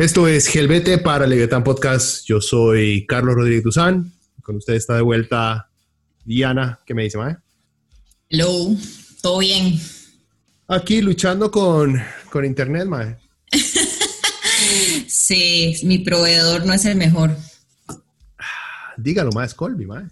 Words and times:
Esto 0.00 0.26
es 0.26 0.46
Gelbete 0.46 0.96
para 0.96 1.26
Leviatán 1.26 1.62
Podcast. 1.62 2.24
Yo 2.24 2.40
soy 2.40 3.04
Carlos 3.04 3.34
Rodríguez 3.34 3.62
Duzán. 3.62 4.10
Con 4.42 4.56
ustedes 4.56 4.78
está 4.78 4.94
de 4.94 5.02
vuelta 5.02 5.68
Diana. 6.24 6.80
¿Qué 6.86 6.94
me 6.94 7.02
dice, 7.02 7.18
Mae? 7.18 7.36
Hello, 8.30 8.74
todo 9.20 9.40
bien. 9.40 9.78
Aquí 10.68 11.02
luchando 11.02 11.50
con, 11.50 12.00
con 12.30 12.46
internet, 12.46 12.86
Mae. 12.86 13.18
sí, 15.06 15.76
mi 15.82 15.98
proveedor 15.98 16.64
no 16.64 16.72
es 16.72 16.86
el 16.86 16.96
mejor. 16.96 17.36
Dígalo, 18.96 19.32
Mae, 19.32 19.48
es 19.48 19.54
Colby, 19.54 19.84
Mae. 19.84 20.04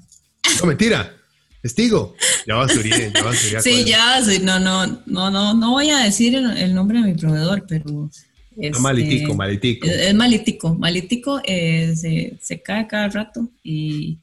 No, 0.61 0.67
mentira. 0.67 1.17
Testigo. 1.63 2.15
Ya 2.47 2.57
va 2.57 2.67
a 2.67 2.69
subir, 2.69 2.93
ya 2.93 3.25
va 3.25 3.31
a 3.31 3.35
subir. 3.35 3.63
Sí, 3.63 3.85
ya, 3.87 4.23
sí, 4.23 4.41
no, 4.43 4.61
no, 4.61 4.87
no, 5.07 5.31
no, 5.31 5.55
no 5.55 5.71
voy 5.71 5.89
a 5.89 6.01
decir 6.01 6.35
el 6.35 6.75
nombre 6.75 7.01
de 7.01 7.07
mi 7.07 7.15
proveedor, 7.15 7.65
pero 7.67 8.11
es 8.61 8.81
malitico, 8.81 9.35
malitico. 9.35 9.87
Es, 9.87 10.15
malitico, 10.15 10.75
malitico, 10.75 11.41
eh, 11.45 11.95
se, 12.41 12.63
cae 12.63 12.87
cada 12.87 13.09
rato 13.09 13.49
y, 13.63 14.19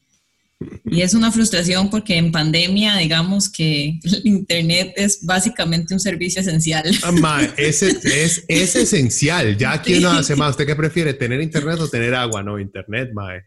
es 0.86 1.14
una 1.14 1.32
frustración 1.32 1.90
porque 1.90 2.16
en 2.16 2.32
pandemia, 2.32 2.98
digamos 2.98 3.50
que 3.50 4.00
el 4.04 4.22
Internet 4.24 4.94
es 4.96 5.24
básicamente 5.24 5.94
un 5.94 6.00
servicio 6.00 6.42
esencial. 6.42 6.90
Ah, 7.04 7.48
es, 7.58 7.84
es, 7.84 8.46
esencial. 8.48 9.58
Ya 9.58 9.74
aquí 9.74 9.96
uno 9.96 10.12
hace 10.12 10.36
más. 10.36 10.52
¿Usted 10.52 10.66
qué 10.66 10.76
prefiere, 10.76 11.14
tener 11.14 11.42
Internet 11.42 11.80
o 11.80 11.88
tener 11.90 12.16
agua? 12.16 12.42
No, 12.42 12.58
Internet, 12.58 13.12
mae. 13.14 13.44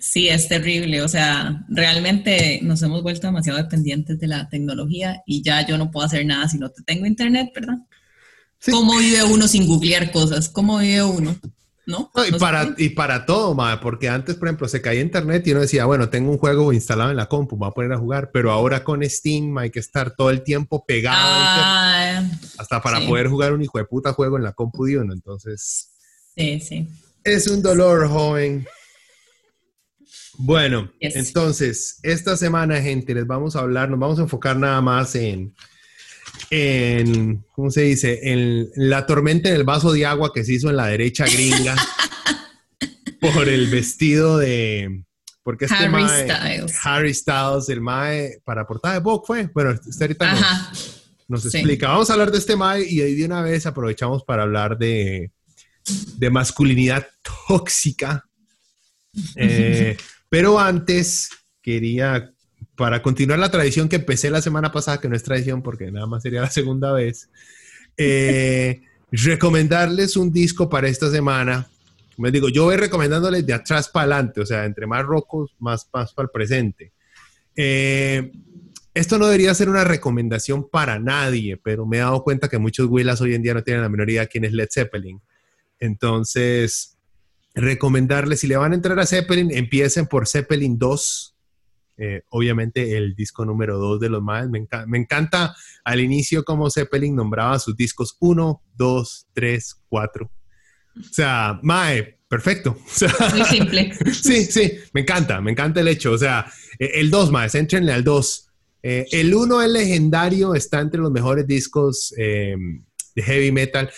Sí, 0.00 0.28
es 0.28 0.48
terrible. 0.48 1.02
O 1.02 1.08
sea, 1.08 1.64
realmente 1.68 2.58
nos 2.62 2.82
hemos 2.82 3.02
vuelto 3.02 3.28
demasiado 3.28 3.58
dependientes 3.58 4.18
de 4.18 4.26
la 4.26 4.48
tecnología 4.48 5.22
y 5.24 5.42
ya 5.42 5.64
yo 5.64 5.78
no 5.78 5.92
puedo 5.92 6.04
hacer 6.04 6.26
nada 6.26 6.48
si 6.48 6.58
no 6.58 6.70
te 6.70 6.82
tengo 6.82 7.06
Internet, 7.06 7.50
¿verdad? 7.54 7.76
¿Cómo 8.68 8.98
vive 8.98 9.22
uno 9.24 9.48
sin 9.48 9.66
googlear 9.66 10.12
cosas? 10.12 10.48
¿Cómo 10.48 10.78
vive 10.78 11.02
uno? 11.02 11.36
¿No? 11.86 12.10
y, 12.28 12.38
para, 12.38 12.74
y 12.76 12.90
para 12.90 13.26
todo, 13.26 13.54
ma, 13.54 13.80
porque 13.80 14.08
antes, 14.08 14.36
por 14.36 14.46
ejemplo, 14.46 14.68
se 14.68 14.80
caía 14.80 15.00
internet 15.00 15.44
y 15.46 15.52
uno 15.52 15.62
decía, 15.62 15.86
bueno, 15.86 16.08
tengo 16.08 16.30
un 16.30 16.38
juego 16.38 16.72
instalado 16.72 17.10
en 17.10 17.16
la 17.16 17.26
compu, 17.26 17.56
me 17.56 17.60
voy 17.60 17.68
a 17.68 17.72
poner 17.72 17.92
a 17.92 17.98
jugar, 17.98 18.30
pero 18.32 18.52
ahora 18.52 18.84
con 18.84 19.02
Steam 19.02 19.58
hay 19.58 19.70
que 19.70 19.80
estar 19.80 20.14
todo 20.14 20.30
el 20.30 20.42
tiempo 20.42 20.84
pegado 20.86 21.18
ah, 21.20 22.22
hasta 22.58 22.80
para 22.80 23.04
poder 23.06 23.26
jugar 23.26 23.54
un 23.54 23.62
hijo 23.62 23.78
de 23.78 23.86
puta 23.86 24.12
juego 24.12 24.36
en 24.36 24.44
la 24.44 24.52
compu 24.52 24.84
de 24.84 24.98
uno, 24.98 25.12
entonces... 25.12 25.90
Sí, 26.36 26.60
sí. 26.60 26.88
Es 27.24 27.48
un 27.48 27.60
dolor, 27.60 28.08
joven. 28.08 28.66
Bueno, 30.38 30.92
entonces, 31.00 31.98
esta 32.02 32.36
semana, 32.36 32.80
gente, 32.80 33.14
les 33.14 33.26
vamos 33.26 33.56
a 33.56 33.60
hablar, 33.60 33.90
nos 33.90 33.98
vamos 33.98 34.18
a 34.18 34.22
enfocar 34.22 34.56
nada 34.56 34.80
más 34.80 35.14
en 35.16 35.54
en, 36.50 37.44
¿cómo 37.52 37.70
se 37.70 37.82
dice? 37.82 38.18
En 38.32 38.68
la 38.74 39.06
tormenta 39.06 39.48
en 39.48 39.54
el 39.54 39.64
vaso 39.64 39.92
de 39.92 40.04
agua 40.04 40.32
que 40.34 40.44
se 40.44 40.54
hizo 40.54 40.68
en 40.68 40.76
la 40.76 40.86
derecha 40.86 41.24
gringa 41.24 41.76
por 43.20 43.48
el 43.48 43.68
vestido 43.68 44.38
de... 44.38 45.04
Porque 45.42 45.64
este 45.64 45.76
Harry 45.76 46.06
Styles. 46.06 46.76
Harry 46.84 47.14
Styles, 47.14 47.68
el 47.70 47.80
Mae, 47.80 48.40
para 48.44 48.66
portada 48.66 48.94
de 48.94 49.00
Vogue 49.00 49.24
fue. 49.26 49.50
Bueno, 49.54 49.70
este 49.70 50.04
ahorita 50.04 50.72
nos, 51.28 51.46
explica. 51.46 51.88
Vamos 51.88 52.10
a 52.10 52.12
hablar 52.12 52.30
de 52.30 52.38
este 52.38 52.56
Mae 52.56 52.84
y 52.84 53.00
ahí 53.00 53.14
de 53.14 53.24
una 53.24 53.40
vez 53.42 53.64
aprovechamos 53.64 54.22
para 54.22 54.42
hablar 54.42 54.76
de, 54.76 55.32
de 56.18 56.30
masculinidad 56.30 57.06
tóxica. 57.48 58.28
Eh, 59.34 59.96
pero 60.28 60.60
antes 60.60 61.30
quería 61.62 62.32
para 62.80 63.02
continuar 63.02 63.38
la 63.38 63.50
tradición 63.50 63.90
que 63.90 63.96
empecé 63.96 64.30
la 64.30 64.40
semana 64.40 64.72
pasada, 64.72 64.98
que 64.98 65.06
no 65.06 65.14
es 65.14 65.22
tradición 65.22 65.60
porque 65.60 65.92
nada 65.92 66.06
más 66.06 66.22
sería 66.22 66.40
la 66.40 66.50
segunda 66.50 66.94
vez, 66.94 67.28
eh, 67.98 68.80
recomendarles 69.12 70.16
un 70.16 70.32
disco 70.32 70.70
para 70.70 70.88
esta 70.88 71.10
semana. 71.10 71.68
Me 72.16 72.30
digo, 72.30 72.48
yo 72.48 72.64
voy 72.64 72.76
recomendándoles 72.76 73.44
de 73.44 73.52
atrás 73.52 73.90
para 73.90 74.04
adelante, 74.04 74.40
o 74.40 74.46
sea, 74.46 74.64
entre 74.64 74.86
más 74.86 75.04
rocos, 75.04 75.54
más, 75.58 75.90
más 75.92 76.14
para 76.14 76.24
el 76.24 76.30
presente. 76.30 76.94
Eh, 77.54 78.32
esto 78.94 79.18
no 79.18 79.26
debería 79.26 79.52
ser 79.54 79.68
una 79.68 79.84
recomendación 79.84 80.66
para 80.66 80.98
nadie, 80.98 81.58
pero 81.58 81.84
me 81.84 81.98
he 81.98 82.00
dado 82.00 82.24
cuenta 82.24 82.48
que 82.48 82.56
muchos 82.56 82.86
Willas 82.88 83.20
hoy 83.20 83.34
en 83.34 83.42
día 83.42 83.52
no 83.52 83.62
tienen 83.62 83.82
la 83.82 83.90
menor 83.90 84.08
idea 84.08 84.24
quién 84.24 84.46
es 84.46 84.54
Led 84.54 84.68
Zeppelin. 84.72 85.20
Entonces, 85.78 86.96
recomendarles, 87.54 88.40
si 88.40 88.46
le 88.46 88.56
van 88.56 88.72
a 88.72 88.76
entrar 88.76 88.98
a 88.98 89.04
Zeppelin, 89.04 89.50
empiecen 89.50 90.06
por 90.06 90.26
Zeppelin 90.26 90.78
2, 90.78 91.29
eh, 92.02 92.22
obviamente 92.30 92.96
el 92.96 93.14
disco 93.14 93.44
número 93.44 93.76
2 93.76 94.00
de 94.00 94.08
los 94.08 94.22
Maes. 94.22 94.48
Me, 94.48 94.66
me, 94.86 94.98
encanta 94.98 95.54
al 95.84 96.00
inicio 96.00 96.44
como 96.44 96.70
Zeppelin 96.70 97.14
nombraba 97.14 97.58
sus 97.58 97.76
discos 97.76 98.16
1, 98.20 98.62
2, 98.74 99.26
3, 99.34 99.82
4. 99.86 100.24
O 100.98 101.02
sea, 101.12 101.60
Mae, 101.62 102.18
perfecto. 102.26 102.78
Muy 103.34 103.44
simple. 103.44 103.92
sí, 104.14 104.46
sí, 104.46 104.78
me 104.94 105.02
encanta, 105.02 105.42
me 105.42 105.50
encanta 105.50 105.80
el 105.80 105.88
hecho. 105.88 106.12
O 106.12 106.18
sea, 106.18 106.50
e, 106.78 107.00
el 107.00 107.10
2, 107.10 107.30
Maes, 107.30 107.54
entrenle 107.54 107.92
al 107.92 108.02
2. 108.02 108.48
Eh, 108.82 109.06
el 109.12 109.34
1 109.34 109.60
es 109.60 109.70
legendario, 109.70 110.54
está 110.54 110.80
entre 110.80 111.02
los 111.02 111.12
mejores 111.12 111.46
discos 111.46 112.14
em, 112.16 112.82
de 113.14 113.22
heavy 113.22 113.52
metal. 113.52 113.90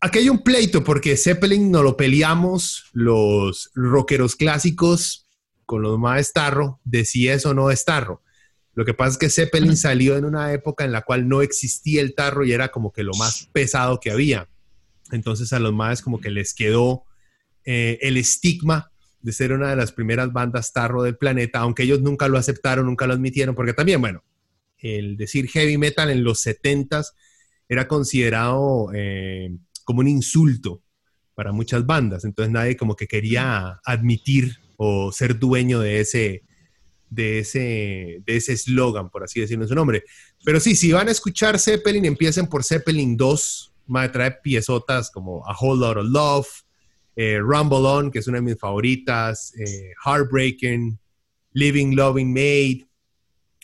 Aquí 0.00 0.20
hay 0.20 0.28
un 0.28 0.44
pleito 0.44 0.84
porque 0.84 1.16
Zeppelin 1.16 1.68
no 1.68 1.82
lo 1.82 1.96
peleamos 1.96 2.84
los 2.92 3.72
rockeros 3.74 4.36
clásicos 4.36 5.26
con 5.70 5.82
los 5.82 6.00
más 6.00 6.32
tarro 6.32 6.80
de 6.82 7.04
si 7.04 7.28
es 7.28 7.46
o 7.46 7.54
no 7.54 7.70
es 7.70 7.84
tarro. 7.84 8.24
Lo 8.74 8.84
que 8.84 8.92
pasa 8.92 9.12
es 9.12 9.18
que 9.18 9.30
Zeppelin 9.30 9.76
salió 9.76 10.16
en 10.16 10.24
una 10.24 10.52
época 10.52 10.84
en 10.84 10.90
la 10.90 11.02
cual 11.02 11.28
no 11.28 11.42
existía 11.42 12.00
el 12.00 12.16
tarro 12.16 12.44
y 12.44 12.50
era 12.50 12.72
como 12.72 12.90
que 12.90 13.04
lo 13.04 13.12
más 13.14 13.48
pesado 13.52 14.00
que 14.00 14.10
había. 14.10 14.48
Entonces 15.12 15.52
a 15.52 15.60
los 15.60 15.72
más 15.72 16.02
como 16.02 16.20
que 16.20 16.32
les 16.32 16.54
quedó 16.54 17.04
eh, 17.64 17.98
el 18.02 18.16
estigma 18.16 18.90
de 19.20 19.30
ser 19.30 19.52
una 19.52 19.70
de 19.70 19.76
las 19.76 19.92
primeras 19.92 20.32
bandas 20.32 20.72
tarro 20.72 21.04
del 21.04 21.16
planeta, 21.16 21.60
aunque 21.60 21.84
ellos 21.84 22.00
nunca 22.00 22.26
lo 22.26 22.36
aceptaron, 22.36 22.86
nunca 22.86 23.06
lo 23.06 23.12
admitieron, 23.12 23.54
porque 23.54 23.72
también, 23.72 24.00
bueno, 24.00 24.24
el 24.78 25.16
decir 25.16 25.46
heavy 25.46 25.78
metal 25.78 26.10
en 26.10 26.24
los 26.24 26.44
70s 26.44 27.12
era 27.68 27.86
considerado 27.86 28.90
eh, 28.92 29.56
como 29.84 30.00
un 30.00 30.08
insulto 30.08 30.82
para 31.36 31.52
muchas 31.52 31.86
bandas, 31.86 32.24
entonces 32.24 32.50
nadie 32.50 32.76
como 32.76 32.96
que 32.96 33.06
quería 33.06 33.78
admitir 33.84 34.58
o 34.82 35.12
ser 35.12 35.38
dueño 35.38 35.80
de 35.80 36.00
ese 36.00 36.42
de 37.10 37.40
ese 37.40 38.22
de 38.24 38.36
ese 38.36 38.54
eslogan, 38.54 39.10
por 39.10 39.22
así 39.22 39.38
decirlo 39.38 39.64
en 39.64 39.68
su 39.68 39.74
nombre. 39.74 40.04
Pero 40.42 40.58
sí, 40.58 40.74
si 40.74 40.90
van 40.90 41.08
a 41.08 41.10
escuchar 41.10 41.58
Zeppelin, 41.58 42.06
empiecen 42.06 42.46
por 42.46 42.64
Zeppelin 42.64 43.14
2, 43.14 43.74
me 43.88 44.08
trae 44.08 44.30
piezotas 44.42 45.10
como 45.10 45.46
A 45.46 45.54
Whole 45.54 45.80
Lot 45.80 45.98
of 45.98 46.06
Love, 46.06 46.48
eh, 47.14 47.38
Rumble 47.38 47.86
On, 47.86 48.10
que 48.10 48.20
es 48.20 48.26
una 48.26 48.38
de 48.38 48.42
mis 48.42 48.58
favoritas, 48.58 49.52
eh, 49.58 49.92
Heartbreaking, 50.02 50.98
Living, 51.52 51.94
Loving, 51.94 52.32
Made. 52.32 52.88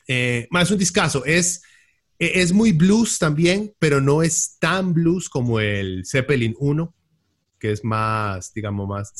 Eh, 0.06 0.46
más 0.50 0.70
un 0.70 0.76
discazo, 0.76 1.24
es, 1.24 1.62
es 2.18 2.52
muy 2.52 2.72
blues 2.72 3.18
también, 3.18 3.74
pero 3.78 4.02
no 4.02 4.22
es 4.22 4.58
tan 4.58 4.92
blues 4.92 5.30
como 5.30 5.60
el 5.60 6.04
Zeppelin 6.04 6.54
1 6.58 6.95
que 7.58 7.72
es 7.72 7.84
más, 7.84 8.52
digamos, 8.52 8.88
más... 8.88 9.12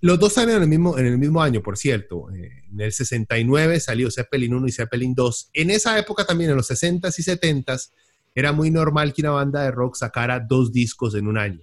los 0.00 0.18
dos 0.18 0.34
salen 0.34 0.56
en 0.56 0.62
el, 0.62 0.68
mismo, 0.68 0.98
en 0.98 1.06
el 1.06 1.18
mismo 1.18 1.42
año, 1.42 1.62
por 1.62 1.76
cierto. 1.76 2.30
Eh, 2.30 2.64
en 2.70 2.80
el 2.80 2.92
69 2.92 3.80
salió 3.80 4.10
Zeppelin 4.10 4.54
1 4.54 4.66
y 4.68 4.72
Zeppelin 4.72 5.14
2. 5.14 5.50
En 5.54 5.70
esa 5.70 5.98
época 5.98 6.26
también, 6.26 6.50
en 6.50 6.56
los 6.56 6.70
60s 6.70 7.18
y 7.18 7.22
70s, 7.22 7.90
era 8.34 8.52
muy 8.52 8.70
normal 8.70 9.12
que 9.12 9.22
una 9.22 9.30
banda 9.30 9.62
de 9.62 9.70
rock 9.70 9.96
sacara 9.96 10.40
dos 10.40 10.72
discos 10.72 11.14
en 11.14 11.26
un 11.26 11.38
año. 11.38 11.62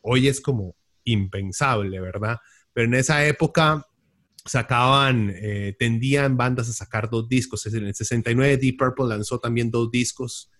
Hoy 0.00 0.28
es 0.28 0.40
como 0.40 0.76
impensable, 1.04 2.00
¿verdad? 2.00 2.38
Pero 2.72 2.86
en 2.86 2.94
esa 2.94 3.26
época 3.26 3.86
sacaban, 4.44 5.32
eh, 5.34 5.76
tendían 5.78 6.36
bandas 6.36 6.68
a 6.68 6.72
sacar 6.72 7.10
dos 7.10 7.28
discos. 7.28 7.66
En 7.66 7.86
el 7.86 7.94
69 7.94 8.56
Deep 8.56 8.76
Purple 8.78 9.08
lanzó 9.08 9.38
también 9.38 9.70
dos 9.70 9.90
discos 9.90 10.50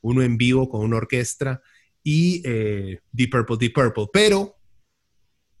uno 0.00 0.22
en 0.22 0.36
vivo 0.36 0.68
con 0.68 0.82
una 0.82 0.98
orquesta 0.98 1.62
y 2.04 2.42
eh, 2.44 3.00
Deep 3.10 3.30
Purple, 3.30 3.56
Deep 3.58 3.72
Purple. 3.72 4.06
Pero 4.12 4.54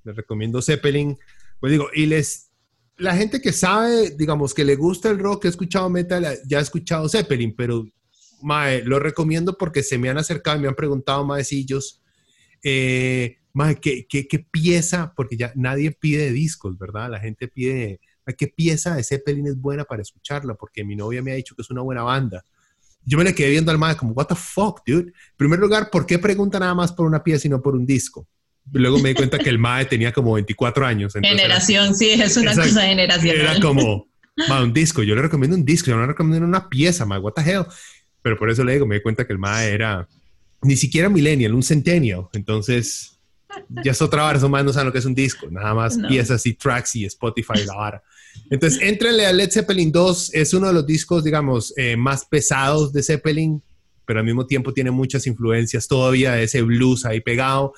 les 0.04 0.14
recomiendo 0.14 0.62
Zeppelin. 0.62 1.18
Pues 1.58 1.72
digo, 1.72 1.88
y 1.92 2.06
les, 2.06 2.52
la 2.98 3.16
gente 3.16 3.40
que 3.40 3.52
sabe, 3.52 4.10
digamos, 4.10 4.54
que 4.54 4.64
le 4.64 4.76
gusta 4.76 5.10
el 5.10 5.18
rock, 5.18 5.42
que 5.42 5.48
ha 5.48 5.50
escuchado 5.50 5.88
metal, 5.90 6.38
ya 6.46 6.58
ha 6.58 6.62
escuchado 6.62 7.08
Zeppelin, 7.08 7.56
pero 7.56 7.84
mae, 8.42 8.82
lo 8.84 8.98
recomiendo 8.98 9.56
porque 9.56 9.82
se 9.82 9.96
me 9.98 10.10
han 10.10 10.18
acercado 10.18 10.58
y 10.58 10.60
me 10.60 10.68
han 10.68 10.74
preguntado 10.74 11.24
maecillos, 11.24 12.02
eh, 12.62 13.38
mae, 13.54 13.76
¿qué, 13.76 14.06
qué, 14.06 14.28
qué 14.28 14.38
pieza? 14.38 15.14
Porque 15.16 15.36
ya 15.38 15.52
nadie 15.56 15.92
pide 15.92 16.30
discos, 16.30 16.78
¿verdad? 16.78 17.10
La 17.10 17.20
gente 17.20 17.48
pide, 17.48 18.00
¿qué 18.36 18.48
pieza 18.48 18.94
de 18.94 19.02
Zeppelin 19.02 19.46
es 19.46 19.56
buena 19.56 19.84
para 19.84 20.02
escucharla? 20.02 20.54
Porque 20.54 20.84
mi 20.84 20.94
novia 20.94 21.22
me 21.22 21.32
ha 21.32 21.36
dicho 21.36 21.54
que 21.54 21.62
es 21.62 21.70
una 21.70 21.80
buena 21.80 22.02
banda 22.02 22.44
yo 23.04 23.18
me 23.18 23.24
le 23.24 23.34
quedé 23.34 23.50
viendo 23.50 23.70
al 23.70 23.78
mae 23.78 23.96
como, 23.96 24.12
what 24.12 24.26
the 24.26 24.34
fuck, 24.34 24.80
dude. 24.86 25.08
En 25.08 25.36
primer 25.36 25.58
lugar, 25.58 25.90
¿por 25.90 26.06
qué 26.06 26.18
pregunta 26.18 26.58
nada 26.58 26.74
más 26.74 26.92
por 26.92 27.06
una 27.06 27.22
pieza 27.22 27.46
y 27.46 27.50
no 27.50 27.60
por 27.60 27.74
un 27.74 27.86
disco? 27.86 28.26
Luego 28.72 28.98
me 28.98 29.10
di 29.10 29.14
cuenta 29.14 29.38
que 29.38 29.50
el 29.50 29.58
mae 29.58 29.84
tenía 29.84 30.12
como 30.12 30.32
24 30.32 30.86
años. 30.86 31.12
Generación, 31.12 31.94
sí, 31.94 32.10
es 32.10 32.36
una 32.36 32.54
cosa 32.54 32.82
generacional. 32.82 33.36
Era 33.36 33.60
como, 33.60 34.08
un 34.62 34.72
disco. 34.72 35.02
Yo 35.02 35.14
le 35.14 35.22
recomiendo 35.22 35.56
un 35.56 35.64
disco, 35.64 35.90
yo 35.90 35.96
no 35.96 36.02
le 36.02 36.08
recomiendo 36.08 36.46
una 36.46 36.68
pieza, 36.68 37.04
mae, 37.04 37.18
what 37.18 37.34
the 37.34 37.42
hell. 37.42 37.66
Pero 38.22 38.38
por 38.38 38.50
eso 38.50 38.64
le 38.64 38.72
digo, 38.72 38.86
me 38.86 38.96
di 38.96 39.02
cuenta 39.02 39.26
que 39.26 39.34
el 39.34 39.38
mae 39.38 39.70
era 39.70 40.08
ni 40.62 40.76
siquiera 40.76 41.10
millennial, 41.10 41.52
un 41.54 41.62
centennial. 41.62 42.28
Entonces, 42.32 43.18
ya 43.68 43.92
es 43.92 44.00
otra 44.00 44.24
hora, 44.24 44.38
más 44.48 44.64
no 44.64 44.72
saben 44.72 44.86
lo 44.86 44.92
que 44.92 44.98
es 44.98 45.04
un 45.04 45.14
disco, 45.14 45.46
nada 45.50 45.74
más 45.74 45.98
piezas 46.08 46.44
y 46.46 46.54
tracks 46.54 46.96
y 46.96 47.04
Spotify 47.04 47.66
ahora. 47.70 48.02
Entonces, 48.50 48.80
entrenle 48.82 49.26
a 49.26 49.32
Led 49.32 49.50
Zeppelin 49.50 49.90
2, 49.90 50.34
es 50.34 50.54
uno 50.54 50.68
de 50.68 50.72
los 50.74 50.86
discos, 50.86 51.24
digamos, 51.24 51.72
eh, 51.76 51.96
más 51.96 52.24
pesados 52.24 52.92
de 52.92 53.02
Zeppelin, 53.02 53.62
pero 54.06 54.20
al 54.20 54.26
mismo 54.26 54.46
tiempo 54.46 54.72
tiene 54.72 54.90
muchas 54.90 55.26
influencias 55.26 55.88
todavía 55.88 56.32
de 56.32 56.44
ese 56.44 56.62
blues 56.62 57.04
ahí 57.04 57.20
pegado. 57.20 57.72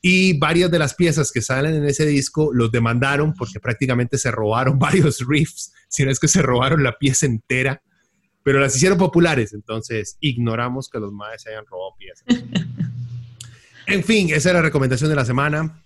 Y 0.00 0.38
varias 0.38 0.70
de 0.70 0.78
las 0.78 0.94
piezas 0.94 1.32
que 1.32 1.40
salen 1.40 1.74
en 1.74 1.84
ese 1.86 2.06
disco 2.06 2.50
los 2.52 2.70
demandaron 2.70 3.32
porque 3.34 3.58
prácticamente 3.58 4.18
se 4.18 4.30
robaron 4.30 4.78
varios 4.78 5.26
riffs, 5.26 5.72
si 5.88 6.04
no 6.04 6.10
es 6.10 6.20
que 6.20 6.28
se 6.28 6.42
robaron 6.42 6.82
la 6.82 6.96
pieza 6.98 7.26
entera, 7.26 7.82
pero 8.42 8.60
las 8.60 8.76
hicieron 8.76 8.98
populares, 8.98 9.54
entonces 9.54 10.18
ignoramos 10.20 10.90
que 10.90 11.00
los 11.00 11.12
maes 11.12 11.46
hayan 11.46 11.64
robado 11.66 11.96
piezas. 11.98 12.26
en 13.86 14.04
fin, 14.04 14.28
esa 14.28 14.50
es 14.50 14.54
la 14.54 14.62
recomendación 14.62 15.08
de 15.08 15.16
la 15.16 15.24
semana. 15.24 15.82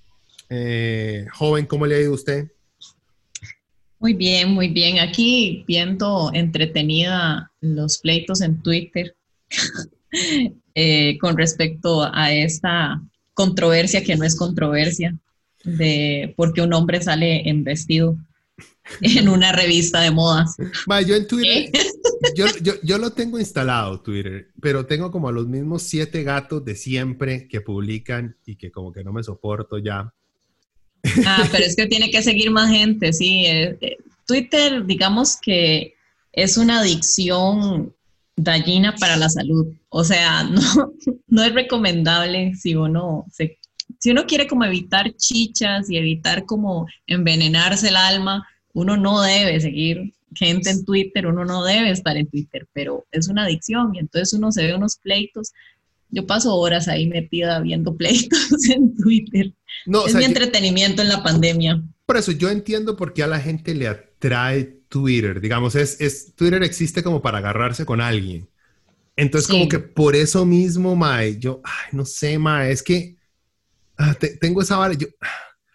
Eh, 0.50 1.26
joven, 1.32 1.66
¿cómo 1.66 1.86
le 1.86 1.94
ha 1.94 2.00
ido 2.00 2.10
a 2.10 2.14
usted? 2.14 2.50
Muy 4.00 4.14
bien, 4.14 4.52
muy 4.52 4.68
bien. 4.68 5.00
Aquí 5.00 5.64
viendo 5.66 6.30
entretenida 6.32 7.50
los 7.60 7.98
pleitos 7.98 8.40
en 8.40 8.62
Twitter 8.62 9.16
eh, 10.74 11.18
con 11.18 11.36
respecto 11.36 12.08
a 12.12 12.32
esta 12.32 13.00
controversia 13.34 14.04
que 14.04 14.16
no 14.16 14.24
es 14.24 14.36
controversia 14.36 15.16
de 15.64 16.34
por 16.36 16.52
qué 16.52 16.62
un 16.62 16.72
hombre 16.72 17.02
sale 17.02 17.48
en 17.48 17.64
vestido 17.64 18.16
en 19.00 19.28
una 19.28 19.52
revista 19.52 20.00
de 20.00 20.10
modas. 20.10 20.56
yo 21.06 21.14
en 21.14 21.26
Twitter, 21.26 21.70
yo, 22.82 22.98
lo 22.98 23.12
tengo 23.12 23.38
instalado, 23.38 24.00
Twitter, 24.00 24.48
pero 24.60 24.86
tengo 24.86 25.10
como 25.10 25.28
a 25.28 25.32
los 25.32 25.46
mismos 25.46 25.82
siete 25.82 26.22
gatos 26.22 26.64
de 26.64 26.74
siempre 26.74 27.48
que 27.48 27.60
publican 27.60 28.36
y 28.44 28.56
que 28.56 28.70
como 28.70 28.92
que 28.92 29.04
no 29.04 29.12
me 29.12 29.22
soporto 29.22 29.78
ya. 29.78 30.12
Ah, 31.26 31.48
pero 31.50 31.64
es 31.64 31.76
que 31.76 31.86
tiene 31.86 32.10
que 32.10 32.22
seguir 32.22 32.50
más 32.50 32.70
gente, 32.70 33.12
sí. 33.12 33.44
Eh, 33.46 33.76
eh, 33.80 33.96
Twitter, 34.26 34.84
digamos 34.84 35.38
que 35.40 35.94
es 36.32 36.56
una 36.56 36.80
adicción 36.80 37.94
dañina 38.36 38.94
para 38.96 39.16
la 39.16 39.28
salud. 39.28 39.66
O 39.88 40.04
sea, 40.04 40.42
no, 40.44 40.92
no 41.26 41.42
es 41.42 41.54
recomendable 41.54 42.54
si 42.54 42.74
uno 42.74 43.26
si 43.98 44.10
uno 44.10 44.26
quiere 44.26 44.46
como 44.46 44.64
evitar 44.64 45.14
chichas 45.16 45.90
y 45.90 45.96
evitar 45.96 46.44
como 46.44 46.86
envenenarse 47.06 47.88
el 47.88 47.96
alma, 47.96 48.46
uno 48.72 48.96
no 48.96 49.22
debe 49.22 49.60
seguir 49.60 50.14
gente 50.34 50.70
en 50.70 50.84
Twitter, 50.84 51.26
uno 51.26 51.44
no 51.44 51.64
debe 51.64 51.90
estar 51.90 52.16
en 52.16 52.28
Twitter, 52.28 52.68
pero 52.72 53.06
es 53.10 53.28
una 53.28 53.44
adicción 53.44 53.94
y 53.94 53.98
entonces 53.98 54.34
uno 54.34 54.52
se 54.52 54.66
ve 54.66 54.74
unos 54.74 54.96
pleitos 54.96 55.52
yo 56.10 56.26
paso 56.26 56.54
horas 56.54 56.88
ahí 56.88 57.06
metida 57.06 57.60
viendo 57.60 57.96
pleitos 57.96 58.68
en 58.70 58.96
Twitter. 58.96 59.52
es 60.06 60.14
mi 60.14 60.24
entretenimiento 60.24 61.02
en 61.02 61.08
la 61.08 61.22
pandemia. 61.22 61.82
Por 62.06 62.16
eso 62.16 62.32
yo 62.32 62.50
entiendo 62.50 62.96
por 62.96 63.12
qué 63.12 63.22
a 63.22 63.26
la 63.26 63.40
gente 63.40 63.74
le 63.74 63.88
atrae 63.88 64.78
Twitter. 64.88 65.40
Digamos, 65.40 65.74
es, 65.74 66.00
es 66.00 66.34
Twitter 66.34 66.62
existe 66.62 67.02
como 67.02 67.20
para 67.20 67.38
agarrarse 67.38 67.84
con 67.84 68.00
alguien. 68.00 68.48
Entonces, 69.16 69.50
como 69.50 69.68
que 69.68 69.80
por 69.80 70.14
eso 70.14 70.46
mismo, 70.46 70.94
Mae, 70.94 71.38
yo, 71.38 71.60
ay, 71.64 71.88
no 71.92 72.04
sé, 72.04 72.38
Mae, 72.38 72.70
es 72.70 72.82
que 72.82 73.16
ah, 73.98 74.16
tengo 74.40 74.62
esa 74.62 74.76
vara. 74.76 74.94
Yo, 74.94 75.08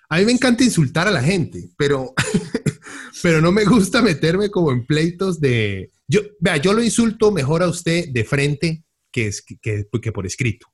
a 0.07 0.17
mí 0.17 0.25
me 0.25 0.31
encanta 0.31 0.63
insultar 0.63 1.07
a 1.07 1.11
la 1.11 1.21
gente, 1.21 1.69
pero, 1.77 2.13
pero 3.21 3.41
no 3.41 3.51
me 3.51 3.65
gusta 3.65 4.01
meterme 4.01 4.49
como 4.49 4.71
en 4.71 4.85
pleitos 4.85 5.41
de. 5.41 5.91
Yo, 6.07 6.21
vea, 6.39 6.57
yo 6.57 6.73
lo 6.73 6.81
insulto 6.81 7.31
mejor 7.31 7.63
a 7.63 7.67
usted 7.67 8.07
de 8.09 8.23
frente 8.23 8.83
que, 9.13 9.27
es, 9.27 9.41
que, 9.41 9.85
que 10.01 10.11
por 10.11 10.25
escrito. 10.25 10.67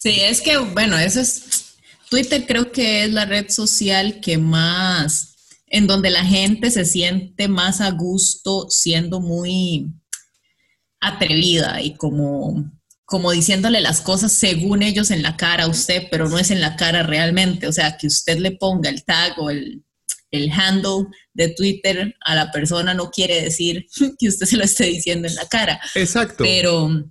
Sí, 0.00 0.20
es 0.20 0.40
que, 0.40 0.58
bueno, 0.58 0.96
eso 0.98 1.20
es, 1.20 1.74
Twitter 2.08 2.44
creo 2.46 2.70
que 2.70 3.04
es 3.04 3.12
la 3.12 3.24
red 3.24 3.50
social 3.50 4.20
que 4.20 4.38
más, 4.38 5.34
en 5.66 5.86
donde 5.86 6.10
la 6.10 6.24
gente 6.24 6.70
se 6.70 6.84
siente 6.84 7.48
más 7.48 7.80
a 7.80 7.90
gusto 7.90 8.68
siendo 8.70 9.20
muy 9.20 9.88
atrevida 11.00 11.80
y 11.82 11.94
como, 11.94 12.72
como 13.04 13.32
diciéndole 13.32 13.80
las 13.80 14.00
cosas 14.00 14.32
según 14.32 14.82
ellos 14.82 15.10
en 15.10 15.22
la 15.22 15.36
cara 15.36 15.64
a 15.64 15.68
usted, 15.68 16.08
pero 16.10 16.28
no 16.28 16.38
es 16.38 16.50
en 16.50 16.60
la 16.60 16.76
cara 16.76 17.02
realmente. 17.02 17.66
O 17.66 17.72
sea, 17.72 17.96
que 17.96 18.06
usted 18.06 18.38
le 18.38 18.52
ponga 18.52 18.88
el 18.88 19.04
tag 19.04 19.38
o 19.38 19.50
el, 19.50 19.84
el 20.30 20.50
handle 20.50 21.06
de 21.34 21.48
Twitter 21.50 22.14
a 22.24 22.34
la 22.34 22.50
persona 22.50 22.94
no 22.94 23.10
quiere 23.10 23.42
decir 23.42 23.86
que 24.18 24.28
usted 24.28 24.46
se 24.46 24.56
lo 24.56 24.64
esté 24.64 24.86
diciendo 24.86 25.28
en 25.28 25.34
la 25.34 25.46
cara. 25.46 25.80
Exacto. 25.94 26.44
Pero 26.44 27.04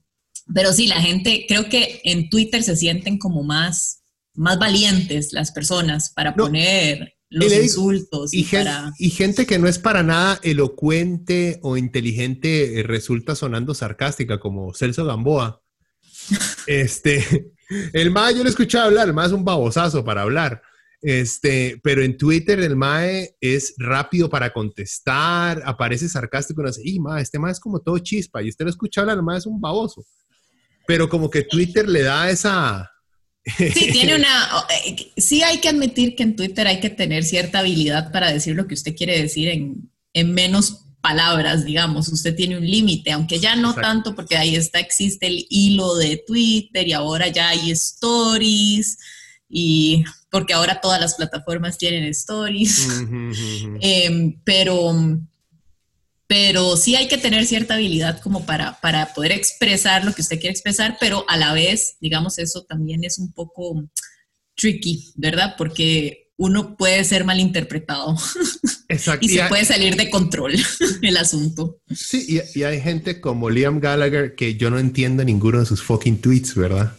pero 0.54 0.72
sí, 0.72 0.88
la 0.88 1.02
gente, 1.02 1.46
creo 1.48 1.68
que 1.70 2.02
en 2.04 2.30
Twitter 2.30 2.64
se 2.64 2.76
sienten 2.76 3.18
como 3.18 3.44
más, 3.44 4.04
más 4.34 4.58
valientes 4.58 5.34
las 5.34 5.52
personas 5.52 6.12
para 6.16 6.36
poner 6.36 7.18
los 7.30 7.54
insultos. 7.54 8.34
Y, 8.34 8.44
gente, 8.44 9.46
que 9.46 9.60
no 9.60 9.68
es 9.68 9.80
para 9.80 10.04
nada 10.04 10.40
elocuente 10.44 11.60
o 11.64 11.76
inteligente 11.76 12.80
eh, 12.80 12.84
resulta 12.84 13.36
sonando 13.36 13.74
sarcástica, 13.74 14.40
como 14.40 14.74
Celso 14.74 15.06
Gamboa. 15.06 15.62
este, 16.68 17.52
el 17.94 18.12
MAE 18.12 18.36
yo 18.36 18.44
lo 18.44 18.46
he 18.46 18.50
escuchado 18.50 18.86
hablar, 18.86 19.08
el 19.08 19.14
MAE 19.14 19.28
es 19.28 19.34
un 19.34 19.44
babosazo 19.44 20.06
para 20.06 20.22
hablar. 20.22 20.62
Este, 21.02 21.80
pero 21.84 22.02
en 22.02 22.18
Twitter 22.18 22.60
el 22.60 22.76
MAE 22.76 23.36
es 23.40 23.76
rápido 23.78 24.30
para 24.30 24.52
contestar, 24.52 25.62
aparece 25.66 26.10
sarcástico 26.10 26.64
y 26.64 26.68
dice, 26.68 26.82
y 26.84 27.00
MAE, 27.00 27.22
este 27.22 27.38
MAE 27.38 27.52
es 27.52 27.60
como 27.60 27.82
todo 27.82 28.00
chispa, 28.00 28.42
y 28.42 28.50
usted 28.50 28.66
lo 28.66 28.72
escucha 28.72 29.02
hablar, 29.02 29.18
el 29.18 29.24
MAE 29.24 29.38
es 29.38 29.46
un 29.46 29.60
baboso 29.60 30.04
pero 30.88 31.10
como 31.10 31.30
que 31.30 31.44
Twitter 31.44 31.88
le 31.88 32.02
da 32.02 32.32
esa... 32.32 32.90
Sí, 33.58 33.92
tiene 33.92 34.16
una... 34.16 34.50
Eh, 34.86 35.12
sí 35.18 35.44
hay 35.44 35.60
que 35.60 35.70
admitir 35.70 36.16
que 36.16 36.24
en 36.24 36.36
Twitter 36.36 36.66
hay 36.66 36.80
que 36.80 36.90
tener 36.90 37.24
cierta 37.26 37.60
habilidad 37.60 38.12
para 38.12 38.32
decir 38.32 38.56
lo 38.56 38.68
que 38.68 38.74
usted 38.74 38.96
quiere 38.96 39.22
decir 39.22 39.50
en, 39.50 40.34
menos 40.34 40.86
palabras, 41.02 41.66
digamos. 41.66 42.08
Usted 42.08 42.36
tiene 42.36 42.58
un 42.58 42.66
límite, 42.66 43.12
aunque 43.12 43.40
ya 43.40 43.56
no 43.56 43.76
tanto, 43.76 44.16
porque 44.16 44.38
ahí 44.38 44.56
está, 44.56 44.80
existe 44.80 45.28
el 45.28 45.46
hilo 45.50 45.96
de 45.96 46.24
Twitter 46.26 46.88
y 46.88 46.94
ahora 46.94 47.28
ya 47.28 47.50
hay 47.50 47.70
stories 47.72 48.98
y 49.50 50.04
porque 50.32 50.54
ahora 50.54 50.82
todas 50.82 51.00
las 51.00 51.16
plataformas 51.16 51.78
tienen 51.78 52.06
stories. 52.06 52.88
Em, 53.82 54.40
pero 54.44 54.94
pero 56.28 56.76
sí 56.76 56.96
hay 56.96 57.08
que 57.08 57.18
tener 57.18 57.46
cierta 57.46 57.76
habilidad 57.76 58.20
como 58.20 58.46
para, 58.46 58.80
para 58.82 59.14
poder 59.14 59.32
expresar 59.32 60.04
lo 60.04 60.14
que 60.14 60.22
usted 60.22 60.40
quiere 60.40 60.52
expresar, 60.52 60.98
pero 61.00 61.26
a 61.30 61.38
la 61.38 61.54
vez, 61.54 61.96
digamos, 62.02 62.38
eso 62.38 62.64
también 62.64 63.06
es 63.06 63.18
un 63.18 63.32
poco 63.32 63.90
tricky, 64.56 65.14
¿verdad? 65.16 65.56
Porque 65.58 66.32
uno 66.36 66.76
puede 66.76 67.04
ser 67.06 67.24
malinterpretado. 67.24 68.16
Exacto. 68.90 69.26
y 69.26 69.30
se 69.30 69.44
puede 69.46 69.66
salir 69.66 69.96
de 69.96 70.10
control 70.10 70.54
el 71.02 71.18
asunto. 71.18 71.80
Sí, 71.94 72.42
y, 72.54 72.64
hay 72.64 72.82
gente 72.82 73.20
como 73.20 73.50
Liam 73.50 73.80
Gallagher 73.80 74.36
que 74.36 74.56
yo 74.56 74.70
no 74.70 74.80
entiendo 74.80 75.24
ninguno 75.24 75.60
de 75.60 75.66
sus 75.66 75.82
fucking 75.82 76.22
tweets, 76.22 76.56
¿verdad? 76.56 76.94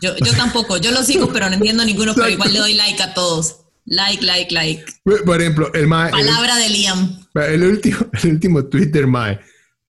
Yo, 0.00 0.16
yo 0.18 0.32
tampoco, 0.34 0.76
yo 0.76 0.90
lo 0.90 1.02
sigo, 1.02 1.32
pero 1.32 1.48
no 1.48 1.54
entiendo 1.54 1.84
ninguno, 1.84 2.14
pero 2.14 2.28
igual 2.30 2.52
le 2.52 2.58
doy 2.58 2.74
like 2.74 3.02
a 3.02 3.14
todos. 3.14 3.63
Like, 3.86 4.22
like, 4.22 4.52
like. 4.52 4.84
Por 5.24 5.40
ejemplo, 5.40 5.72
el 5.74 5.86
Mae. 5.86 6.10
Palabra 6.10 6.56
de 6.56 6.68
Liam. 6.70 7.26
El 7.34 7.64
último, 7.64 7.98
el 8.22 8.30
último 8.30 8.64
Twitter, 8.66 9.06
Mae. 9.06 9.38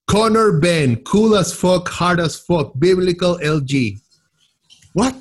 Connor 0.06 0.60
Ben, 0.60 1.02
cool 1.04 1.36
as 1.36 1.54
fuck, 1.54 1.90
hard 1.90 2.20
as 2.20 2.38
fuck, 2.38 2.74
biblical 2.76 3.40
LG. 3.42 4.00
What? 4.94 5.16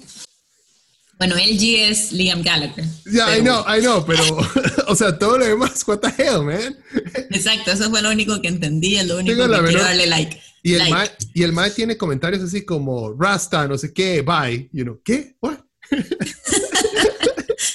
Bueno, 1.18 1.36
LG 1.36 1.88
es 1.88 2.12
Liam 2.12 2.42
Gallagher. 2.42 2.84
Yeah, 3.06 3.34
I 3.34 3.40
know, 3.40 3.64
I 3.66 3.80
know, 3.80 4.04
pero, 4.04 4.22
o 4.88 4.94
sea, 4.94 5.16
todo 5.18 5.38
lo 5.38 5.46
demás, 5.46 5.86
what 5.86 6.00
the 6.00 6.12
hell, 6.18 6.42
man? 6.42 6.76
Exacto, 7.30 7.70
eso 7.70 7.88
fue 7.88 8.02
lo 8.02 8.10
único 8.10 8.42
que 8.42 8.48
entendí, 8.48 8.96
es 8.96 9.06
lo 9.06 9.18
único 9.18 9.48
que 9.48 9.62
quiero 9.64 9.82
darle 9.82 10.06
like. 10.06 10.38
Y 10.62 10.74
el, 10.74 10.90
mae, 10.90 11.10
y 11.34 11.42
el 11.42 11.52
mae 11.52 11.70
tiene 11.70 11.96
comentarios 11.96 12.42
así 12.42 12.64
como, 12.64 13.14
Rasta, 13.14 13.68
no 13.68 13.78
sé 13.78 13.92
qué, 13.92 14.22
bye. 14.22 14.68
You 14.72 14.84
know, 14.84 15.00
¿qué? 15.04 15.36
What? 15.40 15.58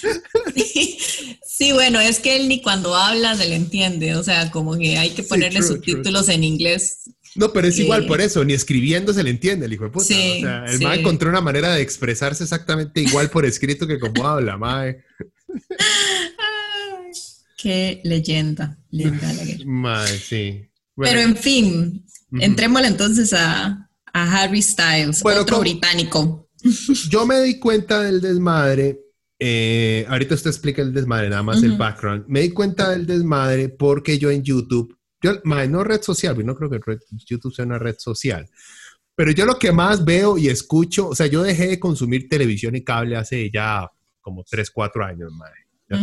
Sí, 1.59 1.73
bueno, 1.73 1.99
es 1.99 2.19
que 2.19 2.37
él 2.37 2.47
ni 2.47 2.61
cuando 2.61 2.95
habla 2.95 3.35
se 3.35 3.49
le 3.49 3.55
entiende, 3.55 4.15
o 4.15 4.23
sea, 4.23 4.49
como 4.49 4.77
que 4.77 4.97
hay 4.97 5.09
que 5.09 5.23
ponerle 5.23 5.61
subtítulos 5.61 6.29
en 6.29 6.45
inglés. 6.45 7.11
No, 7.35 7.51
pero 7.51 7.67
es 7.67 7.77
igual 7.77 8.05
por 8.05 8.21
eso, 8.21 8.45
ni 8.45 8.53
escribiendo 8.53 9.13
se 9.13 9.23
le 9.23 9.29
entiende 9.29 9.65
el 9.65 9.73
hijo 9.73 9.83
de 9.83 9.89
puta. 9.89 10.05
o 10.05 10.07
sea, 10.07 10.65
el 10.65 10.79
mae 10.79 11.01
encontró 11.01 11.29
una 11.29 11.41
manera 11.41 11.73
de 11.75 11.81
expresarse 11.81 12.43
exactamente 12.43 13.01
igual 13.01 13.29
por 13.29 13.45
escrito 13.45 13.85
que 13.87 13.99
como 13.99 14.25
habla, 14.25 14.57
mae. 14.57 15.03
qué 17.57 17.99
leyenda, 18.05 18.79
leyenda 18.89 19.27
Mae, 19.65 20.17
sí. 20.17 20.65
pero 20.95 21.19
en 21.19 21.35
fin, 21.35 22.05
entrémosle 22.39 22.87
entonces 22.87 23.33
a, 23.33 23.89
Harry 24.13 24.61
Styles, 24.61 25.21
otro 25.25 25.59
británico. 25.59 26.49
Yo 27.09 27.25
me 27.25 27.41
di 27.41 27.59
cuenta 27.59 28.01
del 28.01 28.21
desmadre 28.21 29.08
eh, 29.39 30.05
ahorita 30.09 30.35
usted 30.35 30.49
explica 30.49 30.81
el 30.81 30.93
desmadre, 30.93 31.29
nada 31.29 31.43
más 31.43 31.63
el 31.63 31.77
background. 31.77 32.25
Me 32.27 32.41
di 32.41 32.51
cuenta 32.51 32.89
del 32.89 33.05
desmadre 33.05 33.69
porque 33.69 34.19
yo 34.19 34.29
en 34.29 34.43
YouTube, 34.43 34.97
yo, 35.21 35.39
no 35.43 35.83
red 35.83 36.01
social, 36.01 36.45
no 36.45 36.55
creo 36.55 36.69
que 36.69 36.79
YouTube 37.25 37.53
sea 37.53 37.65
una 37.65 37.79
red 37.79 37.95
social, 37.97 38.49
pero 39.15 39.31
yo 39.31 39.45
lo 39.45 39.57
que 39.57 39.71
más 39.71 40.03
veo 40.03 40.37
y 40.37 40.49
escucho, 40.49 41.09
o 41.09 41.15
sea, 41.15 41.27
yo 41.27 41.43
dejé 41.43 41.67
de 41.67 41.79
consumir 41.79 42.27
televisión 42.27 42.75
y 42.75 42.83
cable 42.83 43.15
hace 43.15 43.49
ya 43.49 43.89
como 44.19 44.43
3, 44.43 44.69
4 44.71 45.05
años, 45.05 45.31
madre. 45.31 45.55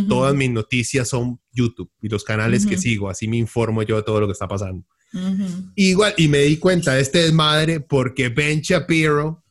Todas 0.09 0.35
mis 0.35 0.51
noticias 0.51 1.07
son 1.07 1.39
YouTube 1.51 1.89
y 2.01 2.09
los 2.09 2.25
canales 2.25 2.65
que 2.65 2.77
sigo, 2.77 3.09
así 3.09 3.27
me 3.27 3.37
informo 3.37 3.83
yo 3.83 3.95
de 3.95 4.03
todo 4.03 4.19
lo 4.19 4.27
que 4.27 4.33
está 4.33 4.47
pasando. 4.47 4.85
Igual, 5.75 6.13
y 6.17 6.27
me 6.27 6.39
di 6.39 6.57
cuenta 6.57 6.95
de 6.95 7.01
este 7.01 7.19
desmadre 7.19 7.79
porque 7.79 8.27
Ben 8.29 8.59
Shapiro, 8.59 9.45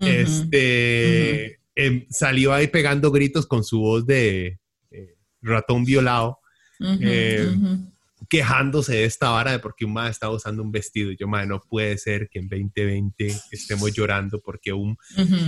este 0.00 1.55
Em, 1.78 2.06
salió 2.08 2.54
ahí 2.54 2.68
pegando 2.68 3.12
gritos 3.12 3.46
con 3.46 3.62
su 3.62 3.80
voz 3.80 4.06
de 4.06 4.58
eh, 4.90 5.14
ratón 5.42 5.84
violado, 5.84 6.38
em, 6.80 7.86
quejándose 8.30 8.94
de 8.94 9.04
esta 9.04 9.28
vara 9.28 9.52
de 9.52 9.58
porque 9.58 9.84
un 9.84 9.92
madre 9.92 10.10
estaba 10.12 10.34
usando 10.34 10.62
un 10.62 10.72
vestido. 10.72 11.12
yo, 11.12 11.28
madre, 11.28 11.48
no 11.48 11.60
puede 11.60 11.98
ser 11.98 12.30
que 12.30 12.38
en 12.38 12.48
2020 12.48 13.26
estemos 13.50 13.92
llorando 13.92 14.40
porque 14.40 14.72
un... 14.72 14.96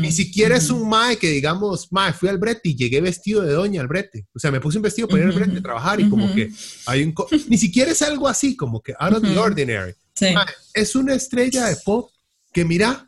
Ni 0.00 0.12
siquiera 0.12 0.58
es 0.58 0.68
un 0.68 0.86
madre 0.86 1.16
que 1.16 1.30
digamos, 1.30 1.90
madre, 1.90 2.12
fui 2.12 2.28
al 2.28 2.36
brete 2.36 2.68
y 2.68 2.76
llegué 2.76 3.00
vestido 3.00 3.40
de 3.40 3.54
doña 3.54 3.80
al 3.80 3.88
brete. 3.88 4.26
O 4.34 4.38
sea, 4.38 4.50
me 4.50 4.60
puse 4.60 4.76
un 4.76 4.82
vestido 4.82 5.08
para 5.08 5.22
ir 5.22 5.28
al 5.30 5.34
brete 5.34 5.58
a 5.58 5.62
trabajar 5.62 5.98
y 5.98 6.10
como 6.10 6.32
que 6.34 6.52
hay 6.84 7.04
un... 7.04 7.14
Ni 7.48 7.56
siquiera 7.56 7.90
es 7.90 8.02
algo 8.02 8.28
así, 8.28 8.54
como 8.54 8.82
que 8.82 8.94
out 8.98 9.14
of 9.14 9.22
the 9.22 9.38
ordinary. 9.38 9.94
es 10.74 10.94
una 10.94 11.14
estrella 11.14 11.66
de 11.66 11.76
pop 11.76 12.10
que 12.52 12.66
mira, 12.66 13.07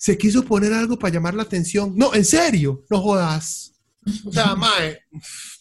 se 0.00 0.16
quiso 0.16 0.46
poner 0.46 0.72
algo 0.72 0.98
para 0.98 1.12
llamar 1.12 1.34
la 1.34 1.42
atención. 1.42 1.92
No, 1.94 2.14
en 2.14 2.24
serio, 2.24 2.86
no 2.88 3.02
jodas. 3.02 3.72
O 4.24 4.32
sea, 4.32 4.54
mae, 4.56 4.98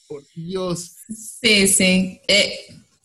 por 0.08 0.24
Dios. 0.34 0.94
Sí, 1.10 1.68
sí. 1.68 2.22
Eh, 2.26 2.54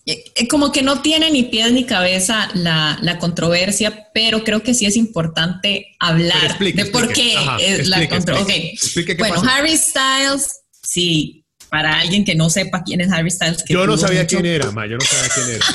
eh, 0.06 0.48
como 0.48 0.70
que 0.70 0.82
no 0.82 1.02
tiene 1.02 1.32
ni 1.32 1.42
pies 1.42 1.72
ni 1.72 1.86
cabeza 1.86 2.48
la, 2.54 3.18
controversia, 3.18 4.10
pero 4.14 4.44
creo 4.44 4.62
que 4.62 4.74
sí 4.74 4.86
es 4.86 4.96
importante 4.96 5.96
hablar 5.98 6.56
de 6.56 6.84
por 6.86 7.12
qué 7.12 7.34
es 7.58 7.88
la 7.88 8.08
controversia. 8.08 9.16
Bueno, 9.18 9.42
Harry 9.50 9.76
Styles, 9.76 10.60
sí, 10.84 11.44
para 11.68 11.98
alguien 11.98 12.24
que 12.24 12.36
no 12.36 12.48
sepa 12.48 12.84
quién 12.84 13.00
es 13.00 13.10
Harry 13.10 13.32
Styles. 13.32 13.64
yo 13.68 13.84
no 13.88 13.96
sabía 13.96 14.24
quién 14.24 14.46
era, 14.46 14.70
ma, 14.70 14.86
yo 14.86 14.98
no 14.98 15.04
sabía 15.04 15.34
quién 15.34 15.50
era. 15.56 15.66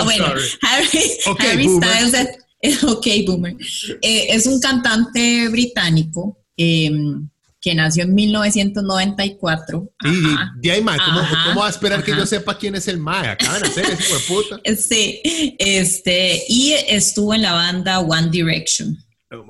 Ah, 0.00 0.04
bueno, 0.04 0.26
Harry, 0.60 1.66
Styles 1.66 2.12
es 2.12 2.28
ok, 2.88 3.06
Boomer. 3.26 3.56
Eh, 4.02 4.26
es 4.30 4.46
un 4.46 4.60
cantante 4.60 5.48
británico 5.48 6.38
em, 6.56 7.28
que 7.60 7.74
nació 7.74 8.04
en 8.04 8.14
1994. 8.14 9.92
Y 10.04 10.60
de 10.60 10.72
ahí, 10.72 10.80
¿cómo, 10.82 11.20
¿cómo, 11.46 11.60
va 11.60 11.66
a 11.66 11.70
esperar 11.70 12.04
que 12.04 12.12
yo 12.12 12.26
sepa 12.26 12.58
quién 12.58 12.74
es 12.74 12.88
el 12.88 12.98
Mae? 12.98 13.28
Acaban 13.28 13.62
de 13.62 13.68
hacer 13.68 13.84
ese 13.84 14.18
puta. 14.26 14.60
Sí, 14.76 15.20
este, 15.58 16.42
y 16.48 16.72
estuvo 16.88 17.34
en 17.34 17.42
la 17.42 17.52
banda 17.52 18.00
One 18.00 18.30
Direction. 18.30 18.96
Oh 19.30 19.44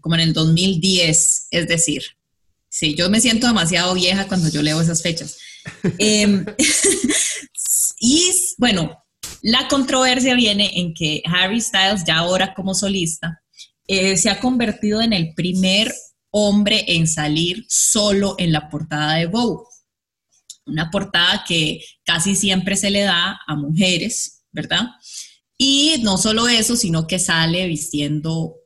como 0.00 0.14
en 0.14 0.20
el 0.20 0.32
2010, 0.34 1.46
es 1.50 1.68
decir, 1.68 2.02
sí, 2.68 2.94
yo 2.94 3.08
me 3.08 3.20
siento 3.20 3.46
demasiado 3.46 3.94
vieja 3.94 4.28
cuando 4.28 4.50
yo 4.50 4.60
leo 4.60 4.78
esas 4.80 5.02
fechas. 5.02 5.38
Em, 5.98 6.44
y 8.00 8.30
bueno, 8.58 9.02
la 9.42 9.68
controversia 9.68 10.34
viene 10.34 10.70
en 10.74 10.94
que 10.94 11.22
Harry 11.24 11.60
Styles, 11.60 12.04
ya 12.04 12.18
ahora 12.18 12.54
como 12.54 12.74
solista, 12.74 13.42
eh, 13.86 14.16
se 14.16 14.30
ha 14.30 14.38
convertido 14.38 15.00
en 15.00 15.12
el 15.12 15.34
primer 15.34 15.92
hombre 16.30 16.84
en 16.86 17.08
salir 17.08 17.64
solo 17.68 18.36
en 18.38 18.52
la 18.52 18.68
portada 18.68 19.14
de 19.16 19.26
Vogue. 19.26 19.66
Una 20.66 20.90
portada 20.90 21.44
que 21.46 21.82
casi 22.04 22.36
siempre 22.36 22.76
se 22.76 22.90
le 22.90 23.00
da 23.00 23.40
a 23.46 23.56
mujeres, 23.56 24.44
¿verdad? 24.52 24.86
Y 25.58 25.96
no 26.02 26.18
solo 26.18 26.46
eso, 26.48 26.76
sino 26.76 27.06
que 27.06 27.18
sale 27.18 27.66
vistiendo 27.66 28.56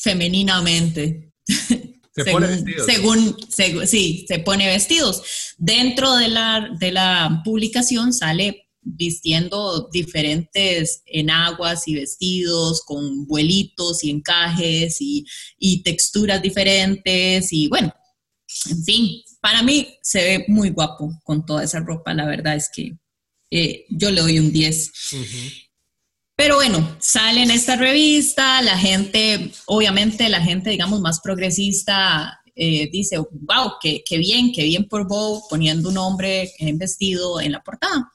femeninamente. 0.00 1.32
Se 1.46 2.24
pone 2.30 2.46
vestidos. 2.46 2.86
Según, 2.86 3.36
sí, 3.86 4.24
se 4.28 4.38
pone 4.38 4.66
vestidos. 4.66 5.22
Dentro 5.58 6.14
de 6.16 6.28
la, 6.28 6.70
de 6.78 6.92
la 6.92 7.42
publicación 7.44 8.12
sale 8.12 8.63
vistiendo 8.84 9.88
diferentes 9.90 11.02
enaguas 11.06 11.88
y 11.88 11.94
vestidos 11.94 12.82
con 12.84 13.26
vuelitos 13.26 14.04
y 14.04 14.10
encajes 14.10 14.98
y, 15.00 15.24
texturas 15.82 16.40
diferentes 16.40 17.52
y 17.52 17.68
bueno, 17.68 17.92
en 18.70 18.84
fin, 18.84 19.22
para 19.40 19.62
mí 19.62 19.88
se 20.02 20.22
ve 20.22 20.44
muy 20.48 20.70
guapo 20.70 21.10
con 21.24 21.44
toda 21.44 21.64
esa 21.64 21.80
ropa, 21.80 22.14
la 22.14 22.26
verdad 22.26 22.54
es 22.54 22.70
que 22.72 22.96
eh, 23.50 23.86
yo 23.90 24.10
le 24.10 24.20
doy 24.20 24.38
un 24.38 24.52
10. 24.52 24.92
Pero 26.36 26.56
bueno, 26.56 26.96
sale 27.00 27.42
en 27.42 27.50
esta 27.50 27.76
revista, 27.76 28.60
la 28.62 28.76
gente, 28.76 29.52
obviamente 29.66 30.28
la 30.28 30.40
gente, 30.40 30.70
digamos, 30.70 31.00
más 31.00 31.20
progresista 31.20 32.40
eh, 32.56 32.88
dice, 32.90 33.18
wow, 33.18 33.74
qué, 33.80 34.02
qué, 34.04 34.18
bien, 34.18 34.52
qué 34.52 34.64
bien 34.64 34.88
por 34.88 35.08
Bow 35.08 35.42
poniendo 35.48 35.88
un 35.88 35.98
hombre 35.98 36.52
en 36.58 36.78
vestido 36.78 37.40
en 37.40 37.52
la 37.52 37.62
portada. 37.62 38.12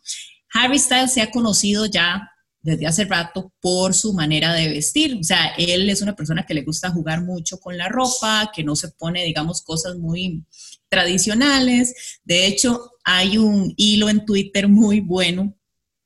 Harry 0.54 0.80
Styles 0.80 1.14
se 1.14 1.22
ha 1.22 1.32
conocido 1.32 1.86
ya 1.86 2.30
desde 2.62 2.88
hace 2.88 3.06
rato 3.06 3.54
por 3.62 3.94
su 3.94 4.14
manera 4.14 4.54
de 4.54 4.70
vestir. 4.70 5.18
O 5.20 5.24
sea, 5.24 5.54
él 5.58 5.90
es 5.90 6.02
una 6.02 6.16
persona 6.16 6.46
que 6.46 6.54
le 6.54 6.64
gusta 6.64 6.92
jugar 6.92 7.22
mucho 7.24 7.60
con 7.60 7.78
la 7.78 7.88
ropa, 7.88 8.52
que 8.54 8.64
no 8.64 8.76
se 8.76 8.90
pone, 8.90 9.24
digamos, 9.24 9.62
cosas 9.62 9.98
muy 9.98 10.44
tradicionales. 10.90 12.20
De 12.24 12.48
hecho, 12.48 12.92
hay 13.04 13.38
un 13.38 13.74
hilo 13.78 14.10
en 14.10 14.26
Twitter 14.26 14.68
muy 14.68 15.00
bueno 15.00 15.56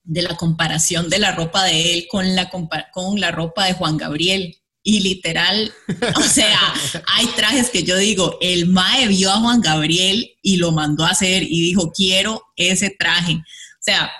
de 0.03 0.21
la 0.21 0.35
comparación 0.35 1.09
de 1.09 1.19
la 1.19 1.31
ropa 1.31 1.63
de 1.63 1.93
él 1.93 2.07
con 2.09 2.35
la, 2.35 2.49
con 2.49 3.19
la 3.19 3.31
ropa 3.31 3.65
de 3.65 3.73
Juan 3.73 3.97
Gabriel. 3.97 4.57
Y 4.85 4.99
literal, 4.99 5.71
o 6.17 6.21
sea, 6.23 6.59
hay 7.07 7.25
trajes 7.37 7.69
que 7.69 7.83
yo 7.83 7.95
digo, 7.95 8.37
el 8.41 8.67
Mae 8.67 9.07
vio 9.07 9.31
a 9.31 9.39
Juan 9.39 9.61
Gabriel 9.61 10.29
y 10.41 10.57
lo 10.57 10.73
mandó 10.73 11.05
a 11.05 11.11
hacer 11.11 11.41
y 11.43 11.61
dijo, 11.61 11.93
quiero 11.93 12.43
ese 12.57 12.89
traje. 12.89 13.35
O 13.35 13.79
sea, 13.79 14.11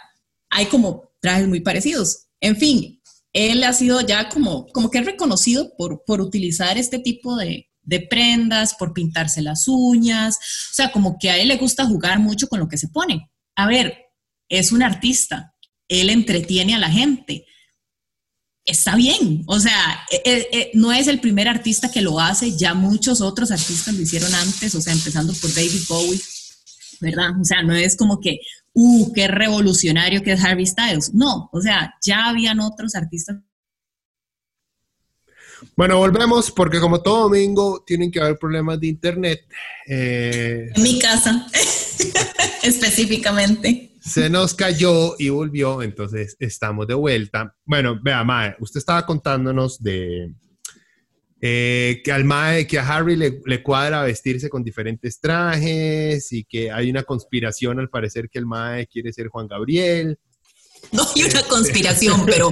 hay 0.53 0.67
como 0.67 1.11
trajes 1.19 1.47
muy 1.47 1.61
parecidos. 1.61 2.27
En 2.39 2.55
fin, 2.55 3.01
él 3.33 3.63
ha 3.63 3.73
sido 3.73 4.01
ya 4.01 4.29
como, 4.29 4.67
como 4.67 4.89
que 4.89 5.01
reconocido 5.01 5.73
por, 5.77 6.03
por 6.05 6.21
utilizar 6.21 6.77
este 6.77 6.99
tipo 6.99 7.35
de, 7.35 7.69
de 7.81 7.99
prendas, 7.99 8.75
por 8.75 8.93
pintarse 8.93 9.41
las 9.41 9.67
uñas, 9.67 10.35
o 10.35 10.73
sea, 10.73 10.91
como 10.91 11.17
que 11.19 11.29
a 11.29 11.37
él 11.37 11.47
le 11.47 11.57
gusta 11.57 11.85
jugar 11.85 12.19
mucho 12.19 12.47
con 12.47 12.59
lo 12.59 12.67
que 12.67 12.77
se 12.77 12.87
pone. 12.87 13.29
A 13.55 13.67
ver, 13.67 13.97
es 14.49 14.71
un 14.71 14.83
artista, 14.83 15.55
él 15.87 16.09
entretiene 16.09 16.75
a 16.75 16.79
la 16.79 16.89
gente. 16.89 17.45
Está 18.65 18.95
bien, 18.95 19.43
o 19.47 19.59
sea, 19.59 20.05
e, 20.09 20.21
e, 20.23 20.57
e, 20.57 20.71
no 20.73 20.93
es 20.93 21.07
el 21.07 21.19
primer 21.19 21.49
artista 21.49 21.91
que 21.91 22.01
lo 22.01 22.19
hace, 22.19 22.55
ya 22.55 22.73
muchos 22.73 23.19
otros 23.19 23.51
artistas 23.51 23.93
lo 23.93 24.01
hicieron 24.01 24.33
antes, 24.33 24.73
o 24.75 24.79
sea, 24.79 24.93
empezando 24.93 25.33
por 25.33 25.53
David 25.53 25.81
Bowie, 25.89 26.21
¿verdad? 27.03 27.39
O 27.39 27.43
sea, 27.43 27.61
no 27.61 27.75
es 27.75 27.95
como 27.95 28.19
que 28.19 28.39
uh, 28.73 29.13
qué 29.13 29.27
revolucionario 29.27 30.23
que 30.23 30.31
es 30.31 30.43
Harvey 30.43 30.65
Styles. 30.65 31.13
No, 31.13 31.49
o 31.51 31.61
sea, 31.61 31.93
ya 32.03 32.29
habían 32.29 32.59
otros 32.59 32.95
artistas. 32.95 33.37
Bueno, 35.75 35.97
volvemos 35.97 36.51
porque 36.51 36.79
como 36.79 37.01
todo 37.01 37.23
domingo 37.23 37.83
tienen 37.85 38.11
que 38.11 38.19
haber 38.19 38.37
problemas 38.37 38.79
de 38.79 38.87
internet. 38.87 39.41
Eh, 39.87 40.69
en 40.75 40.83
mi 40.83 40.99
casa, 40.99 41.47
específicamente. 42.63 43.91
Se 44.01 44.29
nos 44.29 44.53
cayó 44.53 45.15
y 45.17 45.29
volvió, 45.29 45.81
entonces 45.81 46.35
estamos 46.39 46.87
de 46.87 46.93
vuelta. 46.93 47.55
Bueno, 47.63 47.97
vea, 48.01 48.23
Mae, 48.23 48.55
usted 48.59 48.79
estaba 48.79 49.05
contándonos 49.05 49.81
de, 49.81 50.33
eh, 51.45 52.01
que 52.05 52.13
al 52.13 52.23
Mae, 52.23 52.65
que 52.65 52.79
a 52.79 52.87
Harry 52.87 53.17
le, 53.17 53.63
cuadra 53.63 54.01
vestirse 54.03 54.49
con 54.49 54.63
diferentes 54.63 55.19
trajes 55.19 56.31
y 56.31 56.45
que 56.45 56.71
hay 56.71 56.89
una 56.89 57.03
conspiración 57.03 57.81
al 57.81 57.89
parecer 57.89 58.29
que 58.29 58.39
el 58.39 58.45
Mae 58.45 58.87
quiere 58.87 59.11
ser 59.11 59.27
Juan 59.27 59.47
Gabriel. 59.49 60.17
no 60.93 61.05
hay 61.13 61.23
una 61.23 61.43
conspiración, 61.43 62.25
pero 62.25 62.49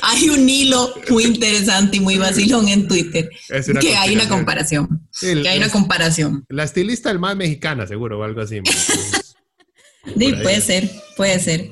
hay 0.00 0.30
un 0.30 0.48
hilo 0.48 0.94
muy 1.10 1.24
interesante 1.24 1.98
y 1.98 2.00
muy 2.00 2.16
vacilón 2.16 2.68
en 2.68 2.88
Twitter 2.88 3.28
que 3.78 3.94
hay 3.94 4.14
una 4.14 4.26
comparación. 4.26 5.06
que 5.20 5.46
hay 5.46 5.58
una 5.58 5.68
comparación. 5.68 6.46
La 6.48 6.64
estilista 6.64 7.10
del 7.10 7.18
más 7.18 7.36
mexicana, 7.36 7.86
seguro, 7.86 8.20
o 8.20 8.22
algo 8.22 8.40
así. 8.40 8.60
Sí, 10.16 10.32
puede 10.42 10.62
ser, 10.62 10.90
puede 11.18 11.38
ser. 11.38 11.70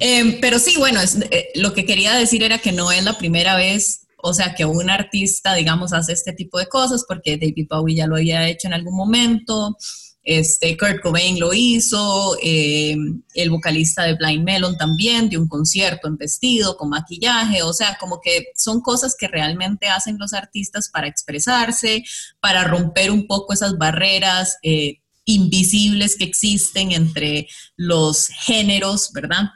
Em, 0.00 0.40
pero 0.42 0.58
sí, 0.58 0.74
bueno, 0.76 1.00
eh, 1.30 1.48
lo 1.54 1.72
que 1.72 1.86
quería 1.86 2.12
decir 2.12 2.42
era 2.42 2.58
que 2.58 2.70
no 2.70 2.92
es 2.92 3.02
la 3.02 3.16
primera 3.16 3.56
vez, 3.56 4.07
o 4.20 4.34
sea, 4.34 4.54
que 4.54 4.64
un 4.64 4.90
artista, 4.90 5.54
digamos, 5.54 5.92
hace 5.92 6.12
este 6.12 6.32
tipo 6.32 6.58
de 6.58 6.66
cosas, 6.66 7.04
porque 7.06 7.36
David 7.36 7.66
Bowie 7.70 7.96
ya 7.96 8.06
lo 8.06 8.16
había 8.16 8.48
hecho 8.48 8.66
en 8.66 8.74
algún 8.74 8.96
momento, 8.96 9.76
este, 10.22 10.76
Kurt 10.76 11.00
Cobain 11.00 11.40
lo 11.40 11.54
hizo, 11.54 12.36
em, 12.42 13.22
el 13.34 13.50
vocalista 13.50 14.02
de 14.02 14.14
Blind 14.14 14.44
Melon 14.44 14.76
también, 14.76 15.30
de 15.30 15.38
un 15.38 15.48
concierto 15.48 16.08
en 16.08 16.16
vestido, 16.16 16.76
con 16.76 16.90
maquillaje, 16.90 17.62
o 17.62 17.72
sea, 17.72 17.96
como 17.98 18.20
que 18.20 18.48
son 18.54 18.80
cosas 18.82 19.16
que 19.18 19.28
realmente 19.28 19.86
hacen 19.88 20.18
los 20.18 20.34
artistas 20.34 20.90
para 20.90 21.06
expresarse, 21.06 22.04
para 22.40 22.64
romper 22.64 23.10
un 23.10 23.26
poco 23.26 23.52
esas 23.52 23.78
barreras. 23.78 24.58
Eh, 24.62 25.00
invisibles 25.28 26.16
que 26.16 26.24
existen 26.24 26.92
entre 26.92 27.48
los 27.76 28.28
géneros, 28.28 29.12
¿verdad? 29.12 29.50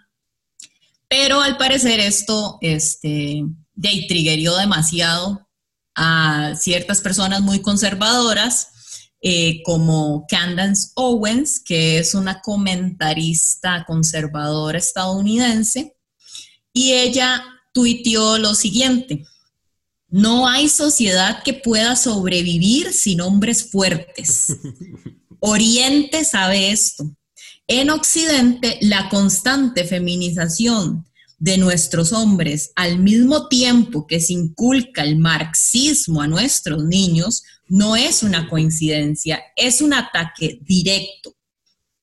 Pero 1.08 1.40
al 1.40 1.56
parecer 1.56 1.98
esto, 1.98 2.58
este, 2.60 3.42
de 3.74 4.04
triggerió 4.08 4.56
demasiado 4.56 5.48
a 5.94 6.54
ciertas 6.56 7.00
personas 7.00 7.40
muy 7.40 7.60
conservadoras, 7.60 8.68
eh, 9.20 9.62
como 9.64 10.26
Candace 10.28 10.90
Owens, 10.96 11.62
que 11.64 11.98
es 11.98 12.14
una 12.14 12.40
comentarista 12.40 13.84
conservadora 13.86 14.78
estadounidense, 14.78 15.96
y 16.72 16.92
ella 16.92 17.44
tuiteó 17.72 18.38
lo 18.38 18.54
siguiente. 18.54 19.24
No 20.08 20.48
hay 20.48 20.68
sociedad 20.68 21.42
que 21.42 21.54
pueda 21.54 21.96
sobrevivir 21.96 22.92
sin 22.92 23.20
hombres 23.20 23.70
fuertes. 23.70 24.56
Oriente 25.40 26.24
sabe 26.24 26.70
esto. 26.70 27.16
En 27.66 27.90
Occidente, 27.90 28.78
la 28.82 29.08
constante 29.08 29.84
feminización 29.84 31.06
de 31.42 31.58
nuestros 31.58 32.12
hombres, 32.12 32.70
al 32.76 33.00
mismo 33.00 33.48
tiempo 33.48 34.06
que 34.06 34.20
se 34.20 34.32
inculca 34.32 35.02
el 35.02 35.18
marxismo 35.18 36.22
a 36.22 36.28
nuestros 36.28 36.84
niños, 36.84 37.42
no 37.66 37.96
es 37.96 38.22
una 38.22 38.48
coincidencia, 38.48 39.42
es 39.56 39.82
un 39.82 39.92
ataque 39.92 40.60
directo. 40.62 41.34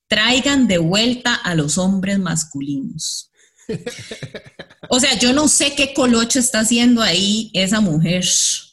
Traigan 0.09 0.67
de 0.67 0.79
vuelta 0.79 1.35
a 1.35 1.55
los 1.55 1.77
hombres 1.77 2.19
masculinos. 2.19 3.31
O 4.89 4.99
sea, 4.99 5.17
yo 5.17 5.31
no 5.31 5.47
sé 5.47 5.73
qué 5.73 5.93
colocho 5.93 6.39
está 6.39 6.61
haciendo 6.61 7.01
ahí 7.01 7.49
esa 7.53 7.79
mujer 7.79 8.25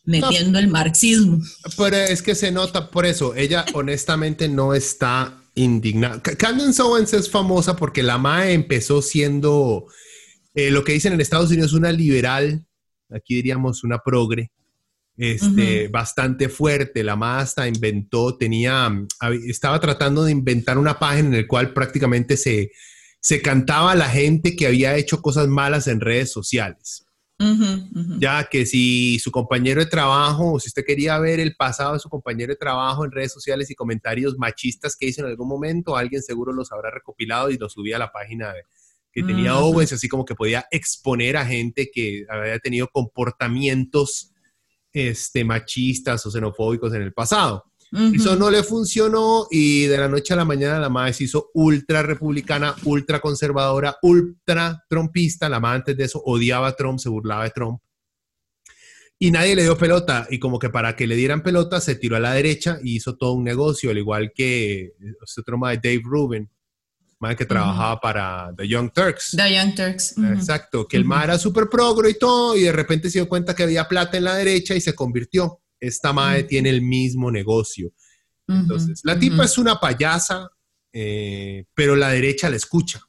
metiendo 0.05 0.59
el 0.59 0.67
marxismo. 0.67 1.43
Pero 1.77 1.97
es 1.97 2.23
que 2.23 2.35
se 2.35 2.51
nota 2.51 2.91
por 2.91 3.07
eso. 3.07 3.37
Ella 3.37 3.67
honestamente 3.75 4.49
no 4.49 4.75
está 4.75 5.45
indignada. 5.55 6.21
Candace 6.23 6.83
Owens 6.83 7.13
es 7.13 7.31
famosa 7.31 7.77
porque 7.77 8.03
la 8.03 8.19
MAE 8.19 8.55
empezó 8.55 9.01
siendo 9.01 9.87
eh, 10.57 10.71
lo 10.71 10.83
que 10.83 10.95
dicen 10.95 11.13
en 11.13 11.21
Estados 11.21 11.51
Unidos 11.51 11.75
una 11.75 11.93
liberal, 11.93 12.65
aquí 13.11 13.35
diríamos 13.35 13.85
una 13.85 13.99
progre, 13.99 14.51
este, 15.19 15.89
bastante 15.89 16.49
fuerte. 16.49 17.05
La 17.05 17.15
hasta 17.39 17.69
inventó, 17.69 18.37
tenía, 18.37 18.91
estaba 19.47 19.79
tratando 19.81 20.25
de 20.25 20.33
inventar 20.33 20.79
una 20.79 20.99
página 20.99 21.29
en 21.29 21.43
la 21.43 21.47
cual 21.47 21.75
prácticamente 21.75 22.39
se, 22.39 22.73
se 23.21 23.43
cantaba 23.43 23.93
a 23.93 23.97
la 23.97 24.09
gente 24.09 24.57
que 24.57 24.67
había 24.67 24.97
hecho 24.97 25.21
cosas 25.21 25.47
malas 25.47 25.89
en 25.89 26.01
redes 26.01 26.33
sociales. 26.33 27.03
Ya 28.19 28.49
que 28.51 28.65
si 28.65 29.19
su 29.19 29.31
compañero 29.31 29.81
de 29.81 29.91
trabajo, 29.91 30.55
o 30.55 30.59
si 30.59 30.69
usted 30.69 30.87
quería 30.87 31.19
ver 31.19 31.39
el 31.39 31.55
pasado 31.55 31.93
de 31.93 31.99
su 31.99 32.09
compañero 32.09 32.55
de 32.55 32.57
trabajo 32.57 33.05
en 33.05 33.13
redes 33.13 33.31
sociales 33.31 33.71
y 33.71 33.75
comentarios 33.75 34.39
machistas 34.39 34.97
que 34.97 35.07
hizo 35.07 35.21
en 35.21 35.29
algún 35.29 35.47
momento, 35.47 35.99
alguien 35.99 36.23
seguro 36.23 36.55
los 36.55 36.73
habrá 36.73 36.91
recopilado 36.91 37.51
y 37.51 37.59
los 37.59 37.75
subía 37.75 37.97
a 37.97 37.99
la 37.99 38.11
página 38.11 38.55
que 39.17 39.23
tenía 39.23 39.57
Owens, 39.57 39.95
así 39.95 40.11
como 40.11 40.27
que 40.27 40.35
podía 40.35 40.67
exponer 40.71 41.39
a 41.39 41.47
gente 41.47 41.89
que 41.91 42.27
había 42.29 42.59
tenido 42.59 42.87
comportamientos 42.93 44.35
este, 44.93 45.43
machistas 45.43 46.27
o 46.27 46.31
xenofóbicos 46.31 46.93
en 46.93 47.01
el 47.01 47.15
pasado. 47.15 47.65
Eso 48.13 48.37
no 48.37 48.51
le 48.51 48.63
funcionó 48.63 49.47
y 49.51 49.87
de 49.87 49.97
la 49.97 50.09
noche 50.09 50.35
a 50.35 50.37
la 50.37 50.45
mañana 50.45 50.79
la 50.79 50.91
madre 50.91 51.15
se 51.15 51.25
hizo 51.25 51.51
ultra 51.55 52.03
republicana, 52.03 52.77
ultra 52.85 53.21
conservadora, 53.21 53.97
ultra 54.03 54.85
trompista. 54.87 55.49
La 55.49 55.61
madre 55.61 55.77
antes 55.77 55.97
de 55.97 56.05
eso 56.05 56.21
odiaba 56.23 56.67
a 56.67 56.77
Trump, 56.77 56.99
se 56.99 57.09
burlaba 57.09 57.45
de 57.45 57.51
Trump. 57.53 57.81
Y 59.19 59.31
nadie 59.31 59.57
le 59.57 59.63
dio 59.63 59.79
pelota. 59.79 60.27
Y 60.29 60.39
como 60.39 60.59
que 60.59 60.69
para 60.69 60.95
que 60.95 61.07
le 61.07 61.17
dieran 61.17 61.43
pelota 61.43 61.81
se 61.81 61.95
tiró 61.95 62.17
a 62.17 62.21
la 62.21 62.35
derecha 62.35 62.79
y 62.83 62.97
hizo 62.97 63.17
todo 63.17 63.33
un 63.33 63.45
negocio, 63.45 63.91
al 63.91 63.97
igual 63.97 64.33
que 64.35 64.93
este 65.25 65.41
otro 65.41 65.59
de 65.69 65.77
Dave 65.83 66.03
Rubin, 66.05 66.51
que 67.37 67.47
trabajaba 67.47 68.01
para 68.01 68.53
The 68.57 68.69
Young 68.69 68.93
Turks. 68.93 69.31
The 69.37 69.55
Young 69.55 69.75
Turks. 69.75 70.15
Exacto, 70.19 70.87
que 70.87 70.97
el 70.97 71.05
más 71.05 71.25
era 71.25 71.39
súper 71.39 71.69
progro 71.69 72.09
y 72.09 72.19
todo, 72.19 72.57
y 72.57 72.63
de 72.63 72.73
repente 72.73 73.11
se 73.11 73.19
dio 73.19 73.29
cuenta 73.29 73.55
que 73.55 73.63
había 73.63 73.89
plata 73.89 74.17
en 74.17 74.25
la 74.25 74.35
derecha 74.35 74.75
y 74.75 74.81
se 74.81 74.95
convirtió 74.95 75.61
esta 75.81 76.13
madre 76.13 76.45
tiene 76.45 76.71
el 76.71 76.83
mismo 76.83 77.31
negocio. 77.31 77.93
Entonces, 78.49 79.01
la 79.03 79.19
tipa 79.19 79.45
es 79.45 79.59
una 79.59 79.81
payasa, 79.81 80.49
eh, 80.93 81.65
pero 81.75 81.97
la 81.97 82.11
derecha 82.11 82.49
la 82.49 82.57
escucha. 82.57 83.01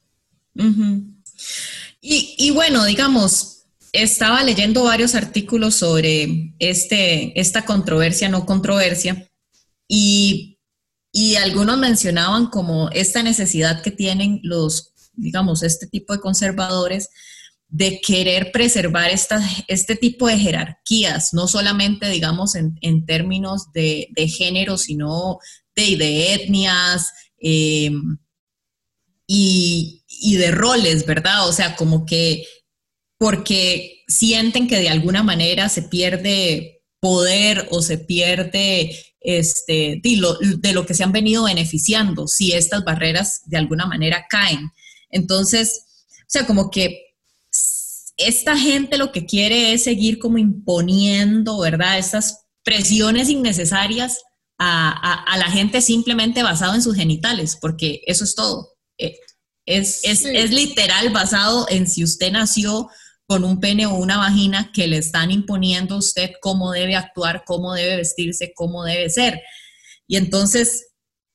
y, 2.00 2.50
bueno, 2.50 2.84
digamos, 2.84 3.66
estaba 3.92 4.42
leyendo 4.42 4.84
varios 4.84 5.14
artículos 5.14 5.76
sobre 5.76 6.54
este, 6.58 7.38
esta 7.38 7.64
controversia, 7.64 8.28
no 8.28 8.44
controversia, 8.46 9.28
y, 9.86 10.57
y 11.12 11.36
algunos 11.36 11.78
mencionaban 11.78 12.46
como 12.46 12.90
esta 12.90 13.22
necesidad 13.22 13.82
que 13.82 13.90
tienen 13.90 14.40
los, 14.42 14.92
digamos, 15.14 15.62
este 15.62 15.86
tipo 15.86 16.12
de 16.12 16.20
conservadores 16.20 17.08
de 17.68 18.00
querer 18.00 18.50
preservar 18.50 19.10
este 19.10 19.96
tipo 19.96 20.26
de 20.26 20.38
jerarquías, 20.38 21.34
no 21.34 21.46
solamente, 21.48 22.08
digamos, 22.08 22.54
en, 22.54 23.04
términos 23.04 23.70
de, 23.72 24.08
género, 24.28 24.78
sino 24.78 25.38
de, 25.74 26.34
etnias 26.34 27.12
em, 27.38 28.18
y, 29.26 30.02
de 30.36 30.50
roles, 30.50 31.04
¿verdad? 31.04 31.46
O 31.46 31.52
sea, 31.52 31.76
como 31.76 32.06
que 32.06 32.46
porque 33.18 34.04
sienten 34.06 34.66
que 34.68 34.78
de 34.78 34.88
alguna 34.88 35.22
manera 35.22 35.68
se 35.68 35.82
pierde 35.82 36.77
poder 37.00 37.68
o 37.70 37.82
se 37.82 37.98
pierde 37.98 38.96
este, 39.20 40.00
de 40.02 40.16
lo, 40.16 40.34
de 40.34 40.72
lo 40.72 40.86
que 40.86 40.94
se 40.94 41.04
han 41.04 41.12
venido 41.12 41.44
beneficiando 41.44 42.26
si 42.26 42.52
estas 42.52 42.84
barreras 42.84 43.42
de 43.46 43.58
alguna 43.58 43.86
manera 43.86 44.26
caen. 44.28 44.70
Entonces, 45.10 45.84
o 46.20 46.30
sea, 46.30 46.46
como 46.46 46.70
que 46.70 47.08
esta 48.16 48.58
gente 48.58 48.98
lo 48.98 49.12
que 49.12 49.26
quiere 49.26 49.72
es 49.72 49.84
seguir 49.84 50.18
como 50.18 50.38
imponiendo, 50.38 51.58
¿verdad? 51.60 51.98
Estas 51.98 52.46
presiones 52.64 53.28
innecesarias 53.28 54.18
a, 54.58 55.36
la 55.38 55.50
gente 55.50 55.80
simplemente 55.80 56.42
basado 56.42 56.74
en 56.74 56.82
sus 56.82 56.96
genitales, 56.96 57.56
porque 57.60 58.02
eso 58.06 58.24
es 58.24 58.34
todo. 58.34 58.74
Eh, 58.98 59.16
es, 59.64 60.00
es, 60.02 60.50
literal 60.50 61.10
basado 61.10 61.66
en 61.68 61.86
si 61.86 62.02
usted 62.02 62.32
nació 62.32 62.88
con 63.28 63.44
un 63.44 63.60
pene 63.60 63.84
o 63.84 63.94
una 63.94 64.16
vagina 64.16 64.72
que 64.72 64.86
le 64.86 64.96
están 64.96 65.30
imponiendo 65.30 65.94
a 65.94 65.98
usted 65.98 66.30
cómo 66.40 66.72
debe 66.72 66.96
actuar, 66.96 67.44
cómo 67.46 67.74
debe 67.74 67.96
vestirse, 67.96 68.52
cómo 68.56 68.84
debe 68.84 69.10
ser. 69.10 69.42
Y 70.06 70.16
entonces, 70.16 70.88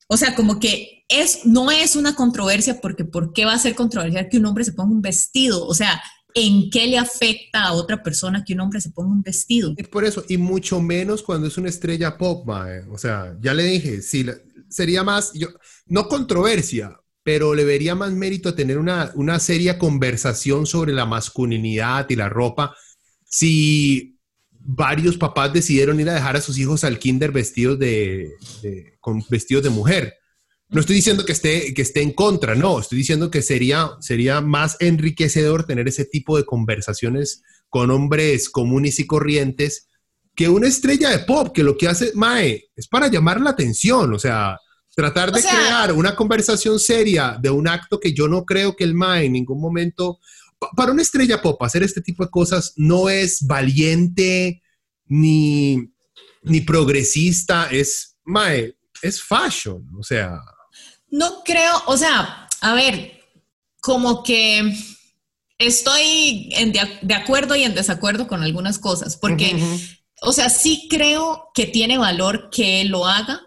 o 0.08 0.16
sea, 0.16 0.34
como 0.34 0.58
que 0.58 1.04
es, 1.08 1.46
no 1.46 1.70
es 1.70 1.94
una 1.94 2.16
controversia 2.16 2.80
porque 2.80 3.04
¿por 3.04 3.32
qué 3.32 3.44
va 3.44 3.54
a 3.54 3.58
ser 3.60 3.76
controversial 3.76 4.28
que 4.28 4.38
un 4.38 4.46
hombre 4.46 4.64
se 4.64 4.72
ponga 4.72 4.92
un 4.92 5.02
vestido? 5.02 5.64
O 5.64 5.72
sea, 5.72 6.02
en 6.34 6.68
qué 6.68 6.88
le 6.88 6.98
afecta 6.98 7.62
a 7.62 7.74
otra 7.74 8.02
persona 8.02 8.42
que 8.44 8.54
un 8.54 8.60
hombre 8.60 8.80
se 8.80 8.90
ponga 8.90 9.12
un 9.12 9.22
vestido. 9.22 9.72
Y 9.76 9.84
por 9.84 10.04
eso, 10.04 10.24
y 10.28 10.36
mucho 10.36 10.80
menos 10.80 11.22
cuando 11.22 11.46
es 11.46 11.56
una 11.56 11.68
estrella 11.68 12.18
pop, 12.18 12.44
O 12.90 12.98
sea, 12.98 13.36
ya 13.40 13.54
le 13.54 13.62
dije, 13.62 14.02
sí, 14.02 14.26
sería 14.68 15.04
más, 15.04 15.32
yo, 15.32 15.46
no 15.86 16.08
controversia, 16.08 16.98
pero 17.24 17.54
le 17.54 17.64
vería 17.64 17.96
más 17.96 18.12
mérito 18.12 18.54
tener 18.54 18.78
una, 18.78 19.10
una 19.14 19.40
seria 19.40 19.78
conversación 19.78 20.66
sobre 20.66 20.92
la 20.92 21.06
masculinidad 21.06 22.08
y 22.10 22.16
la 22.16 22.28
ropa 22.28 22.76
si 23.24 24.20
varios 24.60 25.16
papás 25.16 25.52
decidieron 25.52 25.98
ir 25.98 26.08
a 26.08 26.14
dejar 26.14 26.36
a 26.36 26.40
sus 26.40 26.58
hijos 26.58 26.84
al 26.84 26.98
kinder 26.98 27.32
vestidos 27.32 27.78
de 27.78 28.30
con 29.00 29.24
vestidos 29.28 29.64
de 29.64 29.70
mujer. 29.70 30.14
No 30.68 30.80
estoy 30.80 30.96
diciendo 30.96 31.24
que 31.24 31.32
esté, 31.32 31.74
que 31.74 31.82
esté 31.82 32.00
en 32.00 32.12
contra, 32.12 32.54
no, 32.54 32.80
estoy 32.80 32.98
diciendo 32.98 33.30
que 33.30 33.42
sería, 33.42 33.90
sería 34.00 34.40
más 34.40 34.76
enriquecedor 34.80 35.64
tener 35.66 35.88
ese 35.88 36.04
tipo 36.04 36.36
de 36.36 36.44
conversaciones 36.44 37.42
con 37.68 37.90
hombres 37.90 38.48
comunes 38.48 38.98
y 38.98 39.06
corrientes 39.06 39.88
que 40.34 40.48
una 40.48 40.66
estrella 40.66 41.10
de 41.10 41.20
pop, 41.20 41.52
que 41.54 41.62
lo 41.62 41.76
que 41.76 41.86
hace 41.86 42.12
Mae 42.14 42.70
es 42.74 42.88
para 42.88 43.08
llamar 43.08 43.40
la 43.40 43.50
atención, 43.50 44.12
o 44.14 44.18
sea, 44.18 44.58
tratar 44.94 45.32
de 45.32 45.42
crear 45.42 45.92
una 45.92 46.14
conversación 46.14 46.78
seria 46.78 47.36
de 47.40 47.50
un 47.50 47.68
acto 47.68 47.98
que 47.98 48.12
yo 48.12 48.28
no 48.28 48.44
creo 48.44 48.76
que 48.76 48.84
el 48.84 48.94
Mae 48.94 49.26
en 49.26 49.32
ningún 49.32 49.60
momento, 49.60 50.20
para 50.76 50.92
una 50.92 51.02
estrella 51.02 51.42
pop 51.42 51.60
hacer 51.62 51.82
este 51.82 52.00
tipo 52.00 52.24
de 52.24 52.30
cosas 52.30 52.72
no 52.76 53.08
es 53.08 53.46
valiente 53.46 54.62
ni, 55.06 55.90
ni 56.42 56.60
progresista, 56.60 57.68
es, 57.70 58.16
mae, 58.24 58.76
es 59.02 59.22
fashion, 59.22 59.86
o 59.98 60.02
sea. 60.02 60.40
No 61.10 61.42
creo, 61.44 61.82
o 61.86 61.96
sea, 61.96 62.48
a 62.60 62.74
ver, 62.74 63.20
como 63.80 64.22
que 64.22 64.72
estoy 65.58 66.50
de, 67.02 67.14
acuerdo 67.14 67.56
y 67.56 67.64
en 67.64 67.74
desacuerdo 67.74 68.26
con 68.26 68.42
algunas 68.42 68.78
cosas, 68.78 69.16
porque, 69.16 69.56
o 70.22 70.32
sea, 70.32 70.48
sí 70.48 70.86
creo 70.88 71.50
que 71.54 71.66
tiene 71.66 71.98
valor 71.98 72.48
que 72.50 72.80
él 72.80 72.88
lo 72.88 73.06
haga 73.06 73.42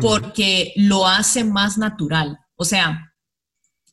porque 0.00 0.72
lo 0.76 1.06
hace 1.06 1.44
más 1.44 1.78
natural. 1.78 2.38
O 2.56 2.64
sea, 2.64 3.14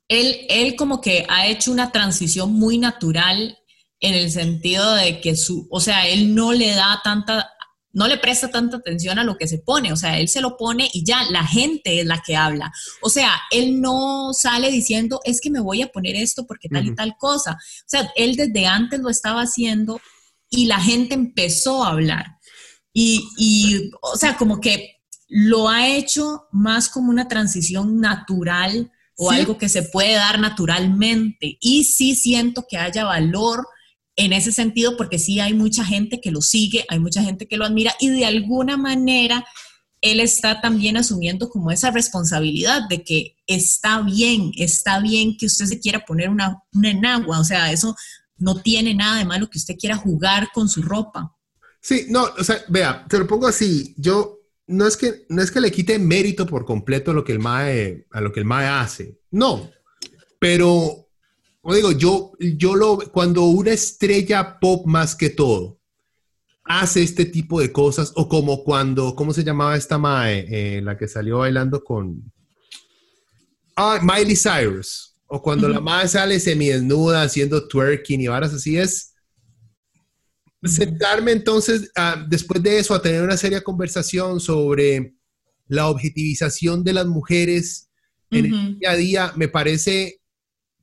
él, 0.08 0.46
él 0.50 0.76
como 0.76 1.02
que 1.02 1.26
ha 1.30 1.48
hecho 1.48 1.72
una 1.72 1.92
transición 1.92 2.54
muy 2.54 2.78
natural 2.78 3.58
en 4.00 4.14
el 4.14 4.32
sentido 4.32 4.94
de 4.96 5.22
que 5.22 5.36
su, 5.36 5.68
o 5.70 5.80
sea, 5.80 6.08
él 6.08 6.36
no 6.36 6.52
le 6.52 6.74
da 6.74 7.00
tanta 7.04 7.50
no 7.94 8.08
le 8.08 8.18
presta 8.18 8.50
tanta 8.50 8.78
atención 8.78 9.20
a 9.20 9.24
lo 9.24 9.38
que 9.38 9.48
se 9.48 9.60
pone, 9.60 9.94
o 9.94 9.96
sea, 9.96 10.18
él 10.18 10.28
se 10.28 10.42
lo 10.42 10.58
pone 10.58 10.90
y 10.92 11.06
ya 11.06 11.24
la 11.30 11.46
gente 11.46 12.00
es 12.00 12.06
la 12.06 12.22
que 12.26 12.36
habla. 12.36 12.74
O 13.02 13.10
sea, 13.10 13.32
él 13.52 13.80
no 13.80 14.34
sale 14.34 14.72
diciendo, 14.72 15.22
es 15.24 15.40
que 15.40 15.52
me 15.52 15.60
voy 15.60 15.84
a 15.84 15.92
poner 15.92 16.16
esto 16.16 16.46
porque 16.48 16.70
tal 16.70 16.88
y 16.88 16.96
tal 16.96 17.16
cosa. 17.18 17.52
O 17.52 17.86
sea, 17.86 18.12
él 18.16 18.36
desde 18.36 18.66
antes 18.66 19.00
lo 19.00 19.10
estaba 19.10 19.42
haciendo 19.42 20.02
y 20.50 20.66
la 20.66 20.82
gente 20.82 21.14
empezó 21.14 21.84
a 21.84 21.92
hablar. 21.92 22.40
Y, 22.94 23.24
y 23.38 23.92
o 24.02 24.18
sea, 24.18 24.38
como 24.38 24.60
que 24.60 24.93
lo 25.36 25.68
ha 25.68 25.88
hecho 25.88 26.44
más 26.52 26.90
como 26.90 27.10
una 27.10 27.28
transición 27.28 28.00
natural 28.00 28.92
o 29.18 29.32
algo 29.32 29.58
que 29.58 29.68
se 29.68 29.82
puede 29.82 30.14
dar 30.14 30.40
naturalmente. 30.40 31.58
Y 31.60 31.86
sí 31.86 32.14
siento 32.14 32.68
que 32.70 32.78
haya 32.78 33.04
valor 33.04 33.66
en 34.16 34.32
ese 34.32 34.52
sentido, 34.52 34.96
porque 34.96 35.18
sí 35.18 35.40
hay 35.40 35.56
mucha 35.56 35.84
gente 35.84 36.22
que 36.22 36.30
lo 36.30 36.44
sigue, 36.44 36.86
hay 36.88 37.00
mucha 37.00 37.24
gente 37.24 37.48
que 37.48 37.58
lo 37.58 37.66
admira 37.66 37.96
y 38.00 38.10
de 38.10 38.26
alguna 38.26 38.78
manera 38.78 39.44
él 40.02 40.20
está 40.20 40.62
también 40.62 40.98
asumiendo 40.98 41.50
como 41.50 41.72
esa 41.72 41.90
responsabilidad 41.90 42.88
de 42.88 43.04
que 43.04 43.36
está 43.48 44.02
bien, 44.02 44.52
está 44.56 45.00
bien 45.00 45.36
que 45.36 45.48
usted 45.48 45.66
se 45.66 45.80
quiera 45.80 46.06
poner 46.06 46.30
una, 46.30 46.62
una 46.74 46.92
enagua, 46.92 47.40
o 47.40 47.44
sea, 47.44 47.72
eso 47.72 47.96
no 48.38 48.62
tiene 48.62 48.94
nada 48.94 49.18
de 49.18 49.26
malo 49.26 49.50
que 49.50 49.58
usted 49.58 49.78
quiera 49.80 49.98
jugar 49.98 50.50
con 50.54 50.70
su 50.70 50.84
ropa. 50.84 51.36
Sí, 51.82 52.06
no, 52.10 52.26
o 52.38 52.44
sea, 52.44 52.58
vea, 52.68 53.04
te 53.10 53.18
lo 53.18 53.26
pongo 53.26 53.48
así, 53.48 53.96
yo 53.98 54.43
no 54.68 54.88
es 54.88 54.98
que, 54.98 55.26
no 55.30 55.42
es 55.42 55.52
que 55.52 55.62
le 55.62 55.72
quite 55.72 56.00
mérito 56.00 56.46
por 56.46 56.66
completo 56.66 57.14
lo 57.14 57.24
que 57.24 57.32
el 57.32 57.40
MAE, 57.40 58.08
a 58.12 58.22
lo 58.22 58.32
que 58.32 58.40
el 58.40 58.46
MAE 58.46 58.68
hace, 58.68 59.20
no, 59.32 59.70
pero 60.40 61.04
como 61.64 61.76
digo, 61.76 61.92
yo, 61.94 62.34
yo 62.40 62.76
lo, 62.76 62.98
cuando 62.98 63.44
una 63.44 63.72
estrella 63.72 64.60
pop 64.60 64.86
más 64.86 65.16
que 65.16 65.30
todo 65.30 65.80
hace 66.66 67.04
este 67.04 67.26
tipo 67.26 67.62
de 67.62 67.72
cosas, 67.72 68.12
o 68.16 68.28
como 68.28 68.66
cuando, 68.66 69.16
¿cómo 69.16 69.32
se 69.32 69.46
llamaba 69.46 69.78
esta 69.78 69.98
Mae? 69.98 70.46
Eh, 70.50 70.82
la 70.82 70.98
que 70.98 71.08
salió 71.08 71.38
bailando 71.38 71.82
con... 71.82 72.34
Ah, 73.78 74.00
Miley 74.02 74.36
Cyrus. 74.36 75.16
O 75.26 75.42
cuando 75.42 75.70
la 75.70 75.80
Mae 75.80 76.08
sale 76.10 76.38
semidesnuda 76.38 77.24
haciendo 77.24 77.66
twerking 77.66 78.20
y 78.20 78.28
varas 78.28 78.54
así 78.54 78.78
es. 78.78 79.13
Sentarme 80.64 81.32
entonces, 81.32 81.92
ah, 81.96 82.26
después 82.28 82.62
de 82.64 82.80
eso, 82.80 82.94
a 82.94 83.02
tener 83.02 83.22
una 83.22 83.38
seria 83.38 83.62
conversación 83.62 84.40
sobre 84.40 85.16
la 85.68 85.90
objetivización 85.90 86.84
de 86.84 86.94
las 86.94 87.06
mujeres 87.06 87.90
en 88.32 88.46
el 88.46 88.80
día 88.80 88.92
a 88.92 88.96
día, 88.96 89.34
me 89.36 89.48
parece 89.48 90.22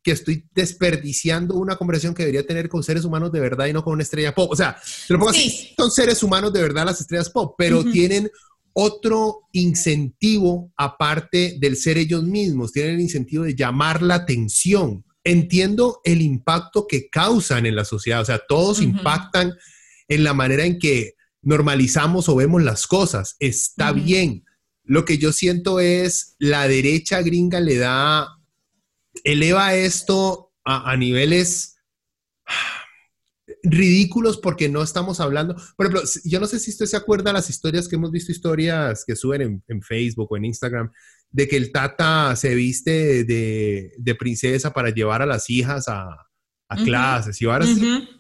que 0.03 0.13
estoy 0.13 0.47
desperdiciando 0.55 1.57
una 1.57 1.77
conversación 1.77 2.15
que 2.15 2.23
debería 2.23 2.47
tener 2.47 2.69
con 2.69 2.83
seres 2.83 3.05
humanos 3.05 3.33
de 3.33 3.41
verdad 3.41 3.67
y 3.67 3.73
no 3.73 3.85
con 3.85 3.95
una 3.95 4.03
estrella 4.03 4.35
pop. 4.35 4.51
O 4.51 4.57
sea, 4.57 4.77
te 5.07 5.13
lo 5.13 5.19
pongo 5.19 5.31
así, 5.31 5.75
son 5.77 5.91
seres 5.91 6.23
humanos 6.23 6.53
de 6.53 6.63
verdad 6.63 6.87
las 6.87 7.01
estrellas 7.01 7.29
pop, 7.29 7.55
pero 7.59 7.85
tienen 7.85 8.31
otro 8.73 9.49
incentivo 9.53 10.73
aparte 10.77 11.57
del 11.59 11.77
ser 11.77 11.99
ellos 11.99 12.23
mismos, 12.23 12.73
tienen 12.73 12.95
el 12.95 13.01
incentivo 13.01 13.45
de 13.45 13.55
llamar 13.55 14.01
la 14.03 14.15
atención. 14.15 15.05
Entiendo 15.25 16.01
el 16.05 16.23
impacto 16.23 16.87
que 16.87 17.09
causan 17.09 17.67
en 17.67 17.77
la 17.77 17.85
sociedad, 17.85 18.23
o 18.23 18.25
sea, 18.25 18.41
todos 18.49 18.81
impactan 18.81 19.55
en 20.09 20.25
la 20.25 20.35
manera 20.35 20.65
en 20.65 20.79
que 20.79 21.15
normalizamos 21.43 22.29
o 22.29 22.37
vemos 22.37 22.63
las 22.63 22.87
cosas, 22.87 23.37
está 23.39 23.93
bien. 23.93 24.45
Lo 24.85 25.05
que 25.05 25.19
yo 25.19 25.33
siento 25.33 25.79
es 25.79 26.35
la 26.39 26.67
derecha 26.67 27.23
gringa 27.23 27.61
le 27.61 27.77
da 27.77 28.29
eleva 29.25 29.75
esto 29.75 30.53
a, 30.65 30.97
niveles 30.97 31.77
ridículos 33.63 34.39
porque 34.39 34.69
no 34.69 34.83
estamos 34.83 35.21
hablando. 35.21 35.55
Por 35.77 35.87
ejemplo, 35.87 36.09
yo 36.25 36.41
no 36.41 36.47
sé 36.47 36.59
si 36.59 36.71
usted 36.71 36.87
se 36.87 36.97
acuerda 36.97 37.33
las 37.33 37.51
historias 37.51 37.89
que 37.89 37.97
hemos 37.97 38.11
visto, 38.11 38.33
historias 38.33 39.05
que 39.05 39.17
suben 39.17 39.63
en, 39.67 39.83
Facebook 39.83 40.29
o 40.31 40.37
en 40.37 40.47
Instagram, 40.47 40.91
de 41.31 41.49
que 41.49 41.57
el 41.57 41.73
Tata 41.73 42.35
se 42.37 42.55
viste 42.55 43.25
de, 43.25 44.15
princesa 44.19 44.73
para 44.73 44.91
llevar 44.91 45.23
a 45.23 45.27
las 45.27 45.49
hijas 45.51 45.89
a, 45.89 46.27
clases 46.85 47.43
y 47.43 47.47
ahora 47.47 47.67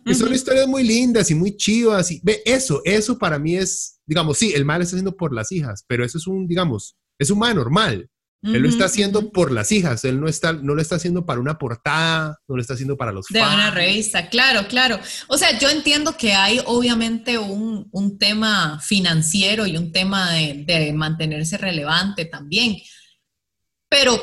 que 0.04 0.12
son 0.12 0.34
historias 0.34 0.66
muy 0.66 0.82
lindas 0.82 1.30
y 1.30 1.36
muy 1.36 1.56
chivas. 1.56 2.10
Y 2.10 2.20
ve, 2.24 2.42
eso, 2.44 2.82
eso 2.84 3.16
para 3.16 3.38
mí 3.38 3.56
es, 3.56 4.00
digamos, 4.06 4.38
sí, 4.38 4.52
el 4.52 4.64
mal 4.64 4.82
está 4.82 4.96
haciendo 4.96 5.16
por 5.16 5.32
las 5.32 5.52
hijas, 5.52 5.84
pero 5.86 6.04
eso 6.04 6.18
es 6.18 6.26
un, 6.26 6.48
digamos, 6.48 6.96
es 7.16 7.30
un 7.30 7.38
mal 7.38 7.54
normal. 7.54 8.10
Él 8.42 8.62
lo 8.62 8.68
está 8.70 8.86
haciendo 8.86 9.30
por 9.32 9.52
las 9.52 9.70
hijas, 9.70 10.02
él 10.06 10.18
no, 10.18 10.26
está, 10.26 10.54
no 10.54 10.74
lo 10.74 10.80
está 10.80 10.94
haciendo 10.94 11.26
para 11.26 11.40
una 11.40 11.58
portada, 11.58 12.38
no 12.48 12.56
lo 12.56 12.62
está 12.62 12.72
haciendo 12.72 12.96
para 12.96 13.12
los 13.12 13.26
De 13.26 13.38
una 13.38 13.70
revista, 13.70 14.30
claro, 14.30 14.66
claro. 14.66 14.98
O 15.28 15.36
sea, 15.36 15.58
yo 15.58 15.68
entiendo 15.68 16.16
que 16.16 16.32
hay 16.32 16.58
obviamente 16.64 17.36
un, 17.36 17.86
un 17.92 18.18
tema 18.18 18.80
financiero 18.80 19.66
y 19.66 19.76
un 19.76 19.92
tema 19.92 20.32
de, 20.32 20.64
de, 20.66 20.90
mantenerse 20.94 21.58
relevante 21.58 22.24
también, 22.24 22.76
pero, 23.90 24.18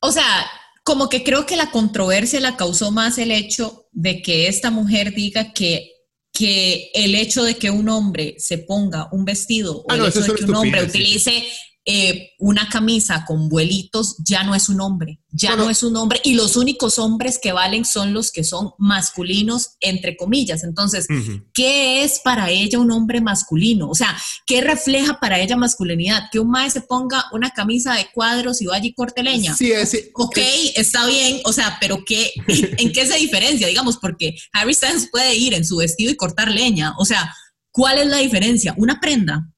o 0.00 0.10
sea, 0.10 0.46
como 0.84 1.08
que 1.08 1.22
creo 1.22 1.44
que 1.44 1.56
la 1.56 1.70
controversia 1.70 2.40
la 2.40 2.56
causó 2.56 2.90
más 2.92 3.18
el 3.18 3.30
hecho 3.30 3.88
de 3.92 4.22
que 4.22 4.48
esta 4.48 4.70
mujer 4.70 5.14
diga 5.14 5.52
que 5.52 5.92
que 6.36 6.90
el 6.92 7.14
hecho 7.14 7.44
de 7.44 7.56
que 7.56 7.70
un 7.70 7.88
hombre 7.88 8.34
se 8.38 8.58
ponga 8.58 9.08
un 9.10 9.24
vestido 9.24 9.78
o 9.78 9.86
ah, 9.88 9.96
el 9.96 10.06
hecho 10.06 10.20
de 10.20 10.34
que 10.34 10.44
un 10.44 10.54
hombre 10.54 10.82
utilice 10.84 11.44
eh, 11.88 12.30
una 12.40 12.68
camisa 12.68 13.24
con 13.24 13.48
vuelitos 13.48 14.16
ya 14.18 14.42
no 14.42 14.56
es 14.56 14.68
un 14.68 14.80
hombre, 14.80 15.20
ya 15.30 15.54
no, 15.54 15.70
es 15.70 15.84
un 15.84 15.94
hombre 15.96 16.20
y 16.24 16.34
los 16.34 16.56
únicos 16.56 16.98
hombres 16.98 17.38
que 17.40 17.52
valen 17.52 17.84
son 17.84 18.12
los 18.12 18.32
que 18.32 18.42
son 18.42 18.72
masculinos, 18.76 19.76
entre 19.78 20.16
comillas. 20.16 20.64
Entonces, 20.64 21.06
¿qué 21.54 22.02
es 22.02 22.18
para 22.24 22.50
ella 22.50 22.80
un 22.80 22.90
hombre 22.90 23.20
masculino? 23.20 23.88
O 23.88 23.94
sea, 23.94 24.16
¿qué 24.46 24.62
refleja 24.62 25.20
para 25.20 25.38
ella 25.38 25.56
masculinidad? 25.56 26.24
Que 26.32 26.40
un 26.40 26.50
mae 26.50 26.68
se 26.70 26.80
ponga 26.80 27.26
una 27.30 27.50
camisa 27.50 27.94
de 27.94 28.08
cuadros 28.12 28.60
y 28.60 28.66
vaya 28.66 28.86
y 28.86 28.92
corte 28.92 29.22
leña. 29.22 29.54
Sí, 29.54 29.70
es, 29.70 30.10
ok, 30.12 30.38
está 30.74 31.06
bien, 31.06 31.40
o 31.44 31.52
sea, 31.52 31.78
pero 31.80 32.04
¿qué, 32.04 32.32
¿en 32.48 32.92
qué 32.92 33.06
se 33.06 33.16
diferencia? 33.16 33.68
Digamos, 33.68 33.98
porque 33.98 34.36
Harry 34.52 34.74
Styles 34.74 35.08
puede 35.12 35.36
ir 35.36 35.54
en 35.54 35.64
su 35.64 35.76
vestido 35.76 36.10
y 36.10 36.16
cortar 36.16 36.50
leña. 36.50 36.94
O 36.98 37.04
sea, 37.04 37.32
¿cuál 37.70 37.98
es 37.98 38.08
la 38.08 38.18
diferencia? 38.18 38.74
Una 38.76 38.98
prenda 39.00 39.52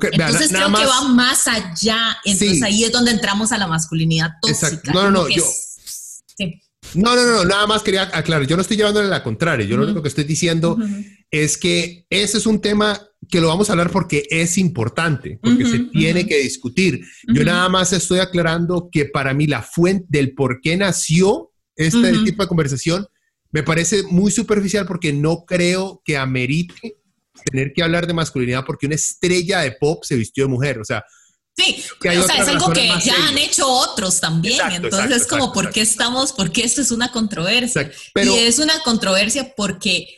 entonces 0.00 0.48
creo 0.48 0.72
que 0.72 0.86
va 0.86 1.08
más 1.08 1.46
allá. 1.46 2.16
Entonces 2.24 2.62
ahí 2.62 2.84
es 2.84 2.92
donde 2.92 3.10
entramos 3.10 3.52
a 3.52 3.58
la 3.58 3.66
masculinidad 3.66 4.30
tóxica. 4.40 4.68
Exacto. 4.68 4.92
No, 4.92 5.04
no, 5.04 5.10
no. 5.10 5.28
Yo, 5.28 5.44
No, 6.94 7.14
no, 7.14 7.24
no, 7.24 7.44
nada 7.44 7.66
más 7.66 7.82
quería 7.82 8.10
aclarar. 8.12 8.46
Yo 8.46 8.56
no 8.56 8.62
estoy 8.62 8.76
llevándole 8.76 9.08
la 9.08 9.22
contraria. 9.22 9.66
Yo 9.66 9.76
lo 9.76 9.84
único 9.84 10.02
que 10.02 10.08
estoy 10.08 10.24
diciendo 10.24 10.78
es 11.30 11.56
que 11.56 12.06
ese 12.10 12.38
es 12.38 12.46
un 12.46 12.60
tema 12.60 13.00
que 13.28 13.40
lo 13.40 13.48
vamos 13.48 13.68
a 13.68 13.72
hablar 13.72 13.90
porque 13.90 14.26
es 14.30 14.58
importante, 14.58 15.38
porque 15.42 15.64
se 15.64 15.78
tiene 15.78 16.26
que 16.26 16.38
discutir. 16.38 17.04
Yo 17.28 17.44
nada 17.44 17.68
más 17.68 17.92
estoy 17.92 18.18
aclarando 18.18 18.88
que 18.90 19.06
para 19.06 19.32
mí 19.32 19.46
la 19.46 19.62
fuente 19.62 20.06
del 20.08 20.34
por 20.34 20.60
qué 20.60 20.76
nació 20.76 21.50
este 21.76 22.12
tipo 22.24 22.42
de 22.42 22.48
conversación 22.48 23.06
me 23.50 23.62
parece 23.62 24.02
muy 24.04 24.30
superficial 24.30 24.86
porque 24.86 25.12
no 25.12 25.44
creo 25.46 26.02
que 26.04 26.16
amerite 26.16 26.96
tener 27.44 27.72
que 27.72 27.82
hablar 27.82 28.06
de 28.06 28.14
masculinidad 28.14 28.64
porque 28.64 28.86
una 28.86 28.94
estrella 28.94 29.60
de 29.60 29.72
pop 29.72 30.04
se 30.04 30.16
vistió 30.16 30.44
de 30.44 30.50
mujer, 30.50 30.78
o 30.78 30.84
sea. 30.84 31.04
Sí, 31.54 31.84
o 32.00 32.22
sea, 32.22 32.42
es 32.42 32.48
algo 32.48 32.72
que 32.72 32.88
ya 33.04 33.28
han 33.28 33.36
hecho 33.36 33.68
otros 33.68 34.20
también, 34.20 34.58
entonces 34.70 35.22
es 35.22 35.26
como, 35.26 35.52
¿por 35.52 35.70
qué 35.70 35.82
estamos, 35.82 36.32
porque 36.32 36.64
esto 36.64 36.80
es 36.80 36.90
una 36.90 37.12
controversia? 37.12 37.90
Pero, 38.14 38.34
y 38.34 38.38
es 38.38 38.58
una 38.58 38.82
controversia 38.82 39.52
porque 39.54 40.08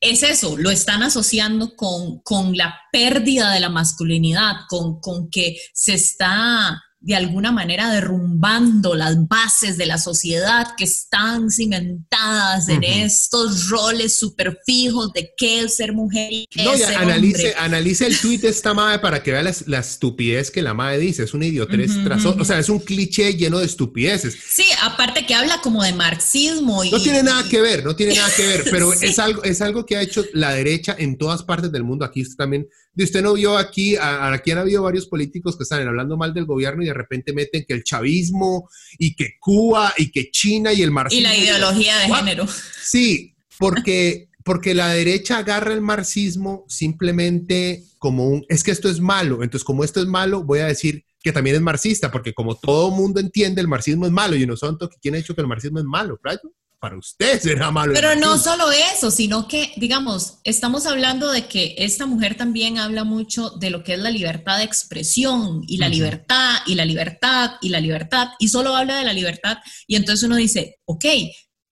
es 0.00 0.24
eso, 0.24 0.56
lo 0.56 0.72
están 0.72 1.04
asociando 1.04 1.76
con, 1.76 2.18
con 2.22 2.56
la 2.56 2.80
pérdida 2.90 3.52
de 3.52 3.60
la 3.60 3.68
masculinidad, 3.68 4.54
con, 4.68 5.00
con 5.00 5.30
que 5.30 5.56
se 5.72 5.94
está 5.94 6.82
de 7.02 7.16
alguna 7.16 7.50
manera 7.50 7.90
derrumbando 7.90 8.94
las 8.94 9.26
bases 9.26 9.76
de 9.76 9.86
la 9.86 9.98
sociedad 9.98 10.68
que 10.76 10.84
están 10.84 11.50
cimentadas 11.50 12.68
en 12.68 12.84
estos 12.84 13.68
roles 13.68 14.16
súper 14.16 14.60
fijos 14.64 15.12
de 15.12 15.32
qué 15.36 15.62
es 15.62 15.76
ser 15.76 15.92
mujer 15.92 16.32
y 16.32 16.46
qué 16.48 16.62
es 16.62 16.78
ser 16.78 16.96
analice, 16.96 17.48
hombre. 17.48 17.54
Analice 17.58 18.06
el 18.06 18.18
tweet 18.18 18.38
de 18.38 18.48
esta 18.50 18.72
madre 18.72 19.00
para 19.00 19.20
que 19.20 19.32
vea 19.32 19.42
la, 19.42 19.78
estupidez 19.80 20.52
que 20.52 20.62
la 20.62 20.74
madre 20.74 20.98
dice. 20.98 21.24
Es 21.24 21.34
una 21.34 21.46
idiotez 21.46 21.90
tras 22.04 22.24
O 22.24 22.44
sea, 22.44 22.60
es 22.60 22.68
un 22.68 22.78
cliché 22.78 23.34
lleno 23.34 23.58
de 23.58 23.66
estupideces. 23.66 24.36
Sí, 24.48 24.64
aparte 24.80 25.26
que 25.26 25.34
habla 25.34 25.60
como 25.60 25.82
de 25.82 25.92
marxismo. 25.92 26.84
Y, 26.84 26.90
no 26.92 27.02
tiene 27.02 27.24
nada 27.24 27.48
que 27.48 27.60
ver, 27.60 27.84
no 27.84 27.96
tiene 27.96 28.14
nada 28.14 28.30
que 28.36 28.46
ver, 28.46 28.64
pero 28.70 28.92
es, 29.00 29.18
algo, 29.18 29.42
es 29.42 29.60
algo 29.60 29.84
que 29.84 29.96
ha 29.96 30.02
hecho 30.02 30.24
la 30.34 30.52
derecha 30.52 30.94
en 30.96 31.18
todas 31.18 31.42
partes 31.42 31.72
del 31.72 31.82
mundo. 31.82 32.04
Aquí 32.04 32.22
usted 32.22 32.36
también 32.36 32.68
de 32.94 33.04
usted 33.04 33.22
no 33.22 33.34
vio 33.34 33.56
aquí, 33.56 33.96
aquí 33.98 34.50
han 34.50 34.58
habido 34.58 34.82
varios 34.82 35.06
políticos 35.06 35.56
que 35.56 35.62
están 35.62 35.86
hablando 35.86 36.16
mal 36.16 36.34
del 36.34 36.44
gobierno 36.44 36.82
y 36.82 36.86
de 36.86 36.94
repente 36.94 37.32
meten 37.32 37.64
que 37.66 37.74
el 37.74 37.84
chavismo 37.84 38.68
y 38.98 39.14
que 39.14 39.38
Cuba 39.40 39.94
y 39.96 40.10
que 40.10 40.30
China 40.30 40.72
y 40.72 40.82
el 40.82 40.90
marxismo. 40.90 41.20
Y 41.20 41.22
la 41.22 41.36
ideología 41.36 41.98
de 41.98 42.14
género. 42.14 42.46
Sí, 42.82 43.34
porque, 43.58 44.28
porque 44.44 44.74
la 44.74 44.88
derecha 44.88 45.38
agarra 45.38 45.72
el 45.72 45.80
marxismo 45.80 46.64
simplemente 46.68 47.82
como 47.98 48.28
un, 48.28 48.44
es 48.48 48.62
que 48.62 48.72
esto 48.72 48.90
es 48.90 49.00
malo, 49.00 49.42
entonces 49.42 49.64
como 49.64 49.84
esto 49.84 50.00
es 50.00 50.06
malo, 50.06 50.42
voy 50.42 50.58
a 50.58 50.66
decir 50.66 51.04
que 51.22 51.32
también 51.32 51.56
es 51.56 51.62
marxista, 51.62 52.10
porque 52.10 52.34
como 52.34 52.56
todo 52.56 52.90
mundo 52.90 53.20
entiende, 53.20 53.60
el 53.60 53.68
marxismo 53.68 54.06
es 54.06 54.12
malo 54.12 54.34
y 54.34 54.44
no 54.44 54.56
son 54.56 54.76
¿quién 55.00 55.14
ha 55.14 55.18
dicho 55.18 55.34
que 55.34 55.40
el 55.40 55.46
marxismo 55.46 55.78
es 55.78 55.84
malo? 55.84 56.18
¿right? 56.24 56.40
Para 56.82 56.98
usted 56.98 57.40
será 57.40 57.70
malo. 57.70 57.92
Pero 57.94 58.16
no 58.16 58.36
solo 58.38 58.72
eso, 58.72 59.12
sino 59.12 59.46
que, 59.46 59.72
digamos, 59.76 60.38
estamos 60.42 60.84
hablando 60.84 61.30
de 61.30 61.46
que 61.46 61.76
esta 61.78 62.06
mujer 62.06 62.36
también 62.36 62.76
habla 62.80 63.04
mucho 63.04 63.50
de 63.50 63.70
lo 63.70 63.84
que 63.84 63.92
es 63.92 64.00
la 64.00 64.10
libertad 64.10 64.58
de 64.58 64.64
expresión 64.64 65.62
y 65.68 65.76
la 65.76 65.88
libertad 65.88 66.56
y 66.66 66.74
la 66.74 66.84
libertad 66.84 67.52
y 67.60 67.68
la 67.68 67.78
libertad 67.78 68.30
y 68.40 68.48
solo 68.48 68.74
habla 68.74 68.96
de 68.96 69.04
la 69.04 69.12
libertad 69.12 69.58
y 69.86 69.94
entonces 69.94 70.24
uno 70.24 70.34
dice, 70.34 70.80
ok, 70.84 71.04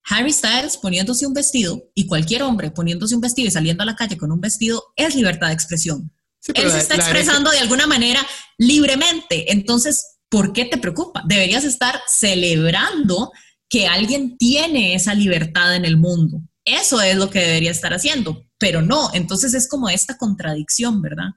Harry 0.04 0.32
Styles 0.32 0.76
poniéndose 0.76 1.26
un 1.26 1.34
vestido 1.34 1.90
y 1.92 2.06
cualquier 2.06 2.44
hombre 2.44 2.70
poniéndose 2.70 3.16
un 3.16 3.20
vestido 3.20 3.48
y 3.48 3.50
saliendo 3.50 3.82
a 3.82 3.86
la 3.86 3.96
calle 3.96 4.16
con 4.16 4.30
un 4.30 4.40
vestido 4.40 4.92
es 4.94 5.16
libertad 5.16 5.48
de 5.48 5.54
expresión. 5.54 6.12
Él 6.54 6.70
se 6.70 6.78
está 6.78 6.94
expresando 6.94 7.50
de 7.50 7.58
alguna 7.58 7.88
manera 7.88 8.24
libremente. 8.58 9.50
Entonces, 9.50 10.18
¿por 10.28 10.52
qué 10.52 10.66
te 10.66 10.78
preocupa? 10.78 11.24
Deberías 11.26 11.64
estar 11.64 12.00
celebrando 12.06 13.32
que 13.70 13.86
alguien 13.86 14.36
tiene 14.36 14.94
esa 14.94 15.14
libertad 15.14 15.74
en 15.74 15.86
el 15.86 15.96
mundo. 15.96 16.42
Eso 16.64 17.00
es 17.00 17.16
lo 17.16 17.30
que 17.30 17.38
debería 17.38 17.70
estar 17.70 17.94
haciendo, 17.94 18.44
pero 18.58 18.82
no, 18.82 19.10
entonces 19.14 19.54
es 19.54 19.66
como 19.68 19.88
esta 19.88 20.18
contradicción, 20.18 21.00
¿verdad? 21.00 21.30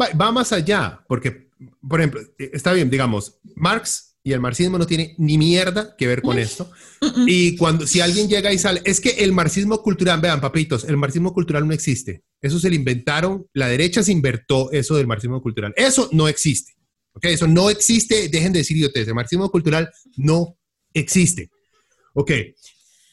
Va, 0.00 0.32
más 0.32 0.52
allá, 0.52 1.00
porque, 1.08 1.50
por 1.86 2.00
ejemplo, 2.00 2.20
eh, 2.38 2.50
está 2.54 2.72
bien, 2.72 2.88
digamos, 2.88 3.38
Marx 3.56 4.16
y 4.22 4.32
el 4.32 4.40
marxismo 4.40 4.78
no 4.78 4.86
tiene 4.86 5.14
ni 5.18 5.36
mierda 5.36 5.96
que 5.96 6.06
ver 6.06 6.22
con 6.22 6.38
esto. 6.38 6.70
Y 7.26 7.56
cuando, 7.56 7.86
si 7.86 8.02
alguien 8.02 8.28
llega 8.28 8.52
y 8.52 8.58
sale, 8.58 8.82
es 8.84 9.00
que 9.00 9.10
el 9.10 9.32
marxismo 9.32 9.82
cultural, 9.82 10.20
vean, 10.20 10.38
papitos, 10.38 10.84
el 10.84 10.98
marxismo 10.98 11.32
cultural 11.32 11.66
no 11.66 11.72
existe. 11.72 12.24
Eso 12.42 12.58
se 12.58 12.68
lo 12.68 12.74
inventaron, 12.74 13.46
la 13.54 13.68
derecha 13.68 14.02
se 14.02 14.12
invertó 14.12 14.70
eso 14.70 14.96
del 14.96 15.06
marxismo 15.06 15.40
cultural. 15.40 15.72
Eso 15.76 16.10
no 16.12 16.28
existe. 16.28 16.74
¿Ok? 17.14 17.24
Eso 17.24 17.46
no 17.46 17.70
existe, 17.70 18.28
dejen 18.28 18.52
de 18.52 18.58
decir 18.60 18.76
idiotes, 18.76 19.08
el 19.08 19.14
marxismo 19.14 19.50
cultural 19.50 19.90
no 20.16 20.58
existe. 20.92 21.50
Ok, 22.14 22.32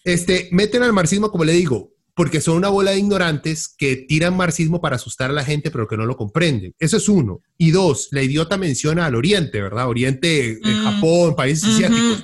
este, 0.03 0.49
meten 0.51 0.83
al 0.83 0.93
marxismo, 0.93 1.29
como 1.29 1.43
le 1.43 1.53
digo, 1.53 1.93
porque 2.17 2.41
son 2.41 2.57
una 2.57 2.69
bola 2.69 2.91
de 2.91 2.97
ignorantes 2.97 3.67
que 3.67 3.95
tiran 3.95 4.35
marxismo 4.35 4.81
para 4.81 4.95
asustar 4.95 5.29
a 5.29 5.33
la 5.33 5.45
gente, 5.45 5.69
pero 5.69 5.87
que 5.87 5.97
no 5.97 6.07
lo 6.07 6.17
comprenden. 6.17 6.73
Eso 6.79 6.97
es 6.97 7.07
uno. 7.07 7.41
Y 7.59 7.69
dos, 7.69 8.07
la 8.09 8.23
idiota 8.23 8.57
menciona 8.57 9.05
al 9.05 9.13
Oriente, 9.13 9.61
¿verdad? 9.61 9.87
Oriente, 9.87 10.53
eh, 10.53 10.59
mm. 10.63 10.83
Japón, 10.83 11.35
países 11.35 11.65
asiáticos. 11.65 12.23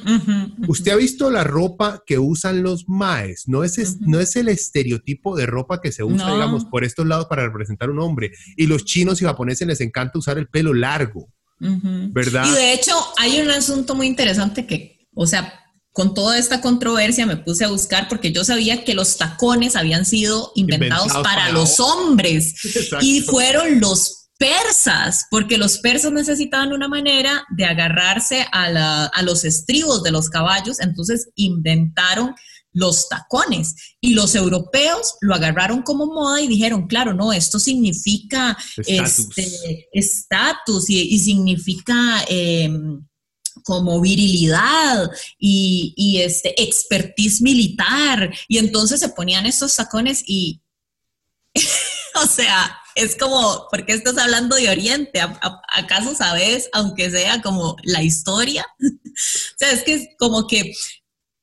Usted 0.67 0.93
ha 0.93 0.95
visto 0.95 1.29
la 1.29 1.43
ropa 1.43 2.01
que 2.07 2.17
usan 2.17 2.63
los 2.63 2.89
maes. 2.89 3.43
No 3.45 3.63
es, 3.63 3.99
no 3.99 4.19
es 4.19 4.35
el 4.35 4.47
estereotipo 4.47 5.35
de 5.35 5.45
ropa 5.45 5.79
que 5.79 5.91
se 5.91 6.03
usa, 6.03 6.31
digamos, 6.33 6.65
por 6.65 6.83
estos 6.83 7.05
lados 7.05 7.27
para 7.27 7.45
representar 7.45 7.91
un 7.91 7.99
hombre. 7.99 8.31
Y 8.57 8.65
los 8.65 8.85
chinos 8.85 9.21
y 9.21 9.25
japoneses 9.25 9.67
les 9.67 9.81
encanta 9.81 10.17
usar 10.17 10.39
el 10.39 10.47
pelo 10.47 10.73
largo, 10.73 11.27
¿verdad? 11.59 12.47
Y 12.49 12.55
de 12.55 12.73
hecho, 12.73 12.93
hay 13.19 13.39
un 13.41 13.51
asunto 13.51 13.93
muy 13.93 14.07
interesante 14.07 14.65
que, 14.65 15.07
o 15.13 15.27
sea, 15.27 15.62
con 15.93 16.15
toda 16.15 16.39
esta 16.39 16.59
controversia 16.59 17.27
me 17.27 17.37
puse 17.37 17.63
a 17.63 17.69
buscar 17.69 18.09
porque 18.09 18.31
yo 18.31 18.43
sabía 18.43 18.83
que 18.83 18.95
los 18.95 19.17
tacones 19.17 19.75
habían 19.75 20.05
sido 20.05 20.51
inventados, 20.55 21.13
para, 21.23 21.51
los 21.51 21.79
hombres. 21.79 22.55
Y 23.01 23.21
fueron 23.21 23.79
los 23.79 24.29
persas, 24.37 25.25
porque 25.29 25.57
los 25.57 25.77
persas 25.77 26.11
necesitaban 26.11 26.73
una 26.73 26.87
manera 26.87 27.45
de 27.55 27.65
agarrarse 27.65 28.45
a, 28.51 29.05
a 29.05 29.21
los 29.21 29.45
estribos 29.45 30.03
de 30.03 30.11
los 30.11 30.29
caballos, 30.29 30.79
entonces 30.79 31.29
inventaron 31.35 32.33
los 32.73 33.07
tacones 33.07 33.75
y 34.01 34.15
los 34.15 34.33
europeos 34.35 35.15
lo 35.21 35.35
agarraron 35.35 35.83
como 35.83 36.07
moda 36.07 36.41
y 36.41 36.47
dijeron, 36.47 36.87
claro, 36.87 37.13
no, 37.13 37.31
esto 37.31 37.59
significa 37.59 38.57
estatus. 38.77 39.29
este, 39.91 40.93
y, 40.93 41.19
significa... 41.19 42.25
Em, 42.27 43.05
como 43.63 44.01
virilidad 44.01 45.09
y, 45.37 46.21
este 46.21 46.61
expertise 46.61 47.41
militar. 47.41 48.33
Y 48.47 48.57
entonces 48.57 48.99
se 48.99 49.09
ponían 49.09 49.45
estos 49.45 49.73
sacones 49.73 50.23
y, 50.25 50.61
o 52.15 52.27
sea, 52.27 52.77
es 52.95 53.15
como, 53.15 53.67
¿por 53.71 53.85
qué 53.85 53.93
estás 53.93 54.17
hablando 54.17 54.55
de 54.55 54.69
Oriente? 54.69 55.19
¿Acaso 55.73 56.15
sabes, 56.15 56.69
aunque 56.73 57.09
sea 57.09 57.41
como 57.41 57.75
la 57.83 58.03
historia? 58.03 58.65
o 58.79 59.57
sea, 59.57 59.71
es 59.71 59.83
que 59.83 59.93
es 59.95 60.07
como 60.19 60.47
que 60.47 60.73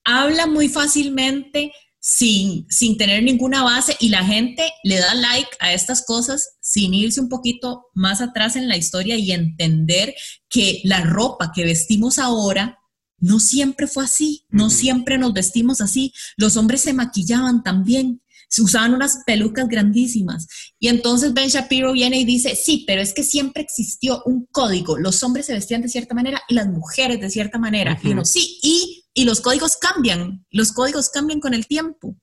habla 0.04 0.46
muy 0.46 0.68
fácilmente 0.68 1.72
sin, 2.00 2.66
sin 2.70 2.96
tener 2.96 3.22
ninguna 3.22 3.62
base 3.62 3.94
y 4.00 4.08
la 4.08 4.24
gente 4.24 4.72
le 4.82 4.96
da 4.96 5.14
like 5.14 5.50
a 5.60 5.74
estas 5.74 6.04
cosas 6.04 6.56
sin 6.60 6.94
irse 6.94 7.20
un 7.20 7.28
poquito 7.28 7.86
más 7.94 8.22
atrás 8.22 8.56
en 8.56 8.68
la 8.68 8.78
historia 8.78 9.16
y 9.16 9.32
entender 9.32 10.14
que 10.48 10.80
la 10.84 11.02
ropa 11.02 11.52
que 11.54 11.64
vestimos 11.64 12.18
ahora 12.18 12.78
no 13.18 13.38
siempre 13.38 13.86
fue 13.86 14.04
así, 14.04 14.46
no 14.48 14.70
siempre 14.70 15.18
nos 15.18 15.34
vestimos 15.34 15.82
así. 15.82 16.14
Los 16.38 16.56
hombres 16.56 16.80
se 16.80 16.94
maquillaban 16.94 17.62
también, 17.62 18.22
se 18.50 18.60
usaban 18.60 18.92
unas 18.92 19.20
pelucas 19.24 19.66
grandísimas. 19.68 20.46
Y 20.78 20.88
entonces 20.88 21.32
Ben 21.32 21.48
Shapiro 21.48 21.92
viene 21.92 22.20
y 22.20 22.26
dice, 22.26 22.54
sí, 22.54 22.84
pero 22.86 23.00
es 23.00 23.14
que 23.14 23.22
siempre 23.22 23.62
existió 23.62 24.22
un 24.26 24.46
código. 24.52 24.98
Los 24.98 25.22
hombres 25.22 25.46
se 25.46 25.54
vestían 25.54 25.80
de 25.80 25.88
cierta 25.88 26.14
manera 26.14 26.42
y 26.48 26.54
las 26.54 26.68
mujeres 26.68 27.20
de 27.20 27.30
cierta 27.30 27.58
manera. 27.58 27.98
Y 28.02 28.08
uno, 28.08 28.26
sí, 28.26 28.58
y 28.62 29.00
y 29.14 29.24
los 29.24 29.40
códigos 29.40 29.76
cambian, 29.76 30.46
los 30.50 30.72
códigos 30.72 31.08
cambian 31.08 31.40
con 31.40 31.54
el 31.54 31.66
tiempo. 31.66 32.16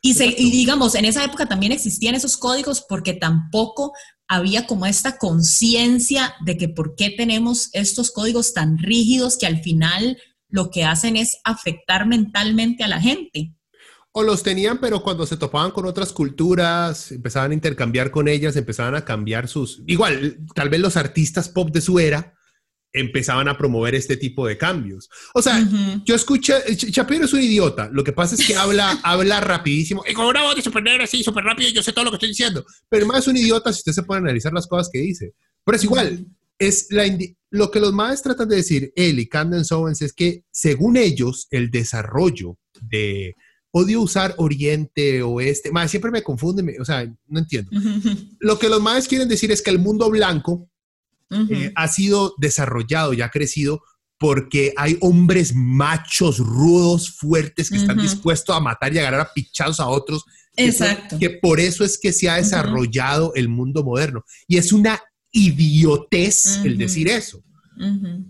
Y, 0.00 0.14
digamos, 0.14 0.94
en 0.94 1.04
esa 1.04 1.24
época 1.24 1.46
también 1.46 1.72
existían 1.72 2.14
esos 2.14 2.36
códigos 2.36 2.84
porque 2.88 3.14
tampoco 3.14 3.92
había 4.28 4.66
como 4.66 4.86
esta 4.86 5.18
conciencia 5.18 6.34
de 6.44 6.56
que 6.56 6.68
por 6.68 6.94
qué 6.94 7.10
tenemos 7.10 7.70
estos 7.72 8.12
códigos 8.12 8.54
tan 8.54 8.78
rígidos 8.78 9.36
que 9.36 9.46
al 9.46 9.60
final 9.60 10.18
lo 10.48 10.70
que 10.70 10.84
hacen 10.84 11.16
es 11.16 11.38
afectar 11.42 12.06
mentalmente 12.06 12.84
a 12.84 12.88
la 12.88 13.00
gente. 13.00 13.52
O 14.12 14.22
los 14.22 14.42
tenían, 14.42 14.78
pero 14.78 15.02
cuando 15.02 15.26
se 15.26 15.36
topaban 15.36 15.70
con 15.70 15.86
otras 15.86 16.12
culturas, 16.12 17.12
empezaban 17.12 17.50
a 17.50 17.54
intercambiar 17.54 18.10
con 18.10 18.26
ellas, 18.26 18.56
empezaban 18.56 18.94
a 18.94 19.04
cambiar 19.04 19.48
sus... 19.48 19.82
Igual, 19.86 20.38
tal 20.54 20.70
vez 20.70 20.80
los 20.80 20.96
artistas 20.96 21.48
pop 21.48 21.70
de 21.70 21.80
su 21.80 21.98
era 21.98 22.34
empezaban 22.92 23.48
a 23.48 23.56
promover 23.56 23.94
este 23.94 24.16
tipo 24.16 24.46
de 24.46 24.56
cambios. 24.56 25.08
O 25.34 25.42
sea, 25.42 25.62
yo 26.04 26.14
escuché, 26.14 26.54
Chapiro 26.74 27.26
es 27.26 27.32
un 27.32 27.42
idiota, 27.42 27.90
lo 27.92 28.02
que 28.02 28.12
pasa 28.12 28.34
es 28.34 28.46
que 28.46 28.56
habla, 28.56 28.98
habla 29.02 29.40
rapidísimo, 29.40 30.02
y 30.08 30.14
con 30.14 30.26
una 30.26 30.42
voz 30.42 30.56
de 30.56 30.62
super 30.62 30.82
negra 30.82 31.04
así, 31.04 31.22
súper 31.22 31.44
rápido, 31.44 31.68
yo 31.70 31.82
sé 31.82 31.92
todo 31.92 32.06
lo 32.06 32.10
que 32.10 32.16
estoy 32.16 32.30
diciendo, 32.30 32.64
pero 32.88 33.06
más 33.06 33.20
es 33.20 33.28
un 33.28 33.36
idiota 33.36 33.72
si 33.72 33.80
usted 33.80 33.92
se 33.92 34.02
puede 34.02 34.20
analizar 34.20 34.52
las 34.52 34.66
cosas 34.66 34.88
que 34.92 35.00
dice. 35.00 35.34
Pero 35.64 35.76
es 35.76 35.84
igual, 35.84 36.26
es 36.58 36.86
la 36.90 37.04
lo 37.50 37.70
que 37.70 37.80
los 37.80 37.92
maestros 37.92 38.36
tratan 38.36 38.50
de 38.50 38.56
decir, 38.56 38.92
él 38.94 39.18
y 39.18 39.28
Camden 39.28 39.64
Owens, 39.70 40.02
es 40.02 40.12
que 40.12 40.44
según 40.50 40.96
ellos, 40.96 41.46
el 41.50 41.70
desarrollo 41.70 42.58
de 42.80 43.34
odio 43.70 44.00
usar 44.00 44.34
oriente, 44.38 45.22
oeste, 45.22 45.70
más 45.70 45.90
siempre 45.90 46.10
me 46.10 46.22
confunde, 46.22 46.76
o 46.80 46.84
sea, 46.84 47.04
no 47.26 47.38
entiendo. 47.38 47.70
Lo 48.40 48.58
que 48.58 48.68
los 48.68 48.80
maestros 48.80 49.08
quieren 49.08 49.28
decir 49.28 49.52
es 49.52 49.62
que 49.62 49.70
el 49.70 49.78
mundo 49.78 50.08
blanco 50.10 50.70
eh, 51.30 51.72
ha 51.74 51.88
sido 51.88 52.34
desarrollado 52.38 53.12
y 53.12 53.20
ha 53.20 53.28
crecido 53.28 53.82
porque 54.18 54.72
hay 54.76 54.96
hombres 55.00 55.54
machos, 55.54 56.38
rudos, 56.38 57.10
fuertes, 57.10 57.70
que 57.70 57.76
están 57.76 57.98
dispuestos 57.98 58.56
a 58.56 58.60
matar 58.60 58.92
y 58.92 58.98
agarrar 58.98 59.20
a 59.20 59.32
pichados 59.32 59.78
a 59.78 59.86
otros. 59.86 60.24
Exacto. 60.56 61.18
Que, 61.18 61.30
por 61.30 61.60
eso 61.60 61.84
es 61.84 61.98
que 61.98 62.12
se 62.12 62.28
ha 62.28 62.36
desarrollado 62.36 63.32
el 63.34 63.48
mundo 63.48 63.84
moderno. 63.84 64.24
Y 64.48 64.56
es 64.56 64.72
una 64.72 65.00
idiotez 65.30 66.60
el 66.64 66.76
decir 66.76 67.08
eso. 67.08 67.44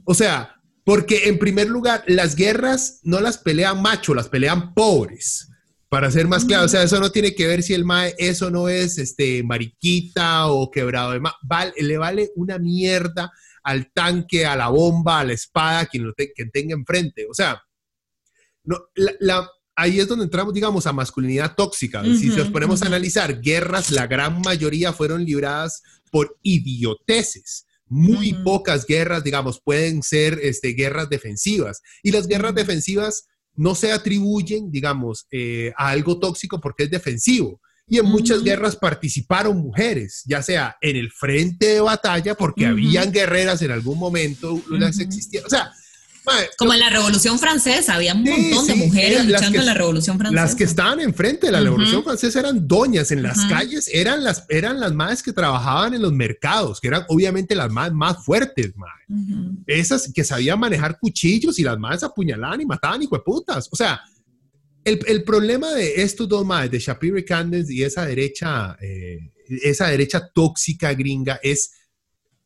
O 0.04 0.12
sea, 0.12 0.57
porque 0.88 1.28
en 1.28 1.38
primer 1.38 1.68
lugar, 1.68 2.02
las 2.06 2.34
guerras 2.34 3.00
no 3.02 3.20
las 3.20 3.36
pelean 3.36 3.82
machos, 3.82 4.16
las 4.16 4.30
pelean 4.30 4.72
pobres. 4.72 5.50
Para 5.90 6.10
ser 6.10 6.26
más 6.26 6.46
claro, 6.46 6.64
o 6.64 6.68
sea, 6.68 6.82
eso 6.82 6.98
no 6.98 7.12
tiene 7.12 7.34
que 7.34 7.46
ver 7.46 7.62
si 7.62 7.74
el 7.74 7.84
mae, 7.84 8.14
eso 8.16 8.50
no 8.50 8.70
es 8.70 8.96
este, 8.96 9.42
mariquita 9.42 10.46
o 10.46 10.70
quebrado 10.70 11.10
de 11.10 11.20
vale, 11.42 11.74
le 11.76 11.98
vale 11.98 12.30
una 12.36 12.58
mierda 12.58 13.30
al 13.64 13.92
tanque, 13.92 14.46
a 14.46 14.56
la 14.56 14.68
bomba, 14.68 15.20
a 15.20 15.24
la 15.24 15.34
espada, 15.34 15.84
quien 15.84 16.06
lo 16.06 16.14
tenga 16.14 16.74
enfrente. 16.74 17.26
O 17.30 17.34
sea, 17.34 17.62
no, 18.64 18.78
la, 18.94 19.46
ahí 19.76 20.00
es 20.00 20.08
donde 20.08 20.24
entramos, 20.24 20.54
digamos, 20.54 20.86
a 20.86 20.94
masculinidad 20.94 21.54
tóxica. 21.54 22.02
si 22.02 22.28
nos 22.28 22.48
ponemos 22.48 22.80
a 22.80 22.86
analizar, 22.86 23.42
guerras, 23.42 23.90
la 23.90 24.06
gran 24.06 24.40
mayoría 24.40 24.94
fueron 24.94 25.22
libradas 25.22 25.82
por 26.10 26.38
idioteces. 26.42 27.66
Muy 27.88 28.34
pocas 28.44 28.86
guerras, 28.86 29.24
digamos, 29.24 29.60
pueden 29.62 30.02
ser 30.02 30.38
este, 30.42 30.68
guerras 30.68 31.08
defensivas. 31.08 31.80
Y 32.02 32.12
las 32.12 32.26
guerras 32.26 32.54
defensivas 32.54 33.26
no 33.54 33.74
se 33.74 33.92
atribuyen, 33.92 34.70
digamos, 34.70 35.26
eh, 35.30 35.72
a 35.76 35.90
algo 35.90 36.18
tóxico 36.18 36.60
porque 36.60 36.84
es 36.84 36.90
defensivo. 36.90 37.60
Y 37.90 37.98
en 37.98 38.06
muchas 38.06 38.44
guerras 38.44 38.76
participaron 38.76 39.56
mujeres, 39.56 40.22
ya 40.26 40.42
sea 40.42 40.76
en 40.82 40.96
el 40.96 41.10
frente 41.10 41.66
de 41.66 41.80
batalla, 41.80 42.34
porque 42.34 42.66
habían 42.66 43.10
guerreras 43.10 43.62
en 43.62 43.70
algún 43.70 43.98
momento, 43.98 44.62
las 44.68 44.98
existían. 45.00 45.46
O 45.46 45.48
sea, 45.48 45.72
como 46.56 46.72
en 46.72 46.80
la 46.80 46.90
Revolución 46.90 47.38
Francesa, 47.38 47.94
había 47.94 48.14
un 48.14 48.24
montón 48.24 48.66
de 48.66 48.74
mujeres 48.76 49.26
luchando 49.26 49.58
en 49.58 49.66
la 49.66 49.74
Revolución 49.74 50.18
Francesa. 50.18 50.42
Las 50.42 50.54
que 50.54 50.64
estaban 50.64 51.00
enfrente 51.00 51.46
de 51.46 51.52
la 51.52 51.60
Revolución 51.60 52.02
Francesa 52.02 52.40
eran 52.40 52.66
doñas 52.66 53.10
en 53.10 53.22
las 53.22 53.44
calles, 53.46 53.88
eran 53.92 54.24
las, 54.24 54.44
eran 54.48 54.80
las 54.80 54.92
madres 54.94 55.22
que 55.22 55.32
trabajaban 55.32 55.94
en 55.94 56.02
los 56.02 56.12
mercados, 56.12 56.80
que 56.80 56.88
eran 56.88 57.04
obviamente 57.08 57.54
las 57.54 57.70
más, 57.70 57.92
más 57.92 58.24
fuertes, 58.24 58.72
Esas 59.66 60.10
que 60.12 60.24
sabían 60.24 60.60
manejar 60.60 60.98
cuchillos 60.98 61.58
y 61.58 61.62
las 61.62 61.78
madres 61.78 62.02
apuñalaban 62.02 62.60
y 62.60 62.66
mataban 62.66 63.02
y 63.02 63.06
putas. 63.06 63.68
O 63.70 63.76
sea, 63.76 64.00
el, 64.84 65.00
el, 65.06 65.24
problema 65.24 65.72
de 65.72 66.02
estos 66.02 66.28
dos 66.28 66.46
madres, 66.46 66.70
de 66.70 66.78
Shapiro 66.78 67.18
y 67.18 67.24
Candace 67.24 67.72
y 67.72 67.82
esa 67.82 68.06
derecha, 68.06 68.76
eh, 68.80 69.18
esa 69.62 69.88
derecha 69.88 70.30
tóxica 70.32 70.92
gringa, 70.94 71.40
es 71.42 71.72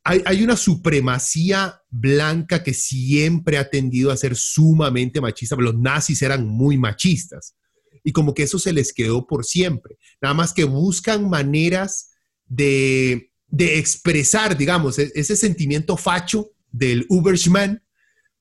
hay, 0.04 0.42
una 0.42 0.56
supremacía 0.56 1.80
blanca 1.88 2.62
que 2.64 2.74
siempre 2.74 3.56
ha 3.56 3.70
tendido 3.70 4.10
a 4.10 4.16
ser 4.16 4.34
sumamente 4.34 5.20
machista. 5.20 5.54
Los 5.56 5.78
nazis 5.78 6.22
eran 6.22 6.46
muy 6.46 6.76
machistas 6.76 7.54
y 8.02 8.12
como 8.12 8.34
que 8.34 8.42
eso 8.42 8.58
se 8.58 8.72
les 8.72 8.92
quedó 8.92 9.26
por 9.26 9.44
siempre. 9.44 9.96
Nada 10.20 10.34
más 10.34 10.52
que 10.52 10.64
buscan 10.64 11.30
maneras 11.30 12.10
de, 12.46 13.30
expresar, 13.56 14.56
digamos, 14.56 14.98
e, 14.98 15.12
ese 15.14 15.36
sentimiento 15.36 15.96
facho 15.96 16.50
del 16.72 17.06
Uberschman, 17.08 17.84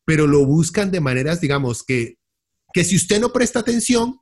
pero 0.04 0.26
lo 0.26 0.46
buscan 0.46 0.90
de 0.90 1.00
maneras, 1.00 1.42
digamos, 1.42 1.84
que, 1.84 2.18
que 2.74 2.84
si 2.84 2.96
usted 2.96 3.20
no 3.20 3.32
presta 3.32 3.60
atención, 3.60 4.20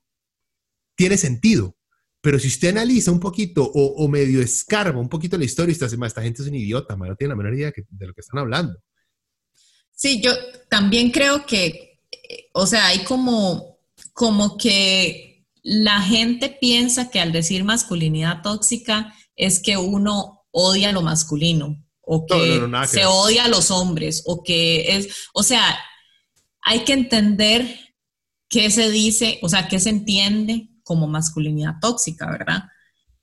tiene 0.96 1.16
sentido. 1.16 1.78
Pero 2.22 2.38
si 2.38 2.48
usted 2.48 2.70
analiza 2.70 3.12
un 3.12 3.20
poquito 3.20 3.64
o, 3.64 4.08
medio 4.08 4.42
escarba 4.42 5.00
un 5.00 5.08
poquito 5.08 5.38
la 5.38 5.46
historia, 5.46 5.72
usted 5.72 5.90
dice, 5.90 6.06
esta 6.06 6.22
gente 6.22 6.42
es 6.42 6.50
un 6.50 6.56
idiota, 6.56 6.96
no 6.96 7.16
tiene 7.16 7.34
la 7.34 7.38
menor 7.38 7.56
idea 7.56 7.72
de 7.76 8.08
lo 8.08 8.14
que 8.14 8.22
están 8.22 8.40
hablando. 8.40 8.78
Sí, 9.96 10.22
yo 10.22 10.32
también 10.70 11.12
creo 11.12 11.46
que, 11.46 12.02
o 12.54 12.66
sea, 12.66 12.88
hay 12.88 13.00
como, 13.00 13.80
como 14.14 14.58
que 14.58 15.46
la 15.64 16.02
gente 16.02 16.50
piensa 16.50 17.10
que 17.10 17.20
al 17.20 17.32
decir 17.32 17.64
masculinidad 17.64 18.42
tóxica 18.42 19.14
es 19.36 19.62
que 19.62 19.78
uno 19.78 20.46
odia 20.52 20.92
lo 20.92 21.02
masculino 21.02 21.86
o 22.02 22.26
que 22.26 22.62
se 22.88 23.06
odia 23.06 23.46
a 23.46 23.50
los 23.50 23.72
hombres 23.72 24.24
o 24.26 24.44
que 24.44 24.98
es, 24.98 25.30
o 25.34 25.44
sea, 25.44 25.80
hay 26.62 26.84
que 26.84 26.94
entender 26.94 27.94
qué 28.50 28.72
se 28.72 28.90
dice, 28.90 29.40
o 29.42 29.48
sea, 29.48 29.68
qué 29.68 29.80
se 29.80 29.90
entiende 29.90 30.69
como 30.90 31.06
masculinidad 31.06 31.76
tóxica, 31.80 32.26
¿verdad? 32.32 32.64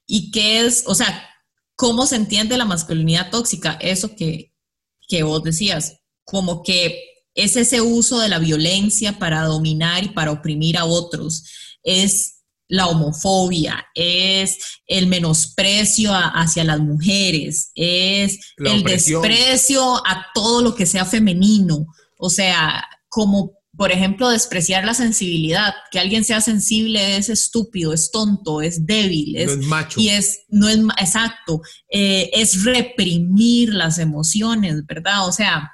¿Y 0.06 0.30
qué 0.30 0.64
es, 0.64 0.84
o 0.86 0.94
sea, 0.94 1.28
cómo 1.74 2.06
se 2.06 2.14
entiende 2.14 2.56
la 2.56 2.64
masculinidad 2.64 3.28
tóxica? 3.28 3.72
Eso 3.80 4.14
que, 4.14 4.54
que 5.08 5.24
vos 5.24 5.42
decías, 5.42 5.98
como 6.22 6.62
que 6.62 7.02
es 7.34 7.56
ese 7.56 7.80
uso 7.80 8.20
de 8.20 8.28
la 8.28 8.38
violencia 8.38 9.18
para 9.18 9.42
dominar 9.42 10.04
y 10.04 10.10
para 10.10 10.30
oprimir 10.30 10.78
a 10.78 10.84
otros, 10.84 11.42
es 11.82 12.44
la 12.68 12.86
homofobia, 12.86 13.84
es 13.96 14.58
el 14.86 15.08
menosprecio 15.08 16.12
hacia 16.12 16.62
las 16.62 16.78
mujeres, 16.78 17.72
es 17.74 18.38
el 18.58 18.84
desprecio 18.84 19.96
a 20.06 20.26
todo 20.32 20.62
lo 20.62 20.76
que 20.76 20.86
sea 20.86 21.04
femenino, 21.04 21.84
o 22.16 22.30
sea, 22.30 22.84
como 23.08 23.54
por 23.76 23.92
ejemplo, 23.92 24.30
despreciar 24.30 24.84
la 24.84 24.94
sensibilidad, 24.94 25.74
que 25.90 25.98
alguien 25.98 26.24
sea 26.24 26.40
sensible 26.40 27.16
es 27.16 27.28
estúpido, 27.28 27.92
es 27.92 28.10
tonto, 28.10 28.62
es 28.62 28.86
débil, 28.86 29.36
es, 29.36 29.58
macho. 29.66 30.00
Y 30.00 30.08
es, 30.08 30.44
no 30.48 30.68
es, 30.68 30.78
exacto, 30.98 31.60
eh, 31.90 32.30
es 32.32 32.64
reprimir 32.64 33.74
las 33.74 33.98
emociones, 33.98 34.84
¿verdad? 34.86 35.28
O 35.28 35.32
sea, 35.32 35.70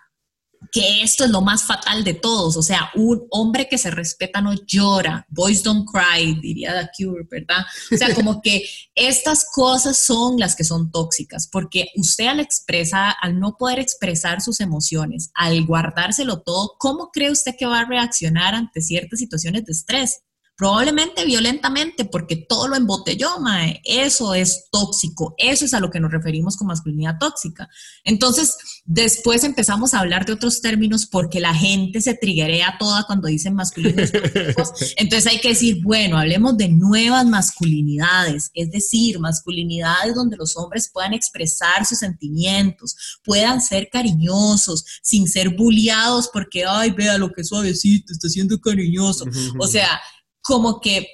que 0.70 1.02
esto 1.02 1.24
es 1.24 1.30
lo 1.30 1.40
más 1.40 1.64
fatal 1.64 2.04
de 2.04 2.14
todos, 2.14 2.56
o 2.56 2.62
sea, 2.62 2.90
un 2.94 3.26
hombre 3.30 3.68
que 3.68 3.78
se 3.78 3.90
respeta 3.90 4.40
no 4.40 4.54
llora, 4.66 5.26
boys 5.28 5.62
don't 5.62 5.88
cry, 5.90 6.34
diría 6.40 6.72
The 6.72 7.04
Cure, 7.04 7.26
¿verdad? 7.30 7.64
O 7.92 7.96
sea, 7.96 8.14
como 8.14 8.40
que 8.40 8.64
estas 8.94 9.46
cosas 9.52 9.98
son 9.98 10.38
las 10.38 10.54
que 10.54 10.64
son 10.64 10.90
tóxicas, 10.90 11.48
porque 11.50 11.88
usted 11.96 12.26
al 12.26 12.40
expresar, 12.40 13.14
al 13.20 13.38
no 13.38 13.56
poder 13.58 13.78
expresar 13.78 14.40
sus 14.40 14.60
emociones, 14.60 15.30
al 15.34 15.64
guardárselo 15.64 16.42
todo, 16.42 16.74
¿cómo 16.78 17.10
cree 17.12 17.30
usted 17.30 17.54
que 17.58 17.66
va 17.66 17.80
a 17.80 17.84
reaccionar 17.84 18.54
ante 18.54 18.80
ciertas 18.80 19.18
situaciones 19.18 19.64
de 19.64 19.72
estrés? 19.72 20.22
Probablemente 20.62 21.24
violentamente, 21.24 22.04
porque 22.04 22.36
todo 22.36 22.68
lo 22.68 22.76
embotelló, 22.76 23.40
mae. 23.40 23.80
Eso 23.84 24.32
es 24.32 24.68
tóxico, 24.70 25.34
eso 25.36 25.64
es 25.64 25.74
a 25.74 25.80
lo 25.80 25.90
que 25.90 25.98
nos 25.98 26.12
referimos 26.12 26.56
con 26.56 26.68
masculinidad 26.68 27.18
tóxica. 27.18 27.68
Entonces, 28.04 28.56
después 28.84 29.42
empezamos 29.42 29.92
a 29.92 29.98
hablar 29.98 30.24
de 30.24 30.34
otros 30.34 30.60
términos 30.60 31.06
porque 31.06 31.40
la 31.40 31.52
gente 31.52 32.00
se 32.00 32.14
triguea 32.14 32.76
toda 32.78 33.02
cuando 33.08 33.26
dicen 33.26 33.56
masculinidades 33.56 34.12
Entonces 34.98 35.32
hay 35.32 35.40
que 35.40 35.48
decir, 35.48 35.82
bueno, 35.82 36.16
hablemos 36.16 36.56
de 36.56 36.68
nuevas 36.68 37.26
masculinidades, 37.26 38.52
es 38.54 38.70
decir, 38.70 39.18
masculinidades 39.18 40.14
donde 40.14 40.36
los 40.36 40.56
hombres 40.56 40.88
puedan 40.92 41.12
expresar 41.12 41.84
sus 41.84 41.98
sentimientos, 41.98 43.18
puedan 43.24 43.60
ser 43.60 43.88
cariñosos, 43.90 44.84
sin 45.02 45.26
ser 45.26 45.56
bulliados 45.56 46.30
porque, 46.32 46.64
ay, 46.64 46.92
vea 46.92 47.18
lo 47.18 47.32
que 47.32 47.42
suavecito, 47.42 48.12
está 48.12 48.28
siendo 48.28 48.60
cariñoso. 48.60 49.24
O 49.58 49.66
sea, 49.66 50.00
como 50.42 50.80
que 50.80 51.06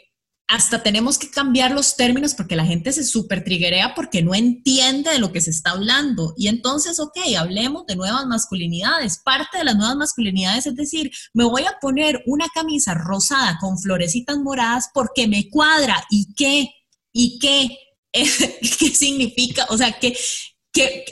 hasta 0.49 0.83
tenemos 0.83 1.19
que 1.19 1.31
cambiar 1.31 1.73
los 1.73 1.95
términos 1.95 2.35
porque 2.35 2.57
la 2.57 2.65
gente 2.65 2.91
se 2.91 3.05
súper 3.05 3.45
triguea 3.45 3.95
porque 3.95 4.23
no 4.23 4.35
entiende 4.35 5.11
de 5.11 5.19
lo 5.19 5.31
que 5.31 5.43
se 5.43 5.51
está 5.51 5.73
hablando. 5.73 6.33
Y 6.39 6.49
entonces, 6.49 6.99
ok, 7.01 7.19
hablemos 7.39 7.85
de 7.87 7.97
nuevas 7.97 8.25
masculinidades. 8.27 9.21
Parte 9.23 9.59
de 9.59 9.65
las 9.65 9.77
nuevas 9.77 9.97
masculinidades 9.97 10.67
es 10.67 10.75
decir, 10.75 11.11
me 11.35 11.45
voy 11.45 11.65
a 11.65 11.77
poner 11.83 12.23
una 12.27 12.47
camisa 12.55 12.95
rosada 12.95 13.59
con 13.61 13.79
florecitas 13.79 14.39
moradas 14.39 14.89
porque 14.95 15.29
me 15.29 15.51
cuadra. 15.51 16.03
¿Y 16.09 16.33
qué? 16.35 16.71
¿Y 17.13 17.39
qué? 17.39 17.77
¿Qué 18.13 18.89
significa? 18.95 19.67
O 19.69 19.77
sea, 19.77 19.99
¿qué, 19.99 20.17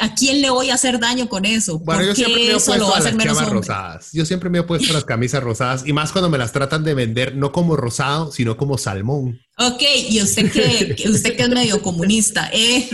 ¿A 0.01 0.15
quién 0.15 0.41
le 0.41 0.51
voy 0.51 0.71
a 0.71 0.75
hacer 0.75 0.99
daño 0.99 1.29
con 1.29 1.45
eso? 1.45 1.79
Bueno, 1.79 2.03
yo 2.03 2.15
siempre 2.15 2.41
me 2.41 2.51
he 2.51 2.53
puesto 2.53 2.95
a, 2.95 3.01
las 3.01 3.51
rosadas. 3.51 4.11
Yo 4.13 4.27
siempre 4.27 4.51
me 4.51 4.59
he 4.59 4.63
puesto 4.63 4.93
las 4.93 5.05
camisas 5.05 5.43
rosadas 5.43 5.83
y 5.87 5.93
más 5.93 6.13
cuando 6.13 6.29
me 6.31 6.39
las 6.39 6.53
tratan 6.53 6.85
de 6.85 6.95
vender 6.95 7.37
no 7.37 7.53
como 7.53 7.77
rosado, 7.77 8.33
sino 8.33 8.57
como 8.57 8.79
salmón. 8.79 9.41
Ok, 9.59 9.83
y 10.09 10.21
usted 10.21 10.51
que, 10.53 11.09
usted 11.09 11.37
que 11.37 11.43
es 11.43 11.49
medio 11.49 11.81
comunista, 11.83 12.51
eh, 12.53 12.89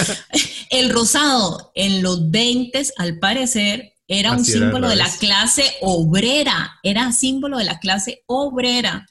el 0.70 0.90
rosado 0.90 1.72
en 1.74 2.02
los 2.02 2.30
20 2.30 2.86
al 2.96 3.18
parecer 3.18 3.92
era 4.08 4.32
un 4.32 4.44
símbolo 4.44 4.88
de 4.88 4.96
la 4.96 5.10
clase 5.18 5.64
obrera, 5.80 6.78
era 6.82 7.10
símbolo 7.12 7.58
de 7.58 7.64
la 7.64 7.80
clase 7.80 8.22
obrera. 8.26 9.06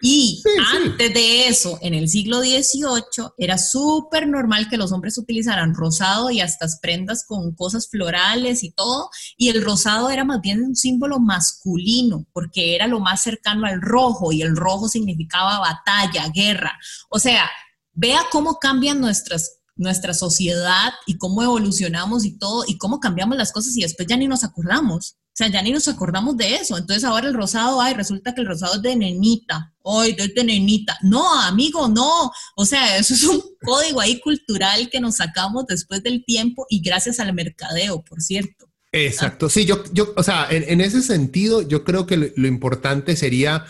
Y 0.00 0.42
antes 0.74 1.14
de 1.14 1.48
eso, 1.48 1.78
en 1.80 1.94
el 1.94 2.08
siglo 2.08 2.40
XVIII, 2.40 3.30
era 3.38 3.56
súper 3.56 4.28
normal 4.28 4.68
que 4.68 4.76
los 4.76 4.92
hombres 4.92 5.16
utilizaran 5.16 5.74
rosado 5.74 6.30
y 6.30 6.40
hasta 6.40 6.66
prendas 6.82 7.24
con 7.26 7.54
cosas 7.54 7.88
florales 7.88 8.62
y 8.62 8.72
todo. 8.72 9.10
Y 9.36 9.48
el 9.48 9.64
rosado 9.64 10.10
era 10.10 10.24
más 10.24 10.40
bien 10.40 10.62
un 10.62 10.76
símbolo 10.76 11.18
masculino, 11.18 12.26
porque 12.32 12.74
era 12.74 12.86
lo 12.86 13.00
más 13.00 13.22
cercano 13.22 13.66
al 13.66 13.80
rojo 13.80 14.32
y 14.32 14.42
el 14.42 14.56
rojo 14.56 14.88
significaba 14.88 15.60
batalla, 15.60 16.28
guerra. 16.34 16.78
O 17.08 17.18
sea, 17.18 17.48
vea 17.92 18.20
cómo 18.30 18.58
cambian 18.58 19.00
nuestras 19.00 19.52
nuestra 19.78 20.14
sociedad 20.14 20.94
y 21.06 21.18
cómo 21.18 21.42
evolucionamos 21.42 22.24
y 22.24 22.38
todo 22.38 22.64
y 22.66 22.78
cómo 22.78 22.98
cambiamos 22.98 23.36
las 23.36 23.52
cosas 23.52 23.76
y 23.76 23.82
después 23.82 24.08
ya 24.08 24.16
ni 24.16 24.26
nos 24.26 24.42
acordamos. 24.42 25.18
O 25.36 25.38
sea, 25.38 25.48
ya 25.48 25.60
ni 25.60 25.70
nos 25.70 25.86
acordamos 25.86 26.34
de 26.38 26.54
eso. 26.54 26.78
Entonces 26.78 27.04
ahora 27.04 27.28
el 27.28 27.34
rosado, 27.34 27.78
ay, 27.78 27.92
resulta 27.92 28.34
que 28.34 28.40
el 28.40 28.46
rosado 28.46 28.76
es 28.76 28.82
de 28.82 28.96
nenita. 28.96 29.74
Ay, 29.84 30.16
es 30.16 30.34
de 30.34 30.44
nenita. 30.44 30.96
No, 31.02 31.38
amigo, 31.42 31.88
no. 31.88 32.32
O 32.56 32.64
sea, 32.64 32.96
eso 32.96 33.12
es 33.12 33.22
un 33.22 33.42
código 33.62 34.00
ahí 34.00 34.18
cultural 34.20 34.88
que 34.88 34.98
nos 34.98 35.16
sacamos 35.16 35.66
después 35.66 36.02
del 36.02 36.24
tiempo 36.24 36.64
y 36.70 36.80
gracias 36.80 37.20
al 37.20 37.34
mercadeo, 37.34 38.02
por 38.02 38.22
cierto. 38.22 38.66
Exacto. 38.92 39.50
Sí, 39.50 39.66
yo, 39.66 39.84
yo 39.92 40.14
o 40.16 40.22
sea, 40.22 40.46
en, 40.48 40.80
ese 40.80 41.02
sentido, 41.02 41.60
yo 41.60 41.84
creo 41.84 42.06
que 42.06 42.32
lo, 42.34 42.48
importante 42.48 43.14
sería 43.14 43.66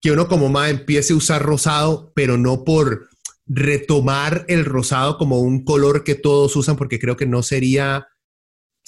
que 0.00 0.12
uno 0.12 0.28
como 0.28 0.48
más 0.48 0.70
empiece 0.70 1.12
a 1.12 1.16
usar 1.16 1.42
rosado, 1.42 2.12
pero 2.14 2.38
no 2.38 2.62
por 2.62 3.08
retomar 3.46 4.44
el 4.46 4.64
rosado 4.64 5.18
como 5.18 5.40
un 5.40 5.64
color 5.64 6.04
que 6.04 6.14
todos 6.14 6.54
usan, 6.54 6.76
porque 6.76 7.00
creo 7.00 7.16
que 7.16 7.26
no 7.26 7.42
sería, 7.42 8.06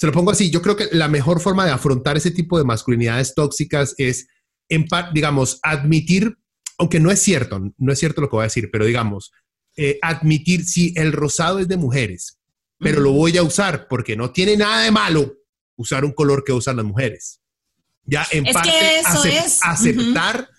se 0.03 0.07
lo 0.07 0.11
pongo 0.11 0.31
así, 0.31 0.49
yo 0.49 0.61
creo 0.61 0.75
que 0.75 0.89
la 0.91 1.07
mejor 1.07 1.39
forma 1.39 1.63
de 1.63 1.71
afrontar 1.71 2.17
ese 2.17 2.29
tipo 2.29 2.57
de 2.57 2.65
masculinidades 2.65 3.33
tóxicas 3.33 3.95
es, 3.97 4.27
en 4.67 4.85
digamos, 5.13 5.61
admitir, 5.63 6.37
aunque 6.77 6.99
no 6.99 7.09
es 7.09 7.21
cierto, 7.21 7.71
no 7.77 7.93
es 7.93 7.99
cierto 7.99 8.19
lo 8.19 8.27
que 8.27 8.35
voy 8.35 8.41
a 8.41 8.47
decir, 8.51 8.67
pero 8.69 8.83
digamos, 8.83 9.31
eh, 9.77 9.99
admitir 10.01 10.65
si 10.65 10.93
el 10.97 11.13
rosado 11.13 11.59
es 11.59 11.69
de 11.69 11.77
mujeres, 11.77 12.37
pero 12.79 12.99
lo 12.99 13.13
voy 13.13 13.37
a 13.37 13.43
usar 13.43 13.87
porque 13.87 14.17
no 14.17 14.31
tiene 14.33 14.57
nada 14.57 14.83
de 14.83 14.91
malo 14.91 15.37
usar 15.77 16.03
un 16.03 16.11
color 16.11 16.43
que 16.43 16.51
usan 16.51 16.75
las 16.75 16.85
mujeres. 16.85 17.39
Ya 18.03 18.27
en 18.31 18.43
parte 18.43 18.71
aceptar, 19.61 20.49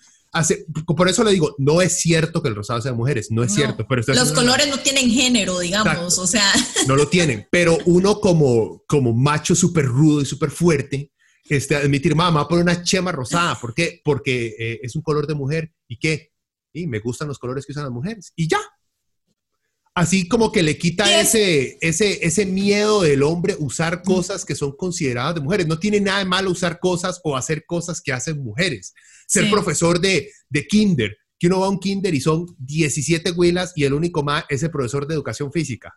por 0.85 1.07
eso 1.07 1.23
le 1.23 1.31
digo, 1.31 1.55
no 1.57 1.81
es 1.81 1.99
cierto 1.99 2.41
que 2.41 2.49
el 2.49 2.55
rosado 2.55 2.81
sea 2.81 2.91
de 2.91 2.97
mujeres, 2.97 3.31
no 3.31 3.43
es 3.43 3.53
cierto. 3.53 3.85
Pero 3.87 4.01
los 4.07 4.31
colores 4.33 4.67
no 4.67 4.79
tienen 4.79 5.09
género, 5.09 5.59
digamos, 5.59 6.17
o 6.19 6.27
sea. 6.27 6.51
No 6.87 6.95
lo 6.95 7.07
tienen, 7.07 7.47
pero 7.51 7.77
uno 7.85 8.19
como, 8.19 8.83
como 8.87 9.13
macho 9.13 9.55
súper 9.55 9.85
rudo 9.85 10.21
y 10.21 10.25
súper 10.25 10.51
fuerte, 10.51 11.11
este, 11.47 11.75
admitir, 11.75 12.15
mamá, 12.15 12.47
pone 12.47 12.63
una 12.63 12.83
chema 12.83 13.11
rosada, 13.11 13.59
¿por 13.59 13.73
qué? 13.73 14.01
Porque 14.03 14.55
eh, 14.57 14.79
es 14.81 14.95
un 14.95 15.01
color 15.01 15.27
de 15.27 15.35
mujer 15.35 15.71
y 15.87 15.97
qué, 15.97 16.31
y 16.73 16.87
me 16.87 16.99
gustan 16.99 17.27
los 17.27 17.39
colores 17.39 17.65
que 17.65 17.71
usan 17.71 17.83
las 17.83 17.93
mujeres 17.93 18.33
y 18.35 18.47
ya, 18.47 18.59
así 19.95 20.27
como 20.27 20.51
que 20.51 20.61
le 20.61 20.77
quita 20.77 21.21
ese, 21.21 21.77
ese, 21.79 22.25
ese 22.25 22.45
miedo 22.45 23.01
del 23.01 23.23
hombre 23.23 23.55
usar 23.57 24.03
cosas 24.03 24.43
que 24.43 24.53
son 24.53 24.75
consideradas 24.75 25.35
de 25.35 25.41
mujeres. 25.41 25.67
No 25.67 25.79
tiene 25.79 26.01
nada 26.01 26.19
de 26.19 26.25
malo 26.25 26.51
usar 26.51 26.79
cosas 26.79 27.21
o 27.23 27.35
hacer 27.35 27.65
cosas 27.65 28.01
que 28.01 28.11
hacen 28.11 28.43
mujeres. 28.43 28.93
Ser 29.25 29.49
profesor 29.49 29.99
de, 29.99 30.29
de 30.49 30.67
kinder, 30.67 31.17
que 31.39 31.47
uno 31.47 31.61
va 31.61 31.67
a 31.67 31.69
un 31.69 31.79
kinder 31.79 32.13
y 32.13 32.19
son 32.19 32.45
17 32.59 33.31
huilas 33.31 33.71
y 33.75 33.85
el 33.85 33.93
único 33.93 34.21
más 34.21 34.43
es 34.49 34.61
el 34.63 34.69
profesor 34.69 35.07
de 35.07 35.15
educación 35.15 35.51
física. 35.51 35.93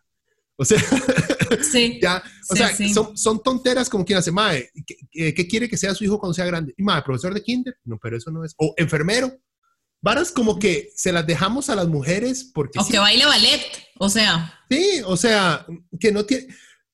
O 0.57 0.64
sea, 0.64 0.78
ya, 2.01 2.22
o 2.51 2.57
sea 2.57 2.74
son, 2.92 3.16
son, 3.16 3.42
tonteras 3.42 3.88
como 3.88 4.05
quien 4.05 4.18
hace, 4.18 4.32
madre, 4.32 4.70
¿qué, 5.12 5.34
¿qué, 5.34 5.46
quiere 5.46 5.68
que 5.68 5.76
sea 5.76 5.94
su 5.94 6.05
hijo 6.05 6.18
cuando 6.18 6.34
sea 6.34 6.46
grande? 6.46 6.72
Y 6.76 6.82
madre, 6.82 7.03
profesor 7.05 7.34
de 7.34 7.42
kinder, 7.42 7.76
no, 7.84 7.99
pero 8.01 8.16
eso 8.16 8.30
no 8.30 8.44
es. 8.44 8.55
O 8.59 8.74
enfermero, 8.76 9.32
varas 10.01 10.30
como 10.30 10.59
que 10.59 10.90
se 10.94 11.12
las 11.12 11.26
dejamos 11.26 11.70
a 11.70 11.76
las 11.76 11.88
mujeres 11.88 12.51
porque... 12.55 12.78
O 12.78 12.86
que 12.86 12.99
baile 12.99 13.26
ballet, 13.26 13.61
o 13.99 14.09
sea. 14.09 14.55
Sí, 14.70 15.03
o 15.05 15.16
sea, 15.16 15.66
que 15.99 16.12
no 16.12 16.24
tiene... 16.24 16.46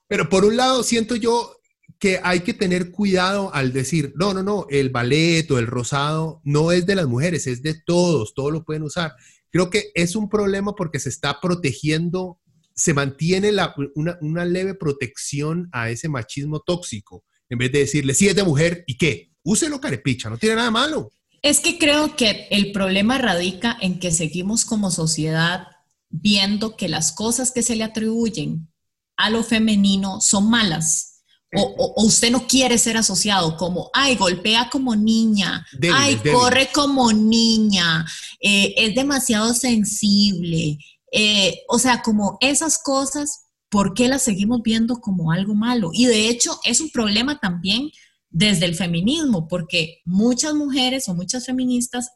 Pero 0.06 0.28
por 0.28 0.44
un 0.44 0.56
lado 0.56 0.82
siento 0.82 1.16
yo 1.16 1.56
que 1.98 2.20
hay 2.22 2.40
que 2.40 2.54
tener 2.54 2.90
cuidado 2.90 3.54
al 3.54 3.72
decir, 3.72 4.12
no, 4.16 4.34
no, 4.34 4.42
no, 4.42 4.66
el 4.68 4.90
ballet 4.90 5.50
o 5.50 5.58
el 5.58 5.66
rosado 5.66 6.40
no 6.44 6.72
es 6.72 6.86
de 6.86 6.94
las 6.94 7.06
mujeres, 7.06 7.46
es 7.46 7.62
de 7.62 7.80
todos, 7.86 8.34
todos 8.34 8.52
lo 8.52 8.64
pueden 8.64 8.82
usar. 8.82 9.14
Creo 9.50 9.70
que 9.70 9.90
es 9.94 10.16
un 10.16 10.28
problema 10.28 10.74
porque 10.74 10.98
se 10.98 11.08
está 11.08 11.40
protegiendo, 11.40 12.40
se 12.74 12.92
mantiene 12.92 13.52
la, 13.52 13.74
una, 13.94 14.18
una 14.20 14.44
leve 14.44 14.74
protección 14.74 15.68
a 15.72 15.90
ese 15.90 16.08
machismo 16.08 16.60
tóxico, 16.60 17.24
en 17.48 17.58
vez 17.58 17.72
de 17.72 17.78
decirle, 17.80 18.14
sí 18.14 18.28
es 18.28 18.36
de 18.36 18.42
mujer, 18.42 18.84
¿y 18.86 18.98
qué? 18.98 19.30
Úselo 19.42 19.80
carepicha, 19.80 20.28
no 20.28 20.38
tiene 20.38 20.56
nada 20.56 20.70
malo. 20.70 21.10
Es 21.44 21.60
que 21.60 21.76
creo 21.76 22.16
que 22.16 22.48
el 22.50 22.72
problema 22.72 23.18
radica 23.18 23.76
en 23.82 23.98
que 23.98 24.12
seguimos 24.12 24.64
como 24.64 24.90
sociedad 24.90 25.66
viendo 26.08 26.74
que 26.74 26.88
las 26.88 27.12
cosas 27.12 27.52
que 27.52 27.62
se 27.62 27.76
le 27.76 27.84
atribuyen 27.84 28.72
a 29.18 29.28
lo 29.28 29.42
femenino 29.42 30.22
son 30.22 30.48
malas. 30.48 31.22
O, 31.54 32.02
usted 32.02 32.30
no 32.30 32.46
quiere 32.46 32.78
ser 32.78 32.96
asociado 32.96 33.58
como, 33.58 33.90
ay, 33.92 34.16
golpea 34.16 34.70
como 34.70 34.96
niña, 34.96 35.66
ay, 35.92 36.18
corre 36.32 36.70
como 36.72 37.12
niña, 37.12 38.06
eh, 38.40 38.72
es 38.78 38.94
demasiado 38.94 39.52
sensible. 39.52 40.78
Eh, 41.12 41.60
o 41.68 41.78
sea, 41.78 42.00
como 42.00 42.38
esas 42.40 42.78
cosas, 42.78 43.48
¿por 43.68 43.92
qué 43.92 44.08
las 44.08 44.22
seguimos 44.22 44.62
viendo 44.62 44.98
como 44.98 45.30
algo 45.30 45.54
malo? 45.54 45.90
Y 45.92 46.06
de 46.06 46.30
hecho 46.30 46.58
es 46.64 46.80
un 46.80 46.88
problema 46.88 47.38
también 47.38 47.90
desde 48.34 48.66
el 48.66 48.74
feminismo, 48.74 49.46
porque 49.46 50.02
muchas 50.04 50.54
mujeres 50.54 51.08
o 51.08 51.14
muchas 51.14 51.46
feministas 51.46 52.10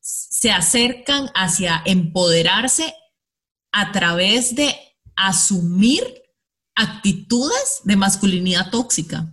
se 0.00 0.50
acercan 0.50 1.28
hacia 1.34 1.80
empoderarse 1.86 2.92
a 3.70 3.92
través 3.92 4.56
de 4.56 4.74
asumir 5.14 6.02
actitudes 6.74 7.80
de 7.84 7.96
masculinidad 7.96 8.70
tóxica. 8.70 9.32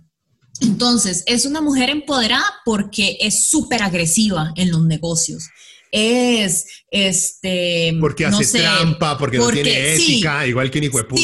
Entonces, 0.60 1.24
es 1.26 1.44
una 1.44 1.60
mujer 1.60 1.90
empoderada 1.90 2.46
porque 2.64 3.16
es 3.20 3.48
súper 3.48 3.82
agresiva 3.82 4.52
en 4.54 4.70
los 4.70 4.84
negocios. 4.84 5.48
Es, 5.90 6.66
este... 6.90 7.96
Porque 8.00 8.26
hace 8.26 8.60
trampa, 8.60 9.18
porque, 9.18 9.38
no 9.38 9.48
tiene 9.48 9.94
ética, 9.94 10.46
igual 10.46 10.70
que 10.70 10.78
un 10.78 10.84
hijo 10.84 10.98
de 10.98 11.04
puta. 11.04 11.22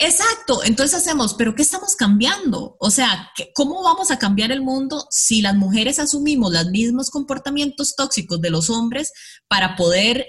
Exacto, 0.00 0.62
entonces 0.64 0.98
hacemos, 0.98 1.34
pero 1.34 1.54
¿qué 1.54 1.62
estamos 1.62 1.96
cambiando? 1.96 2.76
O 2.78 2.90
sea, 2.90 3.30
¿cómo 3.54 3.82
vamos 3.82 4.10
a 4.10 4.18
cambiar 4.18 4.52
el 4.52 4.62
mundo 4.62 5.06
si 5.10 5.42
las 5.42 5.56
mujeres 5.56 5.98
asumimos 5.98 6.52
los 6.52 6.66
mismos 6.66 7.10
comportamientos 7.10 7.96
tóxicos 7.96 8.40
de 8.40 8.50
los 8.50 8.70
hombres 8.70 9.12
para 9.48 9.74
poder 9.74 10.26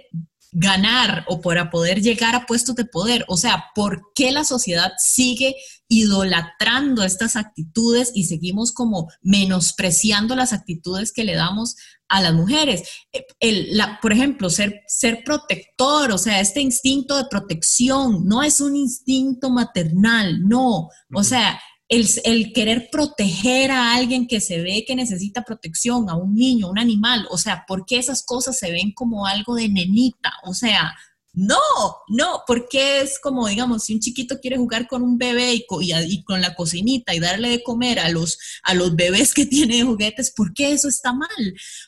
ganar 0.51 1.25
o 1.27 1.41
para 1.41 1.69
poder 1.69 2.01
llegar 2.01 2.35
a 2.35 2.45
puestos 2.45 2.75
de 2.75 2.85
poder? 2.85 3.25
O 3.27 3.37
sea, 3.37 3.65
¿por 3.75 4.01
qué 4.15 4.31
la 4.31 4.43
sociedad 4.43 4.91
sigue 4.97 5.55
idolatrando 5.89 7.03
estas 7.03 7.35
actitudes 7.35 8.11
y 8.13 8.25
seguimos 8.25 8.71
como 8.71 9.09
menospreciando 9.21 10.35
las 10.35 10.53
actitudes 10.53 11.11
que 11.11 11.23
le 11.23 11.33
damos 11.33 11.75
a 12.09 12.21
las 12.21 12.33
mujeres. 12.33 12.83
El, 13.39 13.77
la, 13.77 13.99
por 14.01 14.11
ejemplo, 14.11 14.49
ser, 14.49 14.81
ser 14.87 15.23
protector, 15.23 16.11
o 16.11 16.17
sea, 16.17 16.39
este 16.41 16.61
instinto 16.61 17.17
de 17.17 17.25
protección 17.29 18.25
no 18.25 18.43
es 18.43 18.61
un 18.61 18.75
instinto 18.75 19.49
maternal, 19.49 20.47
no. 20.47 20.89
O 21.13 21.23
sea, 21.23 21.59
el, 21.89 22.07
el, 22.23 22.53
querer 22.53 22.89
proteger 22.91 23.71
a 23.71 23.95
alguien 23.95 24.27
que 24.27 24.39
se 24.39 24.61
ve 24.61 24.85
que 24.87 24.95
necesita 24.95 25.43
protección, 25.43 26.09
a 26.09 26.15
un 26.15 26.35
niño, 26.35 26.67
a 26.67 26.71
un 26.71 26.79
animal, 26.79 27.27
o 27.31 27.37
sea, 27.37 27.65
¿por 27.67 27.85
qué 27.85 27.97
esas 27.97 28.23
cosas 28.23 28.57
se 28.57 28.71
ven 28.71 28.93
como 28.93 29.25
algo 29.25 29.55
de 29.55 29.67
nenita? 29.67 30.31
O 30.43 30.53
sea, 30.53 30.95
no, 31.33 31.57
no, 32.07 32.41
porque 32.47 33.01
es 33.01 33.19
como, 33.19 33.47
digamos, 33.47 33.83
si 33.83 33.93
un 33.93 33.99
chiquito 33.99 34.39
quiere 34.39 34.57
jugar 34.57 34.87
con 34.87 35.03
un 35.03 35.17
bebé 35.17 35.53
y, 35.53 36.23
con 36.23 36.41
la 36.41 36.55
cocinita 36.55 37.13
y 37.13 37.19
darle 37.19 37.49
de 37.49 37.63
comer 37.63 37.99
a 37.99 38.09
los, 38.09 38.39
a 38.63 38.73
los 38.73 38.95
bebés 38.95 39.33
que 39.33 39.45
tienen 39.47 39.87
juguetes, 39.87 40.31
¿por 40.31 40.53
qué 40.53 40.71
eso 40.71 40.87
está 40.87 41.13
mal? 41.13 41.29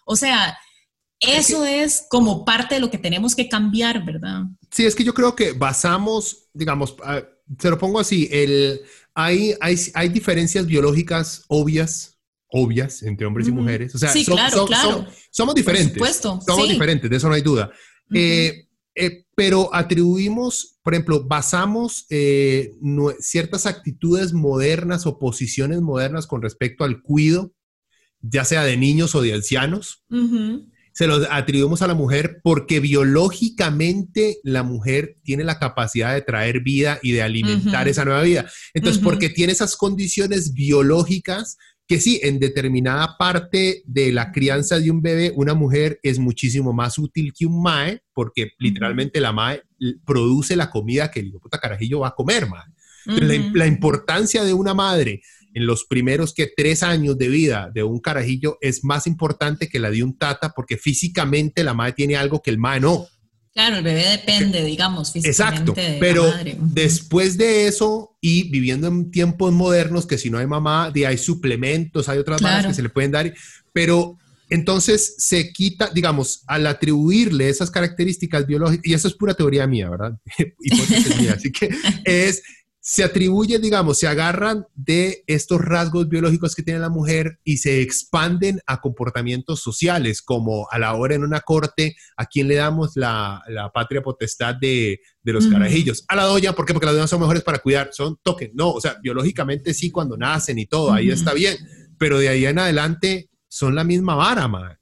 O 0.05 0.15
sea, 0.15 0.57
eso 1.19 1.65
es 1.65 2.05
como 2.09 2.45
parte 2.45 2.75
de 2.75 2.81
lo 2.81 2.89
que 2.89 2.97
tenemos 2.97 3.35
que 3.35 3.49
cambiar, 3.49 4.05
¿verdad? 4.05 4.43
Sí, 4.71 4.85
es 4.85 4.95
que 4.95 5.03
yo 5.03 5.13
creo 5.13 5.35
que 5.35 5.53
basamos, 5.53 6.49
digamos, 6.53 6.95
ah, 7.03 7.21
se 7.59 7.69
lo 7.69 7.77
pongo 7.77 7.99
así, 7.99 8.29
el, 8.31 8.81
hay, 9.13 9.53
hay, 9.59 9.75
hay 9.93 10.09
diferencias 10.09 10.65
biológicas 10.65 11.43
obvias 11.47 12.11
obvias 12.51 13.01
entre 13.03 13.25
hombres 13.25 13.47
y 13.47 13.51
mujeres. 13.51 13.95
O 13.95 13.97
sea, 13.97 14.09
somos 15.31 15.55
diferentes. 15.55 16.21
Somos 16.45 16.69
diferentes, 16.69 17.09
de 17.09 17.15
eso 17.15 17.27
no 17.27 17.33
hay 17.33 17.41
duda. 17.41 17.71
eh, 18.13 18.67
eh, 18.93 19.25
pero 19.35 19.73
atribuimos, 19.73 20.77
por 20.83 20.93
ejemplo, 20.93 21.23
basamos 21.23 22.05
eh, 22.09 22.73
ciertas 23.19 23.65
actitudes 23.65 24.33
modernas 24.33 25.05
o 25.05 25.17
posiciones 25.17 25.81
modernas 25.81 26.27
con 26.27 26.41
respecto 26.41 26.83
al 26.83 27.01
cuido, 27.01 27.53
ya 28.19 28.43
sea 28.43 28.63
de 28.63 28.75
niños 28.75 29.15
o 29.15 29.21
de 29.21 29.33
ancianos. 29.33 30.03
Se 30.93 31.07
los 31.07 31.25
atribuimos 31.29 31.81
a 31.81 31.87
la 31.87 31.93
mujer 31.93 32.41
porque 32.43 32.79
biológicamente 32.79 34.37
la 34.43 34.63
mujer 34.63 35.17
tiene 35.23 35.43
la 35.43 35.59
capacidad 35.59 36.13
de 36.13 36.21
traer 36.21 36.61
vida 36.61 36.99
y 37.01 37.11
de 37.11 37.21
alimentar 37.21 37.87
esa 37.87 38.05
nueva 38.05 38.23
vida. 38.23 38.49
Entonces, 38.73 39.01
porque 39.01 39.29
tiene 39.29 39.53
esas 39.53 39.77
condiciones 39.77 40.53
biológicas, 40.53 41.57
que 41.87 41.99
sí, 41.99 42.19
en 42.23 42.39
determinada 42.39 43.17
parte 43.17 43.83
de 43.85 44.11
la 44.11 44.31
crianza 44.31 44.79
de 44.79 44.89
un 44.91 45.01
bebé, 45.01 45.33
una 45.35 45.53
mujer 45.53 45.99
es 46.03 46.19
muchísimo 46.19 46.71
más 46.71 46.97
útil 46.97 47.33
que 47.37 47.45
un 47.45 47.61
mae, 47.61 48.01
porque 48.13 48.51
literalmente 48.59 49.19
la 49.19 49.33
mae 49.33 49.63
produce 50.05 50.55
la 50.55 50.69
comida 50.69 51.11
que 51.11 51.19
el 51.19 51.31
puta 51.33 51.59
carajillo 51.59 51.99
va 51.99 52.09
a 52.09 52.15
comer, 52.15 52.47
mae. 52.47 52.63
la, 53.53 53.67
importancia 53.67 54.43
de 54.43 54.53
una 54.53 54.73
madre 54.73 55.21
en 55.53 55.65
los 55.65 55.85
primeros 55.85 56.33
que 56.33 56.51
tres 56.55 56.83
años 56.83 57.17
de 57.17 57.29
vida 57.29 57.69
de 57.73 57.83
un 57.83 57.99
carajillo 57.99 58.57
es 58.61 58.83
más 58.83 59.07
importante 59.07 59.69
que 59.69 59.79
la 59.79 59.89
de 59.89 60.03
un 60.03 60.17
tata, 60.17 60.53
porque 60.55 60.77
físicamente 60.77 61.63
la 61.63 61.73
madre 61.73 61.93
tiene 61.93 62.15
algo 62.15 62.41
que 62.41 62.51
el 62.51 62.57
mae 62.57 62.79
no. 62.79 63.07
Claro, 63.53 63.77
el 63.77 63.83
bebé 63.83 64.05
depende, 64.05 64.63
digamos, 64.63 65.11
físicamente. 65.11 65.71
Exacto, 65.71 65.97
pero 65.99 66.31
después 66.59 67.37
de 67.37 67.67
eso 67.67 68.15
y 68.21 68.49
viviendo 68.49 68.87
en 68.87 69.11
tiempos 69.11 69.51
modernos, 69.51 70.05
que 70.05 70.17
si 70.17 70.29
no 70.29 70.37
hay 70.37 70.47
mamá, 70.47 70.91
hay 70.95 71.17
suplementos, 71.17 72.07
hay 72.07 72.19
otras 72.19 72.41
cosas 72.41 72.67
que 72.67 72.73
se 72.73 72.81
le 72.81 72.89
pueden 72.89 73.11
dar, 73.11 73.33
pero 73.73 74.17
entonces 74.49 75.15
se 75.17 75.51
quita, 75.53 75.89
digamos, 75.93 76.43
al 76.45 76.67
atribuirle 76.67 77.49
esas 77.49 77.71
características 77.71 78.45
biológicas, 78.45 78.85
y 78.85 78.93
eso 78.93 79.07
es 79.07 79.15
pura 79.15 79.33
teoría 79.33 79.65
mía, 79.67 79.89
¿verdad? 79.89 80.17
Hipótesis 80.61 81.17
mía, 81.19 81.33
así 81.37 81.51
que 81.51 81.69
es 82.05 82.43
se 82.83 83.03
atribuye, 83.03 83.59
digamos, 83.59 83.99
se 83.99 84.07
agarran 84.07 84.65
de 84.73 85.23
estos 85.27 85.61
rasgos 85.61 86.09
biológicos 86.09 86.55
que 86.55 86.63
tiene 86.63 86.79
la 86.79 86.89
mujer 86.89 87.39
y 87.43 87.57
se 87.57 87.79
expanden 87.81 88.59
a 88.65 88.81
comportamientos 88.81 89.61
sociales, 89.61 90.23
como 90.23 90.67
a 90.71 90.79
la 90.79 90.95
hora 90.95 91.13
en 91.13 91.23
una 91.23 91.41
corte, 91.41 91.95
¿a 92.17 92.25
quién 92.25 92.47
le 92.47 92.55
damos 92.55 92.93
la, 92.95 93.43
patria 93.71 94.01
potestad 94.01 94.55
de, 94.55 94.99
los 95.23 95.45
carajillos? 95.45 96.03
A 96.07 96.15
la 96.15 96.23
doña, 96.23 96.53
¿por 96.53 96.65
qué? 96.65 96.73
Porque 96.73 96.87
las 96.87 96.95
doñas 96.95 97.09
son 97.09 97.21
mejores 97.21 97.43
para 97.43 97.59
cuidar, 97.59 97.91
son 97.93 98.17
toques, 98.23 98.49
no, 98.55 98.71
o 98.71 98.81
sea, 98.81 98.97
biológicamente 99.01 99.75
sí 99.75 99.91
cuando 99.91 100.17
nacen 100.17 100.57
y 100.57 100.65
todo, 100.65 100.91
ahí 100.91 101.11
está 101.11 101.35
bien, 101.35 101.55
pero 101.99 102.17
de 102.17 102.29
ahí 102.29 102.45
en 102.45 102.57
adelante 102.57 103.29
son 103.47 103.75
la 103.75 103.83
misma 103.83 104.15
vara, 104.15 104.47
madre 104.47 104.80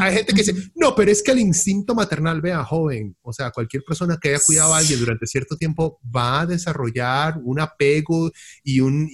hay 0.00 0.14
gente 0.14 0.32
que 0.32 0.42
dice, 0.42 0.70
no, 0.74 0.94
pero 0.94 1.10
es 1.10 1.22
que 1.22 1.30
el 1.32 1.38
instinto 1.38 1.94
maternal, 1.94 2.40
vea, 2.40 2.64
joven, 2.64 3.16
o 3.22 3.32
sea, 3.32 3.50
cualquier 3.50 3.82
persona 3.84 4.18
que 4.20 4.30
haya 4.30 4.40
cuidado 4.44 4.74
a 4.74 4.78
alguien 4.78 4.98
durante 4.98 5.26
cierto 5.26 5.56
tiempo 5.56 6.00
va 6.14 6.40
a 6.40 6.46
desarrollar 6.46 7.38
un 7.42 7.60
apego 7.60 8.30
y 8.64 8.80
un, 8.80 9.08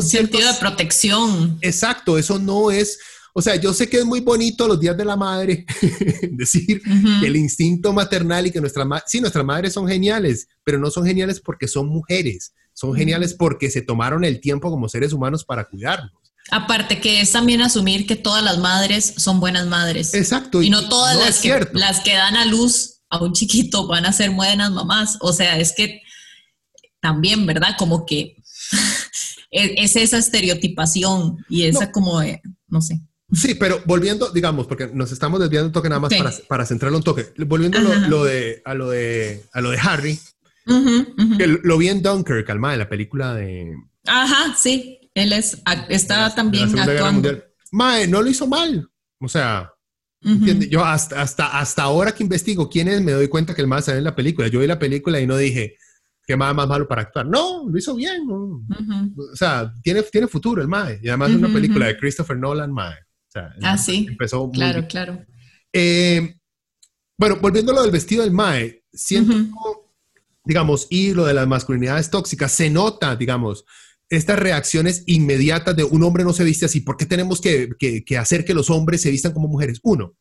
sentido 0.00 0.52
de 0.52 0.58
protección. 0.58 1.58
Exacto, 1.60 2.18
eso 2.18 2.38
no 2.38 2.70
es, 2.70 2.98
o 3.34 3.42
sea, 3.42 3.56
yo 3.56 3.72
sé 3.72 3.88
que 3.88 3.98
es 3.98 4.04
muy 4.04 4.20
bonito 4.20 4.66
los 4.66 4.80
días 4.80 4.96
de 4.96 5.04
la 5.04 5.16
madre 5.16 5.66
decir 6.30 6.82
que 7.20 7.26
el 7.26 7.36
instinto 7.36 7.92
maternal 7.92 8.46
y 8.46 8.50
que 8.50 8.60
nuestras 8.60 8.86
madres, 8.86 9.04
sí, 9.08 9.20
nuestras 9.20 9.44
madres 9.44 9.72
son 9.72 9.86
geniales, 9.86 10.48
pero 10.64 10.78
no 10.78 10.90
son 10.90 11.06
geniales 11.06 11.40
porque 11.40 11.68
son 11.68 11.88
mujeres, 11.88 12.54
son 12.72 12.94
geniales 12.94 13.34
porque 13.34 13.70
se 13.70 13.82
tomaron 13.82 14.24
el 14.24 14.40
tiempo 14.40 14.70
como 14.70 14.88
seres 14.88 15.12
humanos 15.12 15.44
para 15.44 15.64
cuidarnos. 15.64 16.21
Aparte 16.50 17.00
que 17.00 17.20
es 17.20 17.32
también 17.32 17.62
asumir 17.62 18.06
que 18.06 18.16
todas 18.16 18.42
las 18.42 18.58
madres 18.58 19.14
son 19.16 19.40
buenas 19.40 19.66
madres. 19.66 20.12
Exacto. 20.14 20.62
Y, 20.62 20.70
no 20.70 20.88
todas 20.88 21.16
las, 21.16 21.40
que, 21.40 21.68
las 21.72 22.00
que 22.00 22.14
dan 22.14 22.36
a 22.36 22.44
luz 22.44 23.00
a 23.08 23.22
un 23.22 23.32
chiquito 23.32 23.86
van 23.86 24.06
a 24.06 24.12
ser 24.12 24.30
buenas 24.30 24.70
mamás. 24.70 25.16
O 25.20 25.32
sea, 25.32 25.58
es 25.58 25.72
que 25.72 26.02
también, 27.00 27.46
¿verdad? 27.46 27.76
Como 27.78 28.04
que 28.04 28.36
es, 29.50 29.96
esa 29.96 30.18
estereotipación 30.18 31.44
y 31.48 31.64
esa 31.64 31.90
como, 31.90 32.20
no 32.68 32.82
sé. 32.82 33.00
Sí, 33.32 33.54
pero 33.54 33.80
volviendo, 33.86 34.30
digamos, 34.30 34.66
porque 34.66 34.90
nos 34.92 35.10
estamos 35.10 35.40
desviando 35.40 35.68
un 35.68 35.72
toque 35.72 35.88
nada 35.88 36.00
más 36.00 36.12
para, 36.14 36.32
para 36.48 36.66
centrarlo 36.66 36.98
un 36.98 37.04
toque. 37.04 37.32
Volviendo 37.38 37.78
a 37.78 37.82
lo, 37.82 38.24
de, 38.24 38.60
a, 38.64 38.74
lo 38.74 38.90
de, 38.90 39.42
a 39.52 39.60
lo 39.62 39.70
de 39.70 39.78
Harry, 39.78 40.18
que 41.38 41.46
lo 41.46 41.78
vi 41.78 41.88
en 41.88 42.02
Dunkirk, 42.02 42.46
calma, 42.46 42.74
en 42.74 42.80
la 42.80 42.88
película 42.88 43.34
de... 43.34 43.74
Ajá, 44.06 44.54
sí. 44.58 44.98
Él 45.14 45.32
es, 45.32 45.62
está 45.88 46.34
también 46.34 46.78
actuando. 46.78 47.42
Mae, 47.70 48.06
no 48.06 48.22
lo 48.22 48.30
hizo 48.30 48.46
mal. 48.46 48.88
O 49.18 49.28
sea, 49.28 49.72
yo 50.68 50.84
hasta, 50.84 51.20
hasta, 51.20 51.58
hasta 51.58 51.82
ahora 51.82 52.12
que 52.12 52.22
investigo 52.22 52.68
quién 52.68 52.88
es, 52.88 53.02
me 53.02 53.12
doy 53.12 53.28
cuenta 53.28 53.54
que 53.54 53.62
el 53.62 53.68
más 53.68 53.86
sale 53.86 53.98
en 53.98 54.04
la 54.04 54.14
película. 54.14 54.48
Yo 54.48 54.60
vi 54.60 54.66
la 54.66 54.78
película 54.78 55.20
y 55.20 55.26
no 55.26 55.36
dije, 55.36 55.76
qué 56.26 56.36
más, 56.36 56.54
más 56.54 56.68
malo 56.68 56.86
para 56.86 57.02
actuar. 57.02 57.26
No, 57.26 57.68
lo 57.68 57.78
hizo 57.78 57.94
bien. 57.94 58.22
O 58.30 59.36
sea, 59.36 59.72
tiene, 59.82 60.02
tiene 60.04 60.28
futuro 60.28 60.62
el 60.62 60.68
Mae. 60.68 61.00
Y 61.02 61.08
además 61.08 61.30
es 61.30 61.36
una 61.36 61.52
película 61.52 61.86
de 61.86 61.96
Christopher 61.96 62.36
Nolan, 62.36 62.72
Mae. 62.72 62.94
O 62.94 63.30
sea, 63.32 63.54
ah, 63.62 63.78
sí. 63.78 64.06
Empezó 64.08 64.50
claro, 64.50 64.86
claro. 64.86 65.24
Eh, 65.72 66.36
bueno, 67.18 67.38
volviendo 67.40 67.72
a 67.72 67.76
lo 67.76 67.82
del 67.82 67.90
vestido 67.90 68.22
del 68.22 68.32
Mae, 68.32 68.84
siento, 68.92 69.34
digamos, 70.44 70.86
y 70.90 71.14
lo 71.14 71.24
de 71.24 71.34
las 71.34 71.46
masculinidades 71.46 72.10
tóxicas, 72.10 72.52
se 72.52 72.68
nota, 72.68 73.16
digamos, 73.16 73.64
estas 74.08 74.38
reacciones 74.38 75.04
inmediatas 75.06 75.74
de 75.74 75.84
un 75.84 76.02
hombre 76.02 76.24
no 76.24 76.32
se 76.32 76.44
viste 76.44 76.66
así, 76.66 76.80
¿por 76.80 76.96
qué 76.96 77.06
tenemos 77.06 77.40
que, 77.40 77.68
hacer 78.18 78.44
que 78.44 78.54
los 78.54 78.70
hombres 78.70 79.00
se 79.00 79.10
vistan 79.10 79.32
como 79.32 79.48
mujeres? 79.48 79.80
Uno, 79.82 80.14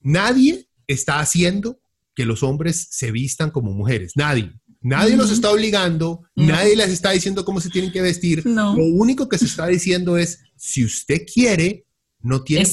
nadie 0.00 0.68
está 0.86 1.20
haciendo 1.20 1.80
que 2.14 2.26
los 2.26 2.42
hombres 2.42 2.88
se 2.90 3.10
vistan 3.10 3.50
como 3.50 3.72
mujeres, 3.72 4.12
nadie. 4.16 4.52
Nadie 4.84 5.16
los 5.16 5.30
está 5.30 5.52
obligando, 5.52 6.22
nadie 6.34 6.74
les 6.74 6.88
está 6.88 7.12
diciendo 7.12 7.44
cómo 7.44 7.60
se 7.60 7.70
tienen 7.70 7.92
que 7.92 8.02
vestir. 8.02 8.44
Lo 8.44 8.72
único 8.74 9.28
que 9.28 9.38
se 9.38 9.44
está 9.44 9.68
diciendo 9.68 10.18
es, 10.18 10.40
si 10.56 10.84
usted 10.84 11.22
quiere, 11.32 11.86
no 12.20 12.42
tiene 12.42 12.66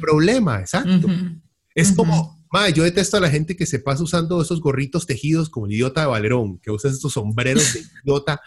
problema, 0.00 0.60
exacto. 0.60 1.08
Es 1.74 1.92
como, 1.92 2.39
yo 2.74 2.82
detesto 2.82 3.16
a 3.16 3.20
la 3.20 3.30
gente 3.30 3.56
que 3.56 3.66
se 3.66 3.78
pasa 3.78 4.02
usando 4.02 4.42
esos 4.42 4.60
gorritos 4.60 5.06
tejidos 5.06 5.48
como 5.48 5.66
el 5.66 5.72
idiota 5.72 6.02
de 6.02 6.06
Valerón, 6.08 6.58
que 6.58 6.70
usa 6.70 6.90
estos 6.90 7.12
sombreros 7.12 7.74
de 7.74 7.80
idiota, 8.04 8.40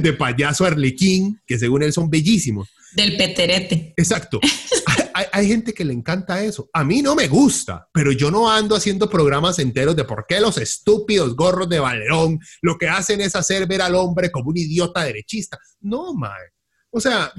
de 0.00 0.12
payaso 0.12 0.64
arlequín, 0.64 1.40
que 1.46 1.58
según 1.58 1.82
él 1.82 1.92
son 1.92 2.08
bellísimos. 2.08 2.68
Del 2.94 3.16
peterete. 3.16 3.94
Exacto. 3.96 4.38
hay, 5.32 5.48
gente 5.48 5.72
que 5.72 5.84
le 5.84 5.92
encanta 5.92 6.42
eso. 6.42 6.68
A 6.72 6.84
mí 6.84 7.02
no 7.02 7.14
me 7.14 7.26
gusta, 7.28 7.88
pero 7.92 8.12
yo 8.12 8.30
no 8.30 8.50
ando 8.50 8.76
haciendo 8.76 9.10
programas 9.10 9.58
enteros 9.58 9.96
de 9.96 10.04
por 10.04 10.26
qué 10.28 10.40
los 10.40 10.58
estúpidos 10.58 11.34
gorros 11.34 11.68
de 11.68 11.80
Valerón 11.80 12.38
lo 12.60 12.78
que 12.78 12.88
hacen 12.88 13.20
es 13.20 13.34
hacer 13.34 13.66
ver 13.66 13.82
al 13.82 13.94
hombre 13.94 14.30
como 14.30 14.50
un 14.50 14.56
idiota 14.56 15.04
derechista. 15.04 15.58
No, 15.80 16.14
mae. 16.14 16.50
O 16.90 17.00
sea, 17.00 17.32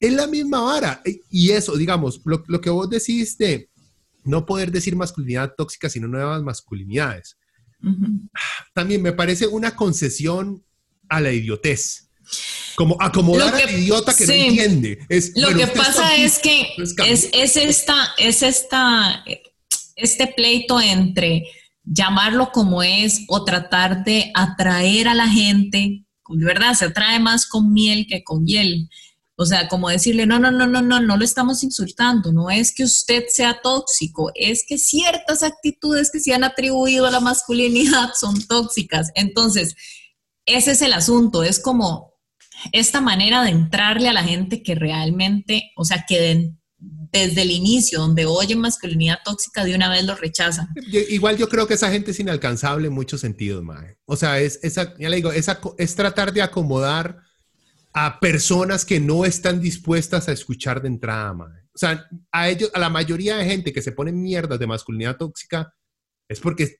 es 0.00 0.12
la 0.12 0.26
misma 0.26 0.60
vara. 0.62 1.02
Y 1.30 1.50
eso, 1.50 1.76
digamos, 1.76 2.20
lo, 2.24 2.42
lo 2.48 2.60
que 2.60 2.70
vos 2.70 2.90
decís 2.90 3.38
de 3.38 3.70
no 4.24 4.46
poder 4.46 4.70
decir 4.70 4.96
masculinidad 4.96 5.54
tóxica, 5.56 5.88
sino 5.88 6.08
nuevas 6.08 6.42
masculinidades. 6.42 7.36
También 8.74 9.02
me 9.02 9.12
parece 9.12 9.46
una 9.46 9.74
concesión 9.74 10.64
a 11.08 11.20
la 11.20 11.32
idiotez. 11.32 12.08
Como 12.76 12.96
acomodar 13.00 13.54
al 13.54 13.70
idiota 13.70 14.14
que 14.14 14.26
no 14.26 14.32
entiende. 14.32 14.98
lo 15.36 15.48
que 15.54 15.66
pasa 15.66 16.16
es 16.16 16.38
que 16.38 16.68
es, 17.06 17.28
es, 17.32 17.56
esta, 17.56 18.14
es 18.16 18.42
esta, 18.42 19.24
este 19.96 20.26
pleito 20.28 20.80
entre 20.80 21.44
llamarlo 21.84 22.50
como 22.52 22.82
es 22.82 23.24
o 23.28 23.44
tratar 23.44 24.04
de 24.04 24.30
atraer 24.34 25.08
a 25.08 25.14
la 25.14 25.28
gente, 25.28 26.04
de 26.28 26.44
verdad, 26.44 26.74
se 26.74 26.86
atrae 26.86 27.18
más 27.18 27.46
con 27.46 27.72
miel 27.72 28.06
que 28.08 28.22
con 28.22 28.46
hiel. 28.46 28.88
O 29.42 29.46
sea, 29.46 29.68
como 29.68 29.88
decirle, 29.88 30.26
no, 30.26 30.38
no, 30.38 30.50
no, 30.50 30.66
no, 30.66 30.82
no, 30.82 31.00
no 31.00 31.16
lo 31.16 31.24
estamos 31.24 31.62
insultando, 31.62 32.32
no 32.32 32.50
es 32.50 32.74
que 32.74 32.84
usted 32.84 33.24
sea 33.28 33.60
tóxico, 33.62 34.30
es 34.34 34.64
que 34.66 34.78
ciertas 34.78 35.42
actitudes 35.42 36.10
que 36.10 36.20
se 36.20 36.32
han 36.32 36.44
atribuido 36.44 37.06
a 37.06 37.10
la 37.10 37.20
masculinidad 37.20 38.10
son 38.18 38.40
tóxicas. 38.46 39.10
Entonces, 39.14 39.74
ese 40.46 40.72
es 40.72 40.82
el 40.82 40.92
asunto, 40.92 41.42
es 41.42 41.58
como 41.58 42.12
esta 42.72 43.00
manera 43.00 43.42
de 43.42 43.50
entrarle 43.50 44.08
a 44.08 44.12
la 44.12 44.22
gente 44.22 44.62
que 44.62 44.74
realmente, 44.74 45.72
o 45.76 45.84
sea, 45.84 46.04
que 46.06 46.52
desde 47.12 47.42
el 47.42 47.50
inicio, 47.50 48.00
donde 48.00 48.24
oye 48.24 48.56
masculinidad 48.56 49.18
tóxica, 49.24 49.64
de 49.64 49.74
una 49.74 49.90
vez 49.90 50.04
lo 50.04 50.14
rechazan. 50.14 50.68
Igual 51.10 51.36
yo 51.36 51.48
creo 51.48 51.66
que 51.66 51.74
esa 51.74 51.90
gente 51.90 52.12
es 52.12 52.20
inalcanzable 52.20 52.88
en 52.88 52.94
muchos 52.94 53.20
sentidos, 53.20 53.62
Mae. 53.62 53.98
O 54.04 54.16
sea, 54.16 54.40
es, 54.40 54.58
esa, 54.62 54.96
ya 54.98 55.08
le 55.08 55.16
digo, 55.16 55.32
esa, 55.32 55.60
es 55.78 55.94
tratar 55.94 56.32
de 56.32 56.42
acomodar 56.42 57.18
a 57.92 58.20
personas 58.20 58.84
que 58.84 59.00
no 59.00 59.24
están 59.24 59.60
dispuestas 59.60 60.28
a 60.28 60.32
escuchar 60.32 60.80
de 60.80 60.88
entrada, 60.88 61.32
madre. 61.34 61.62
O 61.74 61.78
sea, 61.78 62.06
a 62.30 62.48
ellos, 62.48 62.70
a 62.74 62.78
la 62.78 62.90
mayoría 62.90 63.36
de 63.36 63.44
gente 63.44 63.72
que 63.72 63.82
se 63.82 63.92
pone 63.92 64.12
mierdas 64.12 64.58
de 64.58 64.66
masculinidad 64.66 65.16
tóxica 65.16 65.74
es 66.28 66.40
porque 66.40 66.76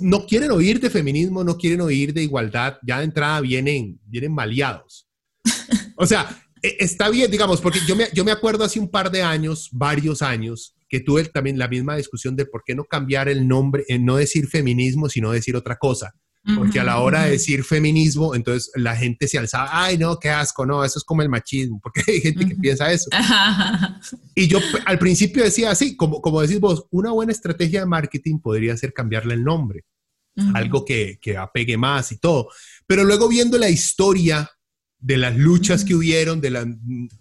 no 0.00 0.26
quieren 0.26 0.50
oír 0.50 0.80
de 0.80 0.90
feminismo, 0.90 1.44
no 1.44 1.56
quieren 1.56 1.80
oír 1.80 2.12
de 2.12 2.22
igualdad, 2.22 2.78
ya 2.86 2.98
de 2.98 3.04
entrada 3.04 3.40
vienen, 3.40 4.00
vienen 4.04 4.32
maleados. 4.32 5.08
O 5.96 6.06
sea, 6.06 6.44
e, 6.60 6.76
está 6.80 7.08
bien, 7.08 7.30
digamos, 7.30 7.60
porque 7.60 7.78
yo 7.86 7.94
me, 7.94 8.08
yo 8.12 8.24
me 8.24 8.32
acuerdo 8.32 8.64
hace 8.64 8.80
un 8.80 8.90
par 8.90 9.12
de 9.12 9.22
años, 9.22 9.68
varios 9.70 10.22
años, 10.22 10.74
que 10.88 10.98
tuve 10.98 11.24
también 11.26 11.56
la 11.56 11.68
misma 11.68 11.96
discusión 11.96 12.34
de 12.34 12.46
por 12.46 12.64
qué 12.64 12.74
no 12.74 12.84
cambiar 12.84 13.28
el 13.28 13.46
nombre, 13.46 13.84
en 13.86 14.04
no 14.04 14.16
decir 14.16 14.48
feminismo, 14.48 15.08
sino 15.08 15.30
decir 15.30 15.54
otra 15.54 15.76
cosa. 15.76 16.14
Porque 16.56 16.78
a 16.78 16.84
la 16.84 16.98
hora 16.98 17.24
de 17.24 17.32
decir 17.32 17.64
feminismo, 17.64 18.34
entonces 18.34 18.70
la 18.74 18.94
gente 18.94 19.26
se 19.28 19.38
alzaba, 19.38 19.68
ay, 19.70 19.96
no, 19.96 20.18
qué 20.18 20.28
asco, 20.28 20.66
no, 20.66 20.84
eso 20.84 20.98
es 20.98 21.04
como 21.04 21.22
el 21.22 21.30
machismo, 21.30 21.80
porque 21.82 22.02
hay 22.06 22.20
gente 22.20 22.46
que 22.46 22.54
piensa 22.54 22.92
eso. 22.92 23.08
y 24.34 24.46
yo 24.46 24.58
al 24.84 24.98
principio 24.98 25.42
decía 25.42 25.70
así, 25.70 25.96
como, 25.96 26.20
como 26.20 26.42
decís 26.42 26.60
vos, 26.60 26.86
una 26.90 27.12
buena 27.12 27.32
estrategia 27.32 27.80
de 27.80 27.86
marketing 27.86 28.40
podría 28.40 28.76
ser 28.76 28.92
cambiarle 28.92 29.34
el 29.34 29.42
nombre, 29.42 29.84
algo 30.52 30.84
que, 30.84 31.18
que 31.18 31.38
apegue 31.38 31.78
más 31.78 32.12
y 32.12 32.18
todo. 32.18 32.50
Pero 32.86 33.04
luego 33.04 33.26
viendo 33.26 33.56
la 33.56 33.70
historia 33.70 34.50
de 34.98 35.16
las 35.16 35.36
luchas 35.36 35.82
que 35.82 35.94
hubieron, 35.94 36.42
de 36.42 36.50
las 36.50 36.66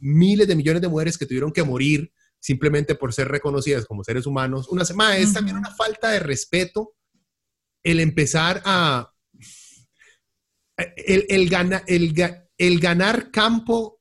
miles 0.01 0.49
de 0.49 0.55
millones 0.55 0.81
de 0.81 0.89
mujeres 0.89 1.17
que 1.17 1.25
tuvieron 1.25 1.53
que 1.53 1.63
morir 1.63 2.11
simplemente 2.39 2.95
por 2.95 3.13
ser 3.13 3.29
reconocidas 3.29 3.85
como 3.85 4.03
seres 4.03 4.25
humanos, 4.25 4.67
una 4.67 4.83
semana 4.83 5.15
es 5.15 5.31
también 5.31 5.55
una 5.55 5.71
falta 5.71 6.09
de 6.09 6.19
respeto 6.19 6.93
el 7.83 8.01
empezar 8.01 8.61
a 8.65 9.12
el, 10.97 11.25
el, 12.57 12.79
ganar 12.79 13.31
campo 13.31 13.99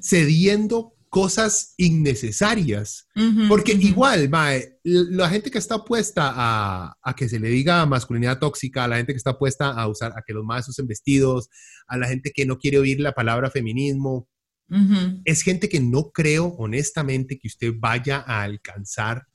cediendo 0.00 0.94
cosas 1.12 1.74
innecesarias. 1.76 3.06
Porque 3.46 3.72
igual, 3.72 4.30
la 4.82 5.28
gente 5.28 5.50
que 5.50 5.58
está 5.58 5.84
puesta 5.84 6.32
a, 6.34 7.14
que 7.14 7.28
se 7.28 7.38
le 7.38 7.50
diga 7.50 7.84
masculinidad 7.84 8.38
tóxica, 8.38 8.84
a 8.84 8.88
la 8.88 8.96
gente 8.96 9.12
que 9.12 9.18
está 9.18 9.38
puesta 9.38 9.70
a 9.70 9.88
usar, 9.88 10.12
a 10.16 10.22
que 10.26 10.32
los 10.32 10.42
más 10.42 10.66
usen 10.68 10.86
vestidos, 10.86 11.50
a 11.86 11.98
la 11.98 12.08
gente 12.08 12.32
que 12.32 12.46
no 12.46 12.56
quiere 12.56 12.78
oír 12.78 12.98
la 13.00 13.12
palabra 13.12 13.50
feminismo, 13.50 14.26
es 15.26 15.42
gente 15.42 15.68
que 15.68 15.80
no 15.80 16.12
creo 16.12 16.46
honestamente 16.58 17.38
que 17.38 17.48
usted 17.48 17.74
vaya 17.76 18.24
a 18.26 18.42
alcanzar 18.42 19.26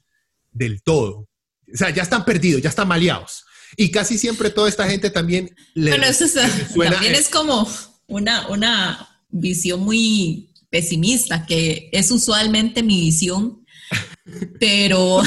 del 0.52 0.82
todo 0.82 1.30
O 1.72 1.78
sea, 1.78 1.92
ya 1.92 2.02
están 2.02 2.26
perdidos, 2.26 2.64
ya 2.64 2.70
están 2.70 2.88
maleados. 2.88 3.46
Y 3.76 3.92
casi 3.92 4.18
siempre 4.18 4.50
toda 4.50 4.70
esta 4.70 4.90
gente 4.90 5.10
también 5.10 5.54
le, 5.74 5.92
bueno, 5.92 6.06
eso 6.06 6.26
también 6.76 7.16
es 7.16 7.30
como 7.30 7.68
una, 8.08 8.48
una 8.48 9.22
visión 9.30 9.82
muy 9.82 10.50
pesimista, 10.70 11.46
que 11.46 11.90
es 11.92 12.12
usualmente 12.12 12.84
mi 12.84 13.00
visión, 13.00 13.66
pero... 14.60 15.22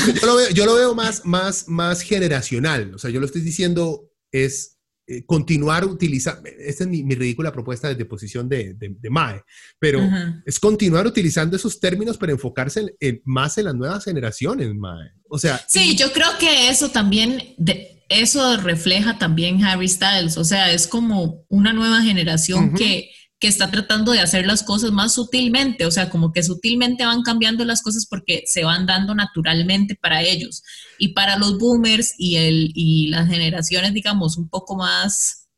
Yo 0.54 0.66
lo 0.66 0.74
veo, 0.74 0.94
más, 0.94 1.24
más, 1.24 1.68
más 1.68 2.02
generacional, 2.02 2.94
o 2.94 2.98
sea, 2.98 3.10
yo 3.10 3.20
lo 3.20 3.26
estoy 3.26 3.42
diciendo 3.42 4.10
es 4.32 4.79
eh, 5.12 5.24
continuar 5.26 5.84
utilizando, 5.84 6.48
esta 6.58 6.84
es 6.84 6.90
mi, 6.90 7.02
ridícula 7.02 7.52
propuesta 7.52 7.88
de 7.88 7.96
deposición 7.96 8.48
de, 8.48 8.74
de, 8.74 9.10
MAE, 9.10 9.42
pero 9.78 10.00
es 10.46 10.60
continuar 10.60 11.04
utilizando 11.06 11.56
esos 11.56 11.80
términos 11.80 12.16
para 12.16 12.30
enfocarse 12.30 12.96
más 13.24 13.58
en 13.58 13.64
las 13.64 13.74
nuevas 13.74 14.04
generaciones, 14.04 14.72
MAE. 14.72 15.10
O 15.28 15.38
sea... 15.38 15.60
Sí, 15.66 15.96
yo 15.96 16.12
creo 16.12 16.28
que 16.38 16.68
eso 16.68 16.90
también, 16.90 17.54
de, 17.58 18.04
eso 18.08 18.56
refleja 18.58 19.18
también 19.18 19.64
Harry 19.64 19.88
Styles, 19.88 20.36
o 20.36 20.44
sea, 20.44 20.70
es 20.72 20.86
como 20.86 21.44
una 21.48 21.72
nueva 21.72 22.02
generación 22.02 22.72
que 22.74 23.10
que 23.40 23.48
está 23.48 23.70
tratando 23.70 24.12
de 24.12 24.20
hacer 24.20 24.46
las 24.46 24.62
cosas 24.62 24.92
más 24.92 25.14
sutilmente, 25.14 25.86
o 25.86 25.90
sea, 25.90 26.10
como 26.10 26.30
que 26.30 26.42
sutilmente 26.42 27.06
van 27.06 27.22
cambiando 27.22 27.64
las 27.64 27.82
cosas 27.82 28.06
porque 28.06 28.42
se 28.44 28.64
van 28.64 28.84
dando 28.84 29.14
naturalmente 29.14 29.96
para 29.96 30.22
ellos. 30.22 30.62
Y 31.00 31.08
para 31.08 31.38
los 31.38 31.58
boomers 31.58 32.14
y, 32.18 32.36
el, 32.36 32.72
y 32.74 33.08
las 33.08 33.26
generaciones, 33.26 33.94
digamos, 33.94 34.36
un 34.36 34.50
poco 34.50 34.76
más 34.76 35.48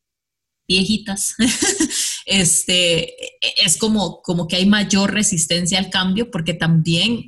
viejitas, 0.68 1.34
este, 2.26 3.12
es 3.64 3.76
como, 3.76 4.22
como 4.22 4.46
que 4.46 4.54
hay 4.54 4.66
mayor 4.66 5.12
resistencia 5.12 5.80
al 5.80 5.90
cambio 5.90 6.30
porque 6.30 6.54
también, 6.54 7.24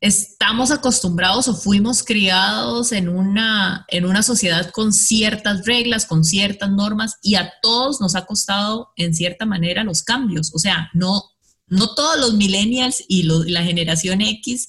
estamos 0.00 0.70
acostumbrados 0.70 1.48
o 1.48 1.54
fuimos 1.54 2.02
criados 2.02 2.92
en 2.92 3.10
una, 3.10 3.84
en 3.88 4.06
una 4.06 4.22
sociedad 4.22 4.70
con 4.70 4.94
ciertas 4.94 5.66
reglas, 5.66 6.06
con 6.06 6.24
ciertas 6.24 6.70
normas 6.70 7.16
y 7.20 7.34
a 7.34 7.52
todos 7.60 8.00
nos 8.00 8.14
ha 8.14 8.24
costado 8.24 8.92
en 8.96 9.14
cierta 9.14 9.44
manera 9.44 9.84
los 9.84 10.02
cambios. 10.02 10.54
O 10.54 10.58
sea, 10.58 10.88
no, 10.94 11.24
no 11.66 11.94
todos 11.94 12.18
los 12.18 12.34
millennials 12.34 13.04
y 13.08 13.24
la 13.24 13.62
generación 13.62 14.22
X 14.22 14.68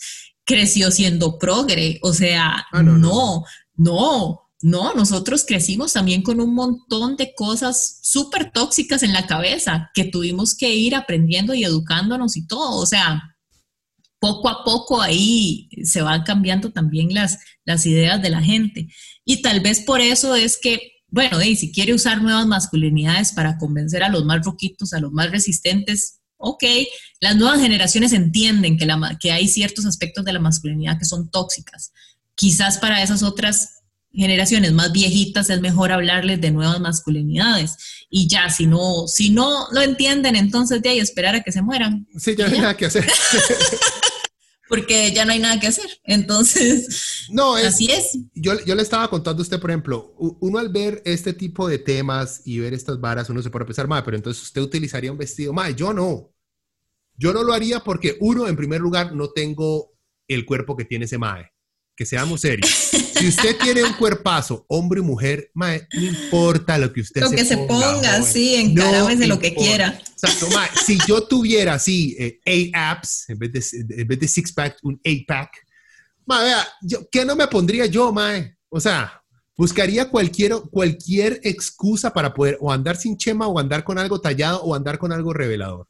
creció 0.49 0.89
siendo 0.89 1.37
progre. 1.37 1.99
O 2.01 2.11
sea, 2.11 2.65
ah, 2.71 2.81
no, 2.81 2.97
no, 2.97 3.43
no, 3.75 4.41
no, 4.63 4.93
nosotros 4.95 5.45
crecimos 5.47 5.93
también 5.93 6.23
con 6.23 6.41
un 6.41 6.55
montón 6.55 7.15
de 7.17 7.35
cosas 7.35 7.99
súper 8.01 8.51
tóxicas 8.51 9.03
en 9.03 9.13
la 9.13 9.27
cabeza 9.27 9.91
que 9.93 10.05
tuvimos 10.05 10.55
que 10.55 10.73
ir 10.73 10.95
aprendiendo 10.95 11.53
y 11.53 11.63
educándonos 11.63 12.35
y 12.35 12.47
todo. 12.47 12.81
O 12.81 12.85
sea, 12.87 13.21
poco 14.19 14.49
a 14.49 14.63
poco 14.63 14.99
ahí 14.99 15.69
se 15.83 16.01
van 16.01 16.23
cambiando 16.23 16.71
también 16.71 17.13
las, 17.13 17.37
las 17.63 17.85
ideas 17.85 18.19
de 18.19 18.31
la 18.31 18.41
gente. 18.41 18.89
Y 19.25 19.43
tal 19.43 19.59
vez 19.59 19.81
por 19.81 20.01
eso 20.01 20.35
es 20.35 20.57
que, 20.59 20.79
bueno, 21.09 21.39
si 21.39 21.71
quiere 21.71 21.93
usar 21.93 22.23
nuevas 22.23 22.47
masculinidades 22.47 23.33
para 23.33 23.59
convencer 23.59 24.01
a 24.01 24.09
los 24.09 24.25
más 24.25 24.43
roquitos, 24.43 24.93
a 24.93 24.99
los 24.99 25.11
más 25.11 25.29
resistentes, 25.29 26.18
ok, 26.39 26.63
las 27.19 27.35
nuevas 27.35 27.61
generaciones 27.61 28.13
entienden 28.13 28.77
que, 28.77 28.85
la, 28.85 29.17
que 29.19 29.31
hay 29.31 29.47
ciertos 29.47 29.85
aspectos 29.85 30.25
de 30.25 30.33
la 30.33 30.39
masculinidad 30.39 30.97
que 30.97 31.05
son 31.05 31.29
tóxicas. 31.29 31.91
Quizás 32.33 32.77
para 32.77 33.03
esas 33.03 33.21
otras 33.21 33.79
generaciones 34.11 34.73
más 34.73 34.91
viejitas 34.91 35.49
es 35.49 35.61
mejor 35.61 35.91
hablarles 35.91 36.41
de 36.41 36.51
nuevas 36.51 36.79
masculinidades. 36.79 37.77
Y 38.09 38.27
ya 38.27 38.49
si 38.49 38.65
no 38.65 39.07
si 39.07 39.29
no 39.29 39.67
lo 39.71 39.81
entienden 39.81 40.35
entonces 40.35 40.81
de 40.81 40.89
ahí 40.89 40.99
esperar 40.99 41.35
a 41.35 41.43
que 41.43 41.51
se 41.51 41.61
mueran. 41.61 42.07
Sí 42.17 42.35
ya 42.35 42.47
no 42.47 42.55
hay 42.55 42.61
nada 42.61 42.77
que 42.77 42.85
hacer 42.85 43.05
porque 44.69 45.11
ya 45.11 45.25
no 45.25 45.33
hay 45.33 45.39
nada 45.39 45.59
que 45.59 45.67
hacer. 45.67 45.89
Entonces 46.03 47.27
no 47.29 47.55
así 47.55 47.91
es. 47.91 48.17
Yo, 48.33 48.53
yo 48.63 48.75
le 48.75 48.81
estaba 48.81 49.09
contando 49.09 49.41
a 49.41 49.43
usted 49.43 49.59
por 49.59 49.71
ejemplo 49.71 50.15
uno 50.17 50.59
al 50.59 50.69
ver 50.69 51.01
este 51.03 51.33
tipo 51.33 51.67
de 51.67 51.79
temas 51.79 52.41
y 52.45 52.59
ver 52.59 52.73
estas 52.73 53.01
varas 53.01 53.29
uno 53.29 53.41
se 53.41 53.49
puede 53.49 53.65
pensar 53.65 53.87
más 53.87 54.03
pero 54.03 54.15
entonces 54.15 54.43
usted 54.43 54.61
utilizaría 54.61 55.11
un 55.11 55.17
vestido 55.17 55.51
más 55.51 55.75
yo 55.75 55.91
no. 55.91 56.33
Yo 57.15 57.33
no 57.33 57.43
lo 57.43 57.51
haría 57.51 57.81
porque 57.81 58.15
uno 58.21 58.47
en 58.47 58.55
primer 58.55 58.79
lugar 58.79 59.13
no 59.13 59.31
tengo 59.31 59.91
el 60.27 60.45
cuerpo 60.45 60.77
que 60.77 60.85
tiene 60.85 61.03
ese 61.03 61.17
mae 61.17 61.51
que 61.99 62.05
seamos 62.05 62.39
serios. 62.39 62.71
Si 62.71 63.27
usted 63.27 63.57
tiene 63.57 63.83
un 63.83 63.91
cuerpazo, 63.91 64.65
hombre 64.69 65.01
o 65.01 65.03
mujer, 65.03 65.51
no 65.53 65.67
importa 66.01 66.77
lo 66.77 66.93
que 66.93 67.01
usted 67.01 67.19
lo 67.19 67.29
que 67.29 67.43
se 67.43 67.57
ponga, 67.57 68.21
sí, 68.21 68.55
encárame 68.55 69.27
lo 69.27 69.37
que 69.37 69.53
quiera. 69.53 70.01
Exacto, 70.09 70.47
si 70.85 70.97
yo 71.05 71.23
tuviera 71.23 71.73
así, 71.73 72.15
eh, 72.17 72.39
eight 72.45 72.73
apps, 72.73 73.25
en 73.27 73.37
vez 73.37 73.51
de, 73.51 74.01
en 74.01 74.07
vez 74.07 74.17
de 74.17 74.27
six 74.29 74.53
pack, 74.53 74.77
un 74.83 74.97
eight 75.03 75.27
pack, 75.27 75.51
ma, 76.25 76.41
vea, 76.41 76.65
yo, 76.83 77.05
¿qué 77.11 77.25
no 77.25 77.35
me 77.35 77.47
pondría 77.47 77.85
yo, 77.85 78.13
mae? 78.13 78.55
O 78.69 78.79
sea, 78.79 79.21
buscaría 79.57 80.09
cualquier, 80.09 80.53
cualquier 80.71 81.41
excusa 81.43 82.13
para 82.13 82.33
poder 82.33 82.57
o 82.61 82.71
andar 82.71 82.95
sin 82.95 83.17
chema 83.17 83.45
o 83.45 83.59
andar 83.59 83.83
con 83.83 83.99
algo 83.99 84.21
tallado 84.21 84.63
o 84.63 84.73
andar 84.73 84.97
con 84.97 85.11
algo 85.11 85.33
revelador. 85.33 85.85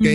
¿Ok? 0.00 0.06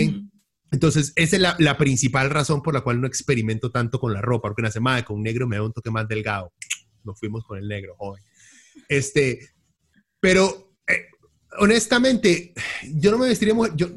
Entonces, 0.72 1.12
esa 1.16 1.36
es 1.36 1.42
la, 1.58 1.78
principal 1.78 2.30
razón 2.30 2.62
por 2.62 2.74
la 2.74 2.82
cual 2.82 3.00
no 3.00 3.06
experimento 3.06 3.70
tanto 3.70 3.98
con 3.98 4.12
la 4.12 4.20
ropa, 4.20 4.48
porque 4.48 4.62
una 4.62 4.70
semana 4.70 5.04
con 5.04 5.16
un 5.16 5.22
negro 5.22 5.48
me 5.48 5.56
da 5.56 5.62
un 5.62 5.72
toque 5.72 5.90
más 5.90 6.06
delgado. 6.06 6.52
Nos 7.04 7.18
fuimos 7.18 7.44
con 7.44 7.58
el 7.58 7.66
negro, 7.66 7.96
joven. 7.96 8.22
Este, 8.88 9.40
pero 10.20 10.74
eh, 10.86 11.06
honestamente, 11.58 12.54
yo 12.94 13.10
no 13.10 13.18
me 13.18 13.28
vestiría 13.28 13.54
mujer, 13.54 13.72
yo 13.74 13.88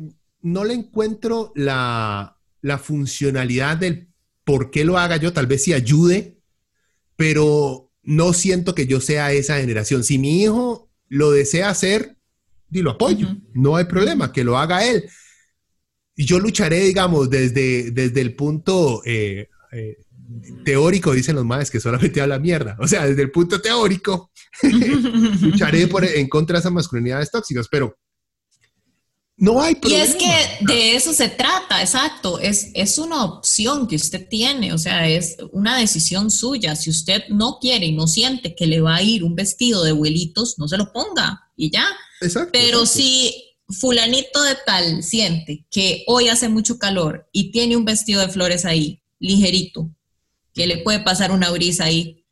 no 0.42 0.64
le 0.64 0.74
encuentro 0.74 1.52
la, 1.56 2.38
la 2.62 2.78
funcionalidad 2.78 3.78
del 3.78 4.10
por 4.44 4.72
qué 4.72 4.84
lo 4.84 4.98
haga 4.98 5.18
yo, 5.18 5.32
tal 5.32 5.48
vez 5.48 5.64
sí 5.64 5.74
ayude, 5.74 6.40
pero 7.16 7.92
no 8.02 8.34
siento 8.34 8.74
que 8.74 8.88
yo 8.88 9.00
sea 9.00 9.32
esa 9.32 9.60
generación. 9.60 10.04
Si 10.04 10.18
mi 10.18 10.42
hijo 10.42 10.90
lo 11.08 11.32
desea 11.32 11.70
hacer, 11.70 12.18
lo 12.72 12.92
apoyo, 12.92 13.28
no 13.54 13.76
hay 13.76 13.86
problema, 13.86 14.34
que 14.34 14.44
lo 14.44 14.58
haga 14.58 14.86
él 14.86 15.08
yo 16.16 16.40
lucharé, 16.40 16.82
digamos, 16.82 17.30
desde, 17.30 17.92
desde 17.92 18.22
el 18.22 18.36
punto 18.36 19.02
eh, 19.06 19.50
eh, 19.72 19.98
teórico, 20.64 21.14
dicen 21.14 21.36
los 21.36 21.46
maes, 21.46 21.72
que 21.72 21.80
solamente 21.80 22.22
habla 22.22 22.40
mierda. 22.40 22.78
O 22.80 22.88
sea, 22.88 23.06
desde 23.06 23.22
el 23.22 23.32
punto 23.32 23.62
teórico, 23.62 24.32
lucharé 25.42 25.88
por, 25.88 26.06
en 26.06 26.28
contra 26.28 26.56
de 26.56 26.60
esas 26.62 26.72
masculinidades 26.72 27.32
tóxicas, 27.32 27.68
pero 27.70 27.98
no 29.38 29.62
hay 29.62 29.76
problema. 29.76 30.04
Y 30.04 30.08
es 30.08 30.16
que 30.16 30.66
de 30.74 30.96
eso 30.96 31.12
se 31.12 31.28
trata, 31.28 31.82
exacto. 31.82 32.40
Es, 32.40 32.70
es 32.76 32.98
una 33.00 33.26
opción 33.26 33.88
que 33.88 33.96
usted 33.96 34.28
tiene, 34.30 34.74
o 34.74 34.78
sea, 34.78 35.08
es 35.08 35.38
una 35.52 35.78
decisión 35.78 36.30
suya. 36.30 36.76
Si 36.76 36.90
usted 36.90 37.24
no 37.30 37.58
quiere 37.60 37.88
y 37.88 37.94
no 37.94 38.08
siente 38.08 38.56
que 38.56 38.68
le 38.68 38.80
va 38.80 38.96
a 38.96 39.02
ir 39.02 39.24
un 39.24 39.36
vestido 39.36 39.84
de 39.84 39.92
abuelitos, 39.92 40.60
no 40.60 40.68
se 40.68 40.78
lo 40.78 40.94
ponga 40.94 41.42
y 41.58 41.72
ya. 41.72 41.86
Exacto. 42.22 42.52
Pero 42.54 42.86
si 42.86 43.53
fulanito 43.70 44.44
de 44.44 44.56
tal 44.66 45.04
siente 45.04 45.66
que 45.70 46.04
hoy 46.08 46.30
hace 46.30 46.50
mucho 46.50 46.78
calor 46.78 47.28
y 47.32 47.52
tiene 47.52 47.78
un 47.78 47.86
vestido 47.86 48.22
de 48.22 48.30
flores 48.30 48.66
ahí, 48.66 49.02
ligerito, 49.20 49.90
que 50.54 50.68
le 50.68 50.78
puede 50.78 51.00
pasar 51.00 51.32
una 51.32 51.50
brisa 51.50 51.86
ahí, 51.86 52.26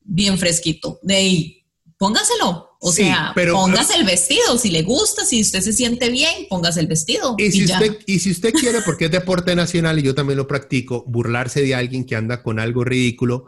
bien 0.00 0.38
fresquito, 0.38 1.00
de 1.02 1.16
ahí, 1.16 1.64
póngaselo. 1.98 2.66
O 2.78 2.92
sea, 2.92 3.32
póngase 3.34 3.96
el 3.96 4.04
vestido, 4.04 4.58
si 4.58 4.70
le 4.70 4.82
gusta, 4.82 5.24
si 5.24 5.40
usted 5.40 5.60
se 5.60 5.72
siente 5.72 6.10
bien, 6.10 6.46
póngase 6.48 6.80
el 6.80 6.86
vestido. 6.86 7.34
Y, 7.38 7.50
si, 7.50 7.64
usted, 7.64 7.98
y 8.06 8.18
si 8.18 8.30
usted 8.30 8.52
quiere, 8.52 8.82
porque 8.82 9.06
es 9.06 9.10
deporte 9.10 9.56
nacional 9.56 9.98
y 9.98 10.02
yo 10.02 10.14
también 10.14 10.36
lo 10.36 10.46
practico, 10.46 11.02
burlarse 11.08 11.62
de 11.62 11.74
alguien 11.74 12.04
que 12.04 12.16
anda 12.16 12.42
con 12.42 12.60
algo 12.60 12.84
ridículo, 12.84 13.46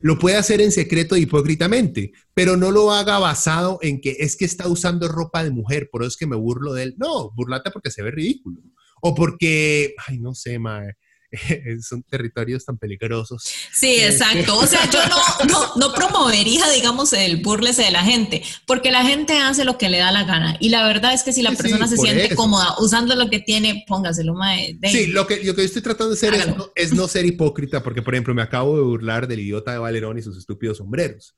lo 0.00 0.18
puede 0.18 0.36
hacer 0.36 0.60
en 0.60 0.72
secreto 0.72 1.14
e 1.14 1.20
hipócritamente, 1.20 2.12
pero 2.34 2.56
no 2.56 2.70
lo 2.70 2.92
haga 2.92 3.18
basado 3.18 3.78
en 3.82 4.00
que 4.00 4.16
es 4.20 4.36
que 4.36 4.44
está 4.44 4.68
usando 4.68 5.08
ropa 5.08 5.42
de 5.42 5.50
mujer, 5.50 5.88
por 5.90 6.02
eso 6.02 6.08
es 6.08 6.16
que 6.16 6.26
me 6.26 6.36
burlo 6.36 6.72
de 6.72 6.84
él. 6.84 6.94
No, 6.98 7.30
burlate 7.32 7.70
porque 7.70 7.90
se 7.90 8.02
ve 8.02 8.10
ridículo. 8.10 8.60
O 9.00 9.14
porque, 9.14 9.94
ay, 10.06 10.18
no 10.18 10.34
sé, 10.34 10.58
mae 10.58 10.96
son 11.82 12.02
territorios 12.02 12.64
tan 12.64 12.78
peligrosos. 12.78 13.42
Sí, 13.72 13.96
exacto. 14.00 14.56
O 14.56 14.66
sea, 14.66 14.88
yo 14.90 15.00
no, 15.06 15.76
no, 15.76 15.94
promovería, 15.94 16.68
digamos, 16.70 17.12
el 17.12 17.38
burlese 17.42 17.82
de 17.82 17.90
la 17.90 18.02
gente, 18.02 18.42
porque 18.66 18.90
la 18.90 19.04
gente 19.04 19.38
hace 19.38 19.64
lo 19.64 19.78
que 19.78 19.88
le 19.88 19.98
da 19.98 20.10
la 20.12 20.24
gana. 20.24 20.56
Y 20.60 20.70
la 20.70 20.86
verdad 20.86 21.12
es 21.12 21.22
que 21.22 21.32
si 21.32 21.42
la 21.42 21.52
persona 21.52 21.86
se 21.86 21.96
siente 21.96 22.34
cómoda 22.34 22.76
usando 22.78 23.14
lo 23.14 23.28
que 23.28 23.40
tiene, 23.40 23.84
póngaselo, 23.86 24.34
mae. 24.34 24.78
Sí, 24.90 25.08
lo 25.08 25.26
que, 25.26 25.42
lo 25.44 25.54
que 25.54 25.62
yo 25.62 25.66
estoy 25.66 25.82
tratando 25.82 26.14
de 26.14 26.16
hacer 26.16 26.34
es 26.34 26.56
no, 26.56 26.72
es 26.74 26.92
no, 26.92 27.08
ser 27.08 27.26
hipócrita, 27.26 27.82
porque, 27.82 28.02
por 28.02 28.14
ejemplo, 28.14 28.34
me 28.34 28.42
acabo 28.42 28.76
de 28.76 28.82
burlar 28.82 29.28
del 29.28 29.40
idiota 29.40 29.72
de 29.72 29.78
Valerón 29.78 30.18
y 30.18 30.22
sus 30.22 30.36
estúpidos 30.38 30.78
sombreros. 30.78 31.34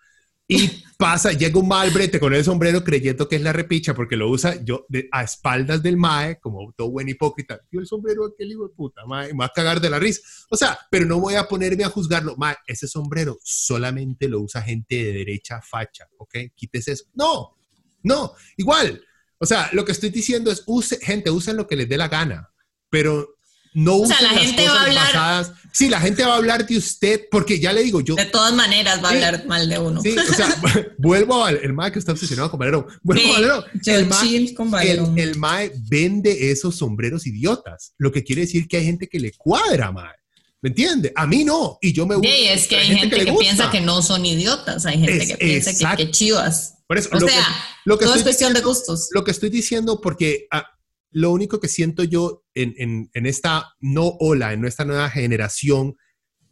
Y 0.52 0.82
pasa, 0.98 1.30
llega 1.30 1.60
un 1.60 1.68
malbrete 1.68 2.18
con 2.18 2.34
el 2.34 2.42
sombrero 2.42 2.82
creyendo 2.82 3.28
que 3.28 3.36
es 3.36 3.42
la 3.42 3.52
repicha 3.52 3.94
porque 3.94 4.16
lo 4.16 4.28
usa 4.28 4.60
yo 4.64 4.84
a 5.12 5.22
espaldas 5.22 5.80
del 5.80 5.96
mae, 5.96 6.40
como 6.40 6.72
todo 6.72 6.90
buen 6.90 7.08
hipócrita. 7.08 7.60
Yo 7.70 7.78
el 7.78 7.86
sombrero 7.86 8.26
aquel 8.26 8.50
hijo 8.50 8.66
de 8.66 8.74
puta, 8.74 9.06
mae, 9.06 9.32
me 9.32 9.38
va 9.38 9.44
a 9.44 9.52
cagar 9.54 9.80
de 9.80 9.88
la 9.88 10.00
risa. 10.00 10.20
O 10.50 10.56
sea, 10.56 10.76
pero 10.90 11.06
no 11.06 11.20
voy 11.20 11.36
a 11.36 11.44
ponerme 11.44 11.84
a 11.84 11.88
juzgarlo. 11.88 12.34
Mae, 12.36 12.56
ese 12.66 12.88
sombrero 12.88 13.38
solamente 13.44 14.26
lo 14.26 14.40
usa 14.40 14.60
gente 14.60 14.96
de 14.96 15.12
derecha 15.12 15.62
facha, 15.62 16.08
¿ok? 16.18 16.34
Quítese 16.56 16.92
eso. 16.92 17.04
No, 17.14 17.56
no, 18.02 18.32
igual. 18.56 19.00
O 19.38 19.46
sea, 19.46 19.70
lo 19.72 19.84
que 19.84 19.92
estoy 19.92 20.10
diciendo 20.10 20.50
es, 20.50 20.64
gente, 21.00 21.30
usen 21.30 21.58
lo 21.58 21.68
que 21.68 21.76
les 21.76 21.88
dé 21.88 21.96
la 21.96 22.08
gana, 22.08 22.50
pero 22.88 23.36
no 23.72 23.98
o 23.98 24.06
sea, 24.06 24.20
la 24.20 24.30
gente 24.30 24.66
va 24.68 24.80
a 24.80 24.84
hablar. 24.84 25.54
sí, 25.72 25.88
la 25.88 26.00
gente 26.00 26.24
va 26.24 26.34
a 26.34 26.36
hablar 26.36 26.66
de 26.66 26.76
usted, 26.76 27.22
porque 27.30 27.60
ya 27.60 27.72
le 27.72 27.82
digo, 27.82 28.00
yo. 28.00 28.16
De 28.16 28.24
todas 28.24 28.52
maneras 28.54 29.02
va 29.02 29.10
a 29.10 29.12
hablar 29.12 29.46
mal 29.46 29.68
de 29.68 29.78
uno. 29.78 30.02
Sí, 30.02 30.16
o 30.16 30.34
sea, 30.34 30.54
vuelvo 30.98 31.44
al 31.44 31.56
el 31.62 31.72
MAE 31.72 31.92
que 31.92 31.98
está 32.00 32.12
obsesionado 32.12 32.50
con 32.50 32.58
Valerón. 32.58 32.86
Vuelvo 33.02 33.34
a 33.34 33.64
El, 33.86 34.06
MAE, 34.06 34.54
con 34.54 34.74
el, 34.80 35.18
el 35.18 35.38
MAE 35.38 35.72
vende 35.88 36.50
esos 36.50 36.76
sombreros 36.76 37.26
idiotas, 37.26 37.94
lo 37.98 38.10
que 38.10 38.24
quiere 38.24 38.42
decir 38.42 38.66
que 38.66 38.78
hay 38.78 38.84
gente 38.84 39.08
que 39.08 39.20
le 39.20 39.32
cuadra, 39.32 39.92
MAE. 39.92 40.20
¿Me 40.62 40.68
entiende? 40.68 41.12
A 41.16 41.26
mí 41.26 41.44
no. 41.44 41.78
Y 41.80 41.92
yo 41.92 42.06
me 42.06 42.16
gusta. 42.16 42.30
Sí, 42.30 42.48
es 42.48 42.66
que 42.66 42.76
hay, 42.76 42.94
gente, 42.94 43.24
que, 43.24 43.32
piensa 43.32 43.70
que 43.70 43.80
no 43.80 44.02
son 44.02 44.26
idiotas. 44.26 44.84
Hay 44.84 45.00
gente 45.00 45.26
que 45.26 45.36
piensa 45.36 45.96
que, 45.96 46.04
que, 46.04 46.10
chivas. 46.10 46.74
o 46.88 47.20
sea, 47.20 47.46
lo 47.86 47.98
que 47.98 48.04
todo 48.04 48.14
es 48.14 48.22
cuestión 48.22 48.52
de 48.52 48.60
gustos. 48.60 49.08
Lo 49.12 49.24
que 49.24 49.30
estoy 49.30 49.48
diciendo, 49.48 50.00
porque 50.00 50.46
ah, 50.50 50.66
lo 51.10 51.32
único 51.32 51.60
que 51.60 51.68
siento 51.68 52.04
yo 52.04 52.44
en, 52.54 53.10
esta 53.14 53.74
no 53.80 54.16
ola, 54.20 54.52
en 54.52 54.60
nuestra 54.60 54.84
nueva 54.84 55.10
generación, 55.10 55.96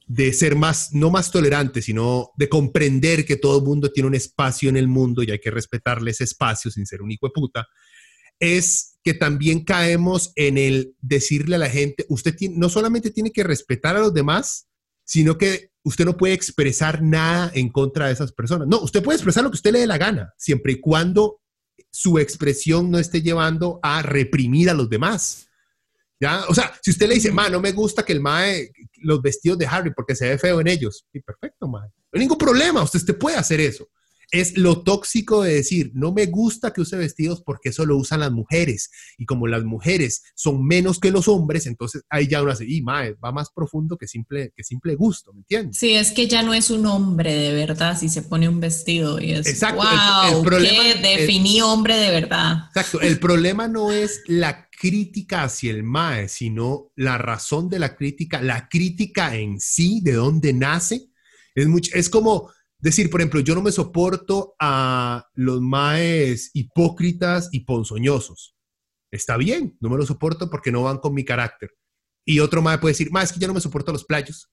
de 0.06 0.32
ser 0.32 0.56
más, 0.56 0.92
no 0.92 1.11
más 1.11 1.30
tolerante, 1.30 1.82
sino 1.82 2.30
de 2.36 2.48
comprender 2.48 3.26
que 3.26 3.36
todo 3.36 3.59
el 3.59 3.64
mundo 3.64 3.92
tiene 3.92 4.06
un 4.06 4.14
espacio 4.14 4.70
en 4.70 4.78
el 4.78 4.88
mundo 4.88 5.22
y 5.22 5.30
hay 5.30 5.38
que 5.38 5.50
respetarle 5.50 6.12
ese 6.12 6.24
espacio 6.24 6.70
sin 6.70 6.86
ser 6.86 7.02
un 7.02 7.11
hijo 7.11 7.26
de 7.26 7.32
puta, 7.34 7.66
es 8.40 8.98
que 9.02 9.14
también 9.14 9.64
caemos 9.64 10.32
en 10.36 10.56
el 10.56 10.94
decirle 11.00 11.56
a 11.56 11.59
la 11.59 11.68
gente, 11.68 12.06
usted 12.09 12.34
no 12.52 12.68
solamente 12.68 13.11
tiene 13.11 13.32
que 13.32 13.44
respetar 13.44 13.96
a 13.96 14.00
los 14.00 14.14
demás, 14.14 14.68
sino 15.04 15.38
que 15.38 15.70
usted 15.82 16.04
no 16.04 16.16
puede 16.16 16.34
expresar 16.34 17.02
nada 17.02 17.50
en 17.54 17.70
contra 17.70 18.06
de 18.06 18.12
esas 18.12 18.32
personas. 18.32 18.68
No, 18.68 18.80
usted 18.80 19.02
puede 19.02 19.16
expresar 19.16 19.42
lo 19.42 19.50
que 19.50 19.56
usted 19.56 19.72
le 19.72 19.80
dé 19.80 19.86
la 19.86 19.98
gana, 19.98 20.32
siempre 20.36 20.72
y 20.72 20.80
cuando 20.80 21.40
su 21.91 22.18
expresión 22.18 22.91
no 22.91 22.99
esté 22.99 23.22
llevando 23.22 23.80
a 23.82 24.03
reprimir 24.03 24.70
a 24.70 24.74
los 24.74 24.89
demás. 24.89 25.49
¿Ya? 26.20 26.45
O 26.49 26.55
sea, 26.55 26.72
si 26.82 26.91
usted 26.91 27.09
le 27.09 27.14
dice, 27.14 27.30
ma, 27.30 27.49
no 27.49 27.61
me 27.61 27.70
gusta 27.70 28.05
que 28.05 28.12
el 28.12 28.20
mae, 28.20 28.72
los 28.97 29.22
vestidos 29.22 29.59
de 29.59 29.66
Harry 29.66 29.93
porque 29.95 30.16
se 30.16 30.28
ve 30.28 30.39
feo 30.39 30.61
en 30.61 30.66
ellos, 30.66 31.07
y 31.12 31.20
perfecto, 31.20 31.68
ma. 31.68 31.80
No 31.80 31.91
hay 32.12 32.20
ningún 32.20 32.39
problema, 32.39 32.82
usted, 32.82 32.99
usted 32.99 33.16
puede 33.16 33.36
hacer 33.36 33.61
eso 33.61 33.89
es 34.31 34.59
lo 34.59 34.83
tóxico 34.83 35.43
de 35.43 35.55
decir, 35.55 35.91
no 35.95 36.12
me 36.12 36.26
gusta 36.26 36.72
que 36.72 36.83
use 36.83 36.97
vestidos 36.97 37.43
porque 37.43 37.70
eso 37.70 37.87
lo 37.87 37.97
usan 37.97 38.20
las 38.20 38.31
mujeres. 38.31 38.91
Y 39.16 39.24
como 39.24 39.47
las 39.47 39.64
mujeres 39.64 40.22
son 40.35 40.64
menos 40.64 40.99
que 40.99 41.11
los 41.11 41.29
hombres, 41.29 41.66
entonces 41.66 42.03
ahí 42.11 42.29
ya 42.29 42.43
uno 42.43 42.53
hace, 42.53 42.66
y 42.68 42.83
mae, 42.83 43.14
va 43.14 43.33
más 43.33 43.51
profundo 43.51 43.97
que 43.97 44.07
simple, 44.07 44.53
que 44.55 44.64
simple 44.64 44.95
gusto, 44.97 45.33
¿me 45.33 45.41
entiendes? 45.41 45.79
Sí, 45.79 45.95
es 45.95 46.12
que 46.12 46.29
ya 46.29 46.43
no 46.43 46.53
es 46.53 46.70
un 46.70 46.87
hombre 46.87 47.35
de 47.35 47.53
verdad 47.55 47.99
si 47.99 48.09
se 48.09 48.22
pone 48.22 48.49
un 48.49 48.61
vestido 48.61 49.20
y 49.20 49.33
es, 49.33 49.47
Exacto, 49.47 49.83
wow, 49.83 50.39
el, 50.39 50.45
problema, 50.45 50.83
definí 51.03 51.61
hombre 51.62 51.97
de 51.97 52.11
verdad. 52.11 52.64
Exacto, 52.68 53.01
el 53.01 53.18
problema 53.18 53.66
no 53.66 53.93
es 53.93 54.22
la 54.26 54.68
crítica 54.70 55.45
hacia 55.45 55.70
el 55.70 55.83
MAE, 55.83 56.29
sino 56.29 56.93
la 56.97 57.18
razón 57.18 57.68
de 57.68 57.79
la 57.79 57.97
crítica, 57.97 58.43
la 58.43 58.68
crítica 58.68 59.35
en 59.35 59.59
sí, 59.59 60.01
de 60.03 60.12
dónde 60.12 60.53
nace. 60.53 61.09
Es, 61.55 61.66
mucho, 61.66 61.91
es 61.95 62.09
como 62.09 62.51
decir, 62.79 63.11
por 63.11 63.20
ejemplo, 63.20 63.41
yo 63.41 63.55
no 63.55 63.62
me 63.62 63.72
soporto 63.72 64.55
a 64.59 65.26
los 65.35 65.61
maes 65.61 66.51
hipócritas 66.55 67.49
y 67.53 67.61
ponzoñosos. 67.61 68.55
Está 69.11 69.37
bien, 69.37 69.76
no 69.81 69.89
me 69.89 69.97
lo 69.97 70.07
soporto 70.07 70.51
porque 70.51 70.70
no 70.70 70.83
van 70.83 70.99
con 70.99 71.14
mi 71.14 71.24
carácter. 71.24 71.70
Y 72.24 72.41
otro 72.41 72.61
mae 72.61 72.79
puede 72.79 72.93
decir, 72.93 73.11
mae, 73.11 73.24
es 73.24 73.33
que 73.33 73.41
yo 73.41 73.49
no 73.49 73.55
me 73.55 73.61
soporto 73.61 73.91
a 73.91 73.95
los 73.95 74.05
playos. 74.05 74.49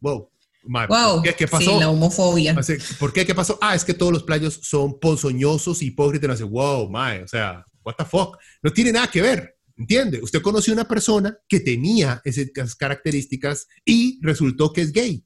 wow, 0.00 0.30
wow. 0.62 1.22
¿qué, 1.22 1.48
pasó? 1.48 1.72
Sí, 1.72 1.78
la 1.78 1.90
homofobia. 1.90 2.56
¿Por 2.98 3.12
qué? 3.12 3.26
¿Qué 3.26 3.34
pasó? 3.34 3.58
Ah, 3.60 3.74
es 3.74 3.84
que 3.84 3.94
todos 3.94 4.12
los 4.12 4.22
playos 4.22 4.60
son 4.62 4.98
ponzoñosos, 5.00 5.82
hipócritas. 5.82 6.40
wow, 6.42 6.88
mae, 6.88 7.24
o 7.24 7.28
sea, 7.28 7.66
what 7.84 7.94
the 7.98 8.04
fuck. 8.04 8.38
No 8.62 8.72
tiene 8.72 8.92
nada 8.92 9.10
que 9.10 9.20
ver. 9.20 9.56
¿Entiende? 9.76 10.20
Usted 10.20 10.42
conoció 10.42 10.72
a 10.72 10.76
una 10.76 10.88
persona 10.88 11.38
que 11.48 11.60
tenía 11.60 12.20
esas 12.24 12.74
características 12.74 13.68
y 13.84 14.18
resultó 14.22 14.72
que 14.72 14.80
es 14.80 14.92
gay 14.92 15.24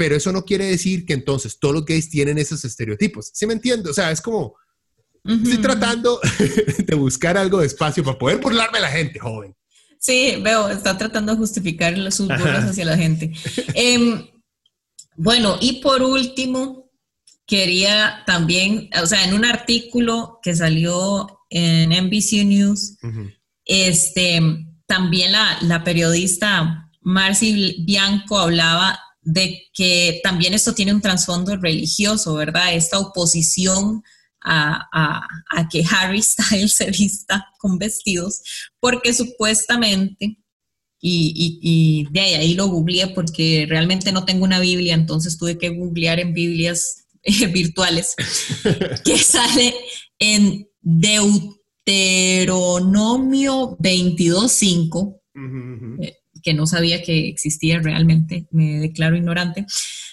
pero 0.00 0.16
eso 0.16 0.32
no 0.32 0.46
quiere 0.46 0.64
decir 0.64 1.04
que 1.04 1.12
entonces 1.12 1.58
todos 1.58 1.74
los 1.74 1.84
gays 1.84 2.08
tienen 2.08 2.38
esos 2.38 2.64
estereotipos. 2.64 3.32
¿Sí 3.34 3.46
me 3.46 3.52
entiendo? 3.52 3.90
O 3.90 3.92
sea, 3.92 4.10
es 4.10 4.22
como, 4.22 4.56
estoy 5.22 5.58
tratando 5.58 6.18
de 6.78 6.94
buscar 6.94 7.36
algo 7.36 7.60
de 7.60 7.66
espacio 7.66 8.02
para 8.02 8.16
poder 8.16 8.38
burlarme 8.38 8.78
a 8.78 8.80
la 8.80 8.88
gente, 8.88 9.18
joven. 9.18 9.54
Sí, 9.98 10.36
veo, 10.42 10.70
está 10.70 10.96
tratando 10.96 11.32
de 11.32 11.38
justificar 11.38 11.94
sus 12.10 12.28
burlas 12.28 12.70
hacia 12.70 12.86
la 12.86 12.96
gente. 12.96 13.30
Em, 13.74 14.26
bueno, 15.16 15.58
y 15.60 15.82
por 15.82 16.02
último, 16.02 16.90
quería 17.46 18.22
también, 18.24 18.88
o 19.02 19.04
sea, 19.04 19.22
en 19.26 19.34
un 19.34 19.44
artículo 19.44 20.38
que 20.42 20.56
salió 20.56 21.42
en 21.50 21.90
NBC 21.90 22.46
News, 22.46 22.96
este, 23.66 24.40
también 24.86 25.32
la, 25.32 25.58
la 25.60 25.84
periodista 25.84 26.90
Marcy 27.02 27.84
Bianco 27.84 28.38
hablaba 28.38 28.98
de 29.22 29.68
que 29.72 30.20
también 30.22 30.54
esto 30.54 30.74
tiene 30.74 30.94
un 30.94 31.00
trasfondo 31.00 31.56
religioso, 31.56 32.34
¿verdad? 32.34 32.74
Esta 32.74 32.98
oposición 32.98 34.02
a, 34.42 35.26
que 35.70 35.84
Harry 35.90 36.22
Styles 36.22 36.74
se 36.74 36.90
vista 36.90 37.46
con 37.58 37.78
vestidos, 37.78 38.42
porque 38.78 39.12
supuestamente, 39.12 40.38
y, 41.02 42.06
de 42.10 42.20
ahí, 42.20 42.54
lo 42.54 42.68
googleé 42.68 43.08
porque 43.08 43.66
realmente 43.68 44.12
no 44.12 44.24
tengo 44.24 44.44
una 44.44 44.60
Biblia, 44.60 44.94
entonces 44.94 45.36
tuve 45.38 45.58
que 45.58 45.70
googlear 45.70 46.20
en 46.20 46.34
Biblias 46.34 47.06
eh, 47.22 47.46
virtuales, 47.48 48.14
que 49.04 49.18
sale 49.18 49.74
en 50.18 50.68
Deuteronomio 50.80 53.76
22.5 53.78 55.20
que 56.42 56.54
no 56.54 56.66
sabía 56.66 57.02
que 57.02 57.28
existía 57.28 57.80
realmente, 57.80 58.46
me 58.50 58.78
declaro 58.78 59.16
ignorante. 59.16 59.66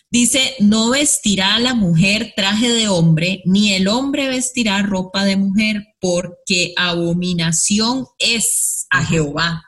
Dice, 0.09 0.55
no 0.59 0.91
vestirá 0.91 1.59
la 1.59 1.73
mujer 1.73 2.33
traje 2.35 2.69
de 2.69 2.87
hombre, 2.87 3.41
ni 3.45 3.73
el 3.73 3.87
hombre 3.87 4.29
vestirá 4.29 4.81
ropa 4.81 5.25
de 5.25 5.35
mujer, 5.35 5.85
porque 5.99 6.73
abominación 6.77 8.05
es 8.17 8.87
a 8.89 9.03
Jehová, 9.03 9.63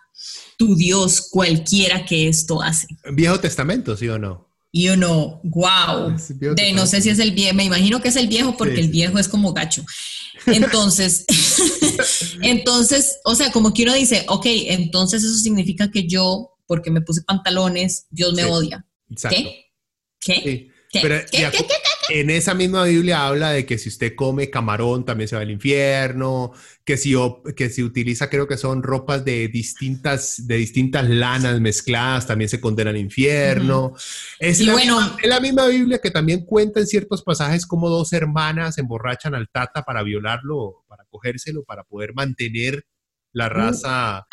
tu 0.58 0.76
Dios, 0.76 1.28
cualquiera 1.30 2.06
que 2.06 2.30
esto 2.30 2.62
hace. 2.62 2.88
Viejo 3.14 3.40
Testamento, 3.40 3.98
¿sí 3.98 4.08
o 4.08 4.18
no? 4.18 4.50
Y 4.72 4.90
uno, 4.90 5.42
wow, 5.44 6.16
de, 6.56 6.74
no 6.74 6.86
sé 6.86 7.02
si 7.02 7.10
es 7.10 7.18
el 7.18 7.32
viejo, 7.32 7.56
me 7.56 7.64
imagino 7.64 8.02
que 8.02 8.10
es 8.10 8.16
el 8.16 8.28
viejo 8.28 8.56
porque 8.56 8.80
el 8.80 8.90
viejo 8.90 9.18
es 9.18 9.28
como 9.28 9.52
gacho. 9.52 9.84
Entonces, 10.46 11.26
entonces, 12.42 13.18
o 13.26 13.34
sea, 13.34 13.52
como 13.52 13.74
que 13.74 13.84
uno 13.84 13.96
dice, 13.96 14.26
ok, 14.28 14.46
entonces 14.46 15.24
eso 15.24 15.38
significa 15.38 15.90
que 15.90 16.08
yo, 16.08 16.49
porque 16.70 16.92
me 16.92 17.02
puse 17.02 17.24
pantalones, 17.24 18.06
Dios 18.12 18.32
me 18.36 18.46
odia. 18.46 18.86
¿Qué? 19.28 19.72
¿Qué? 20.20 20.72
¿Qué? 20.92 21.28
¿Qué? 21.32 21.52
En 22.12 22.30
esa 22.30 22.54
misma 22.54 22.84
Biblia 22.84 23.26
habla 23.26 23.50
de 23.50 23.66
que 23.66 23.80
si 23.80 23.90
usted 23.90 24.14
come 24.16 24.52
camarón 24.52 25.04
también 25.04 25.28
se 25.28 25.36
va 25.36 25.42
al 25.42 25.50
infierno, 25.50 26.54
que 26.86 26.96
si, 26.96 27.16
que 27.56 27.70
si 27.70 27.82
utiliza 27.82 28.30
creo 28.30 28.48
que 28.48 28.58
son 28.58 28.84
ropas 28.84 29.26
de 29.26 29.48
distintas, 29.48 30.46
de 30.46 30.58
distintas 30.58 31.10
lanas 31.10 31.60
mezcladas 31.60 32.28
también 32.28 32.50
se 32.50 32.62
condena 32.62 32.92
al 32.92 32.98
infierno. 32.98 33.94
es, 34.38 34.62
la 34.62 34.76
misma, 34.76 35.18
es 35.22 35.30
la 35.30 35.40
misma 35.40 35.66
Biblia 35.68 36.00
que 36.00 36.12
también 36.12 36.46
cuenta 36.46 36.80
en 36.80 36.88
ciertos 36.88 37.24
pasajes 37.24 37.66
como 37.66 37.90
dos 37.90 38.14
hermanas 38.14 38.78
emborrachan 38.78 39.34
al 39.34 39.50
tata 39.50 39.82
para 39.84 40.04
violarlo, 40.04 40.84
para 40.88 41.04
cogérselo, 41.06 41.64
para 41.64 41.84
poder 41.84 42.14
mantener 42.14 42.86
la 43.32 43.48
uh, 43.48 43.50
raza 43.50 44.28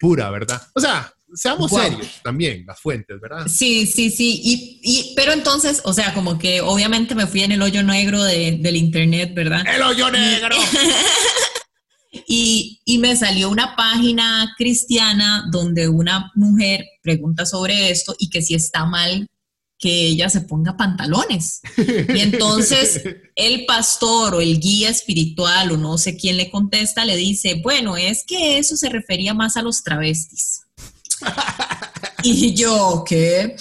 pura, 0.00 0.30
¿verdad? 0.30 0.62
O 0.74 0.80
sea, 0.80 1.12
seamos 1.36 1.70
serios 1.70 2.20
también, 2.22 2.64
las 2.66 2.80
fuentes, 2.80 3.20
¿verdad? 3.20 3.46
Sí, 3.46 3.86
sí, 3.86 4.10
sí. 4.10 4.40
Y, 4.42 5.14
pero 5.14 5.32
entonces, 5.32 5.80
o 5.84 5.92
sea, 5.92 6.14
como 6.14 6.38
que 6.38 6.60
obviamente 6.60 7.14
me 7.14 7.26
fui 7.26 7.42
en 7.42 7.52
el 7.52 7.62
hoyo 7.62 7.82
negro 7.82 8.22
del 8.22 8.76
internet, 8.76 9.32
¿verdad? 9.34 9.62
¡El 9.66 9.82
hoyo 9.82 10.10
negro! 10.10 10.56
y, 12.26 12.80
y 12.84 12.98
me 12.98 13.14
salió 13.16 13.50
una 13.50 13.76
página 13.76 14.54
cristiana 14.56 15.44
donde 15.50 15.88
una 15.88 16.32
mujer 16.34 16.84
pregunta 17.02 17.46
sobre 17.46 17.90
esto 17.90 18.16
y 18.18 18.30
que 18.30 18.42
si 18.42 18.54
está 18.54 18.84
mal 18.84 19.28
que 19.78 20.06
ella 20.08 20.28
se 20.30 20.40
ponga 20.40 20.76
pantalones. 20.76 21.60
Y 21.76 22.20
entonces 22.20 23.02
el 23.36 23.66
pastor 23.66 24.34
o 24.34 24.40
el 24.40 24.58
guía 24.58 24.88
espiritual 24.88 25.72
o 25.72 25.76
no 25.76 25.98
sé 25.98 26.16
quién 26.16 26.36
le 26.36 26.50
contesta, 26.50 27.04
le 27.04 27.16
dice, 27.16 27.60
bueno, 27.62 27.96
es 27.96 28.24
que 28.26 28.58
eso 28.58 28.76
se 28.76 28.88
refería 28.88 29.34
más 29.34 29.56
a 29.56 29.62
los 29.62 29.82
travestis. 29.82 30.62
y 32.22 32.54
yo, 32.54 33.04
¿qué? 33.06 33.56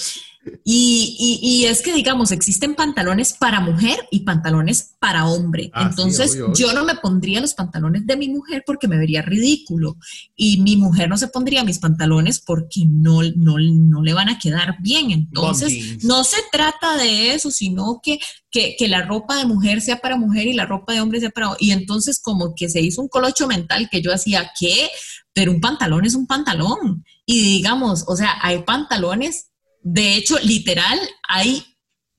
Y, 0.64 1.66
es 1.68 1.82
que, 1.82 1.94
digamos, 1.94 2.32
existen 2.32 2.76
pantalones 2.76 3.34
para 3.34 3.60
mujer 3.60 3.98
y 4.12 4.22
pantalones 4.22 4.96
para 5.00 5.26
hombre. 5.26 5.72
Ah, 5.74 5.88
Entonces, 5.90 6.38
yo 6.56 6.74
no 6.74 6.84
me 6.84 6.96
pondría 6.96 7.42
los 7.42 7.54
pantalones 7.54 8.06
de 8.06 8.16
mi 8.16 8.30
mujer 8.30 8.64
porque 8.66 8.88
me 8.88 8.98
vería 8.98 9.22
ridículo. 9.22 9.98
Y 10.36 10.62
mi 10.62 10.76
mujer 10.76 11.10
no 11.10 11.18
se 11.18 11.28
pondría 11.28 11.64
mis 11.64 11.80
pantalones 11.80 12.40
porque 12.40 12.84
no, 12.88 13.22
no, 13.36 13.58
no 13.58 14.04
le 14.04 14.14
van 14.14 14.30
a 14.30 14.40
quedar 14.40 14.76
bien. 14.80 15.12
Entonces, 15.12 16.04
no 16.04 16.24
se 16.24 16.38
trata 16.52 16.98
de 16.98 17.34
eso, 17.34 17.50
sino 17.52 18.00
que, 18.04 18.20
que, 18.52 18.76
que, 18.78 18.88
la 18.88 19.04
ropa 19.04 19.38
de 19.38 19.46
mujer 19.46 19.82
sea 19.82 20.00
para 20.00 20.18
mujer 20.18 20.48
y 20.48 20.54
la 20.54 20.66
ropa 20.66 20.94
de 20.94 21.02
hombre 21.02 21.20
sea 21.20 21.32
para 21.32 21.50
hombre. 21.50 21.66
Y 21.66 21.72
entonces, 21.72 22.20
como 22.20 22.54
que 22.56 22.70
se 22.70 22.82
hizo 22.82 23.02
un 23.02 23.08
colocho 23.08 23.48
mental 23.48 23.90
que 23.90 24.02
yo 24.02 24.14
hacía, 24.14 24.52
¿qué? 24.60 24.90
Pero 25.34 25.52
un 25.52 25.62
pantalón 25.62 26.06
es 26.06 26.16
un 26.16 26.28
pantalón. 26.28 27.04
Y 27.26 27.42
digamos, 27.42 28.06
o 28.08 28.16
sea, 28.16 28.36
hay 28.42 28.64
pantalones 28.64 29.48
de 29.88 30.16
hecho, 30.16 30.40
literal, 30.40 31.00
hay 31.30 31.64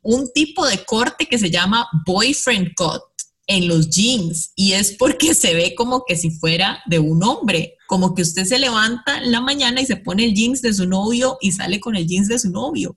un 0.00 0.32
tipo 0.32 0.64
de 0.64 0.84
corte 0.84 1.26
que 1.26 1.36
se 1.36 1.50
llama 1.50 1.88
boyfriend 2.06 2.74
cut 2.76 3.02
en 3.48 3.66
los 3.66 3.90
jeans 3.90 4.52
y 4.54 4.72
es 4.72 4.92
porque 4.92 5.34
se 5.34 5.52
ve 5.52 5.74
como 5.74 6.04
que 6.06 6.14
si 6.14 6.30
fuera 6.30 6.80
de 6.86 7.00
un 7.00 7.24
hombre, 7.24 7.74
como 7.88 8.14
que 8.14 8.22
usted 8.22 8.44
se 8.44 8.60
levanta 8.60 9.18
en 9.18 9.32
la 9.32 9.40
mañana 9.40 9.80
y 9.80 9.86
se 9.86 9.96
pone 9.96 10.24
el 10.26 10.34
jeans 10.34 10.62
de 10.62 10.72
su 10.74 10.86
novio 10.86 11.38
y 11.40 11.50
sale 11.50 11.80
con 11.80 11.96
el 11.96 12.06
jeans 12.06 12.28
de 12.28 12.38
su 12.38 12.50
novio. 12.50 12.96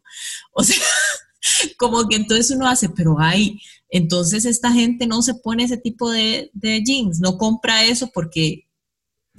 O 0.53 0.63
sea, 0.63 0.77
como 1.79 2.07
que 2.07 2.17
entonces 2.17 2.51
uno 2.55 2.67
hace, 2.67 2.89
pero 2.89 3.19
hay, 3.19 3.59
entonces 3.89 4.45
esta 4.45 4.71
gente 4.71 5.07
no 5.07 5.23
se 5.23 5.33
pone 5.33 5.63
ese 5.63 5.77
tipo 5.77 6.11
de 6.11 6.51
jeans, 6.85 7.19
no 7.19 7.39
compra 7.39 7.85
eso 7.85 8.11
porque 8.13 8.68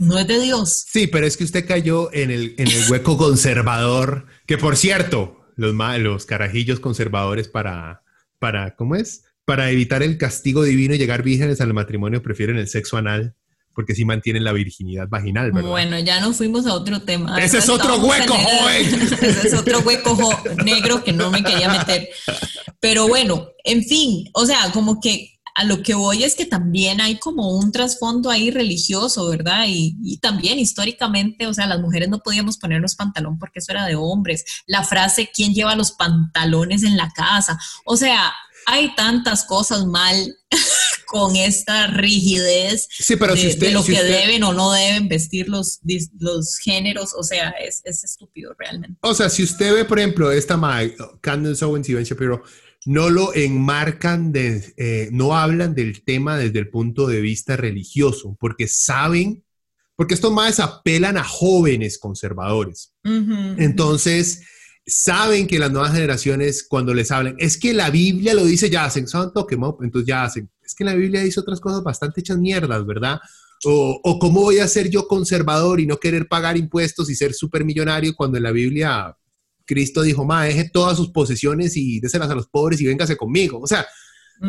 no 0.01 0.18
es 0.18 0.26
de 0.26 0.40
Dios. 0.40 0.86
Sí, 0.90 1.07
pero 1.07 1.26
es 1.26 1.36
que 1.36 1.44
usted 1.44 1.66
cayó 1.66 2.12
en 2.12 2.30
el, 2.30 2.55
en 2.57 2.68
el 2.68 2.90
hueco 2.90 3.18
conservador, 3.18 4.26
que 4.46 4.57
por 4.57 4.76
cierto, 4.76 5.44
los, 5.57 5.74
los 5.98 6.26
carajillos 6.26 6.80
conservadores 6.80 7.48
para, 7.48 8.03
para, 8.38 8.74
¿cómo 8.76 8.96
es? 8.96 9.24
Para 9.44 9.70
evitar 9.70 10.03
el 10.03 10.16
castigo 10.16 10.62
divino 10.62 10.94
y 10.94 10.98
llegar 10.98 11.22
vírgenes 11.22 11.61
al 11.61 11.74
matrimonio 11.74 12.22
prefieren 12.22 12.57
el 12.57 12.66
sexo 12.66 12.96
anal 12.96 13.34
porque 13.74 13.94
sí 13.94 14.05
mantienen 14.05 14.42
la 14.42 14.53
virginidad 14.53 15.09
vaginal, 15.09 15.53
¿verdad? 15.53 15.68
Bueno, 15.68 15.98
ya 16.01 16.20
nos 16.20 16.36
fuimos 16.36 16.66
a 16.66 16.74
otro 16.74 17.03
tema. 17.03 17.40
Ese 17.40 17.59
es 17.59 17.68
otro 17.68 17.98
hueco, 17.98 18.34
joven. 18.34 19.03
Ese 19.22 19.48
es 19.48 19.55
otro 19.55 19.80
hueco 19.80 20.16
negro 20.64 21.05
que 21.05 21.12
no 21.12 21.30
me 21.30 21.42
quería 21.44 21.68
meter. 21.68 22.09
Pero 22.80 23.07
bueno, 23.07 23.51
en 23.64 23.84
fin, 23.84 24.28
o 24.32 24.44
sea, 24.44 24.70
como 24.72 25.01
que 25.01 25.39
a 25.55 25.64
lo 25.64 25.82
que 25.82 25.94
voy 25.94 26.24
es 26.24 26.34
que 26.34 26.46
también 26.46 27.01
hay 27.01 27.18
como 27.18 27.57
un 27.57 27.72
trasfondo 27.72 28.30
ahí 28.30 28.51
religioso, 28.51 29.28
¿verdad? 29.28 29.64
Y, 29.68 30.18
también 30.20 30.59
históricamente, 30.59 31.46
o 31.46 31.55
sea, 31.55 31.66
las 31.66 31.80
mujeres 31.80 32.09
no 32.09 32.18
podíamos 32.20 32.59
ponernos 32.59 32.94
pantalón 32.94 33.38
porque 33.38 33.61
eso 33.61 33.72
era 33.72 33.86
de 33.86 33.94
hombres. 33.94 34.44
La 34.66 34.84
frase, 34.84 35.30
¿quién 35.34 35.55
lleva 35.55 35.74
los 35.74 35.92
pantalones 35.92 36.82
en 36.82 36.96
la 36.96 37.11
casa? 37.11 37.59
O 37.84 37.96
sea, 37.96 38.32
hay 38.66 38.94
tantas 38.94 39.44
cosas 39.44 39.86
mal 39.86 40.36
con 41.07 41.34
esta 41.36 41.88
rigidez 41.88 42.88
de, 43.09 43.70
lo 43.72 43.84
que 43.84 44.03
deben 44.03 44.44
o 44.44 44.53
no 44.53 44.72
deben 44.72 45.09
vestir 45.09 45.48
los, 45.48 45.80
los 46.18 46.59
géneros, 46.59 47.14
o 47.14 47.22
sea, 47.22 47.51
es, 47.51 47.82
estúpido 47.84 48.55
realmente. 48.59 48.98
O 49.03 49.14
sea, 49.14 49.28
si 49.28 49.42
usted 49.42 49.74
ve, 49.74 49.84
por 49.84 49.98
ejemplo, 49.98 50.30
esta 50.30 50.61
Candace 51.20 51.64
Owens 51.64 51.88
y 51.88 51.94
Ben 51.94 52.05
Shapiro, 52.05 52.42
no 52.86 53.10
lo 53.10 53.34
enmarcan, 53.34 54.32
de, 54.32 54.72
eh, 54.76 55.08
no 55.12 55.36
hablan 55.36 55.74
del 55.74 56.02
tema 56.02 56.38
desde 56.38 56.58
el 56.58 56.70
punto 56.70 57.06
de 57.06 57.20
vista 57.20 57.56
religioso, 57.56 58.36
porque 58.40 58.68
saben, 58.68 59.44
porque 59.96 60.14
estos 60.14 60.32
más 60.32 60.60
apelan 60.60 61.18
a 61.18 61.24
jóvenes 61.24 61.98
conservadores. 61.98 62.94
Entonces, 63.04 64.42
saben 64.86 65.46
que 65.46 65.58
las 65.58 65.70
nuevas 65.70 65.92
generaciones, 65.92 66.66
cuando 66.66 66.94
les 66.94 67.10
hablan, 67.10 67.36
es 67.38 67.58
que 67.58 67.74
la 67.74 67.90
Biblia 67.90 68.32
lo 68.32 68.44
dice, 68.44 68.70
ya 68.70 68.86
hacen 68.86 69.06
santo, 69.06 69.46
que 69.46 69.56
entonces 69.56 70.06
ya 70.06 70.24
hacen, 70.24 70.50
es 70.62 70.74
que 70.74 70.84
la 70.84 70.94
Biblia 70.94 71.20
dice 71.20 71.40
otras 71.40 71.60
cosas 71.60 71.82
bastante 71.82 72.20
hechas 72.20 72.38
mierdas, 72.38 72.86
¿verdad? 72.86 73.20
O, 73.64 74.00
o, 74.02 74.18
cómo 74.18 74.40
voy 74.40 74.58
a 74.58 74.68
ser 74.68 74.88
yo 74.88 75.06
conservador 75.06 75.80
y 75.80 75.86
no 75.86 75.98
querer 75.98 76.28
pagar 76.28 76.56
impuestos 76.56 77.10
y 77.10 77.14
ser 77.14 77.34
millonario 77.62 78.14
cuando 78.16 78.38
en 78.38 78.44
la 78.44 78.52
Biblia 78.52 79.14
Cristo 79.70 80.02
dijo, 80.02 80.24
ma, 80.24 80.44
deje 80.44 80.68
todas 80.68 80.96
sus 80.96 81.10
posesiones 81.10 81.76
y 81.76 82.00
déselas 82.00 82.28
a 82.28 82.34
los 82.34 82.48
pobres 82.48 82.80
y 82.80 82.86
véngase 82.86 83.16
conmigo. 83.16 83.60
O 83.60 83.68
sea, 83.68 83.86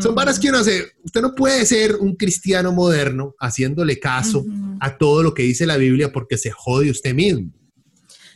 son 0.02 0.16
varas 0.16 0.40
que 0.40 0.50
uno 0.50 0.58
hace. 0.58 0.94
Usted 1.04 1.22
no 1.22 1.36
puede 1.36 1.64
ser 1.68 1.98
un 1.98 2.16
cristiano 2.16 2.72
moderno 2.72 3.36
haciéndole 3.40 4.00
caso 4.00 4.44
a 4.80 4.98
todo 4.98 5.22
lo 5.22 5.36
que 5.36 5.44
dice 5.44 5.68
la 5.68 5.78
Biblia 5.78 6.12
porque 6.12 6.40
se 6.40 6.50
jode 6.50 6.90
usted 6.90 7.14
mismo. 7.14 7.52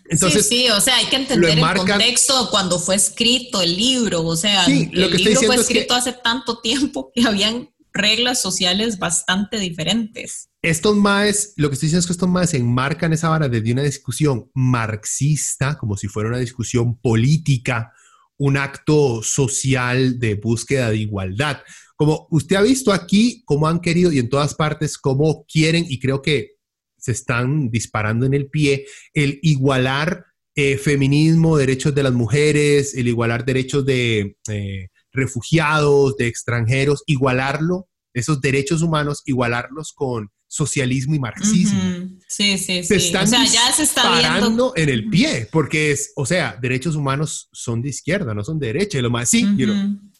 Entonces, 0.07 0.47
sí, 0.47 0.65
sí, 0.65 0.69
o 0.69 0.79
sea, 0.79 0.97
hay 0.97 1.07
que 1.07 1.15
entender 1.15 1.57
el 1.57 1.77
contexto 1.77 2.49
cuando 2.51 2.77
fue 2.77 2.95
escrito 2.95 3.63
el 3.63 3.75
libro. 3.75 4.23
O 4.23 4.35
sea, 4.35 4.65
el 4.65 4.91
libro 4.91 5.41
fue 5.41 5.55
escrito 5.55 5.95
hace 5.95 6.13
tanto 6.13 6.59
tiempo 6.59 7.11
que 7.15 7.25
habían 7.25 7.67
reglas 7.95 8.41
sociales 8.41 8.99
bastante 8.99 9.57
diferentes. 9.57 10.49
Estos 10.61 10.95
maes, 10.95 11.53
lo 11.57 11.69
que 11.69 11.73
estoy 11.73 11.87
diciendo 11.87 12.01
es 12.01 12.05
que 12.05 12.13
estos 12.13 12.29
maes 12.29 12.53
enmarcan 12.53 13.13
esa 13.13 13.29
vara 13.29 13.49
desde 13.49 13.71
una 13.71 13.83
discusión 13.83 14.51
marxista, 14.53 15.77
como 15.77 15.97
si 15.97 16.07
fuera 16.07 16.29
una 16.29 16.39
discusión 16.39 16.99
política, 16.99 17.93
un 18.37 18.57
acto 18.57 19.23
social 19.23 20.19
de 20.19 20.35
búsqueda 20.35 20.89
de 20.89 20.97
igualdad. 20.97 21.61
Como 21.95 22.27
usted 22.29 22.57
ha 22.57 22.61
visto 22.61 22.91
aquí, 22.91 23.43
cómo 23.45 23.67
han 23.67 23.79
querido 23.79 24.11
y 24.11 24.19
en 24.19 24.29
todas 24.29 24.53
partes, 24.53 24.97
cómo 24.97 25.45
quieren, 25.47 25.85
y 25.87 25.99
creo 25.99 26.21
que 26.21 26.55
se 26.97 27.13
están 27.13 27.69
disparando 27.69 28.25
en 28.25 28.33
el 28.33 28.47
pie, 28.47 28.85
el 29.13 29.39
igualar 29.41 30.25
eh, 30.55 30.77
feminismo, 30.77 31.57
derechos 31.57 31.93
de 31.93 32.03
las 32.03 32.13
mujeres, 32.13 32.95
el 32.95 33.07
igualar 33.07 33.45
derechos 33.45 33.85
de 33.85 34.37
eh, 34.49 34.89
refugiados, 35.15 36.17
de 36.17 36.27
extranjeros, 36.27 37.03
igualarlo, 37.05 37.87
esos 38.13 38.41
derechos 38.41 38.81
humanos, 38.81 39.21
igualarlos 39.25 39.93
con 39.93 40.29
socialismo 40.47 41.15
y 41.15 41.19
marxismo. 41.19 41.81
Sí, 42.27 42.57
sí, 42.57 42.81
sí. 42.81 42.83
Se 42.83 42.95
están 42.95 43.25
o 43.25 43.27
sea, 43.27 43.45
ya 43.45 43.71
se 43.73 43.83
está 43.83 44.03
parando 44.03 44.73
en 44.75 44.89
el 44.89 45.09
pie, 45.09 45.47
porque 45.51 45.91
es, 45.91 46.13
o 46.15 46.25
sea, 46.25 46.57
derechos 46.61 46.95
humanos 46.95 47.49
son 47.51 47.81
de 47.81 47.89
izquierda, 47.89 48.33
no 48.33 48.43
son 48.43 48.59
de 48.59 48.67
derecha. 48.67 48.97
Y 48.97 49.01
lo 49.01 49.09
más, 49.09 49.29
sí, 49.29 49.45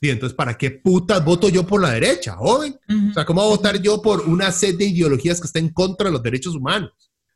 y 0.01 0.09
entonces, 0.09 0.35
¿para 0.35 0.57
qué 0.57 0.71
putas 0.71 1.23
voto 1.23 1.49
yo 1.49 1.65
por 1.65 1.81
la 1.81 1.91
derecha, 1.91 2.35
joven? 2.35 2.75
O 3.09 3.13
sea, 3.13 3.25
¿cómo 3.25 3.41
voy 3.41 3.53
a 3.53 3.55
votar 3.55 3.81
yo 3.81 4.01
por 4.01 4.21
una 4.21 4.51
set 4.51 4.77
de 4.77 4.85
ideologías 4.85 5.39
que 5.39 5.47
estén 5.47 5.65
en 5.65 5.73
contra 5.73 6.07
de 6.07 6.11
los 6.11 6.21
derechos 6.21 6.55
humanos? 6.55 6.91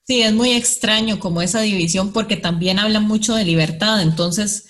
Sí, 0.05 0.21
es 0.21 0.33
muy 0.33 0.51
extraño 0.51 1.19
como 1.19 1.41
esa 1.41 1.61
división, 1.61 2.11
porque 2.11 2.35
también 2.35 2.79
habla 2.79 2.99
mucho 2.99 3.35
de 3.35 3.45
libertad. 3.45 4.01
Entonces, 4.01 4.67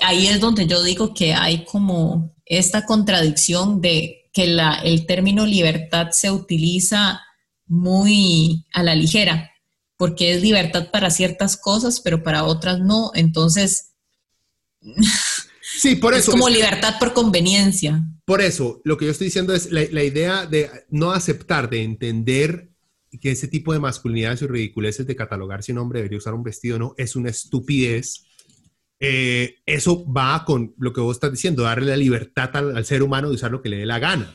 ahí 0.00 0.26
es 0.26 0.40
donde 0.40 0.66
yo 0.66 0.82
digo 0.82 1.14
que 1.14 1.34
hay 1.34 1.64
como 1.64 2.34
esta 2.44 2.84
contradicción 2.84 3.80
de 3.80 4.30
que 4.32 4.46
la, 4.46 4.74
el 4.84 5.06
término 5.06 5.46
libertad 5.46 6.10
se 6.10 6.30
utiliza 6.30 7.22
muy 7.66 8.66
a 8.72 8.82
la 8.82 8.94
ligera, 8.94 9.50
porque 9.96 10.32
es 10.32 10.42
libertad 10.42 10.90
para 10.90 11.10
ciertas 11.10 11.56
cosas, 11.56 12.00
pero 12.00 12.22
para 12.22 12.44
otras 12.44 12.80
no. 12.80 13.10
Entonces, 13.14 13.92
sí, 15.80 15.96
por 15.96 16.14
eso. 16.14 16.30
Es 16.30 16.36
como 16.36 16.48
libertad 16.48 16.98
por 16.98 17.14
conveniencia. 17.14 18.04
Por 18.24 18.42
eso, 18.42 18.80
lo 18.84 18.96
que 18.96 19.06
yo 19.06 19.10
estoy 19.12 19.28
diciendo 19.28 19.54
es 19.54 19.70
la, 19.70 19.82
la, 19.90 20.04
idea 20.04 20.46
de 20.46 20.70
no 20.90 21.12
aceptar, 21.12 21.70
de 21.70 21.82
entender 21.82 22.70
que 23.20 23.30
ese 23.30 23.48
tipo 23.48 23.72
de 23.72 23.78
masculinidades 23.78 24.42
y 24.42 24.46
ridiculeces 24.46 25.06
de 25.06 25.16
catalogar 25.16 25.62
si 25.62 25.72
un 25.72 25.78
hombre 25.78 26.00
debería 26.00 26.18
usar 26.18 26.34
un 26.34 26.42
vestido 26.42 26.76
o 26.76 26.78
no 26.78 26.94
es 26.98 27.16
una 27.16 27.30
estupidez 27.30 28.26
eh, 29.00 29.56
eso 29.66 30.10
va 30.10 30.44
con 30.44 30.74
lo 30.78 30.92
que 30.92 31.00
vos 31.00 31.16
estás 31.16 31.32
diciendo, 31.32 31.64
darle 31.64 31.90
la 31.90 31.96
libertad 31.96 32.54
al, 32.56 32.84
ser 32.84 33.02
humano 33.02 33.28
de 33.28 33.34
usar 33.34 33.50
lo 33.50 33.62
que 33.62 33.68
le 33.68 33.78
dé 33.78 33.86
la 33.86 33.98
gana. 33.98 34.32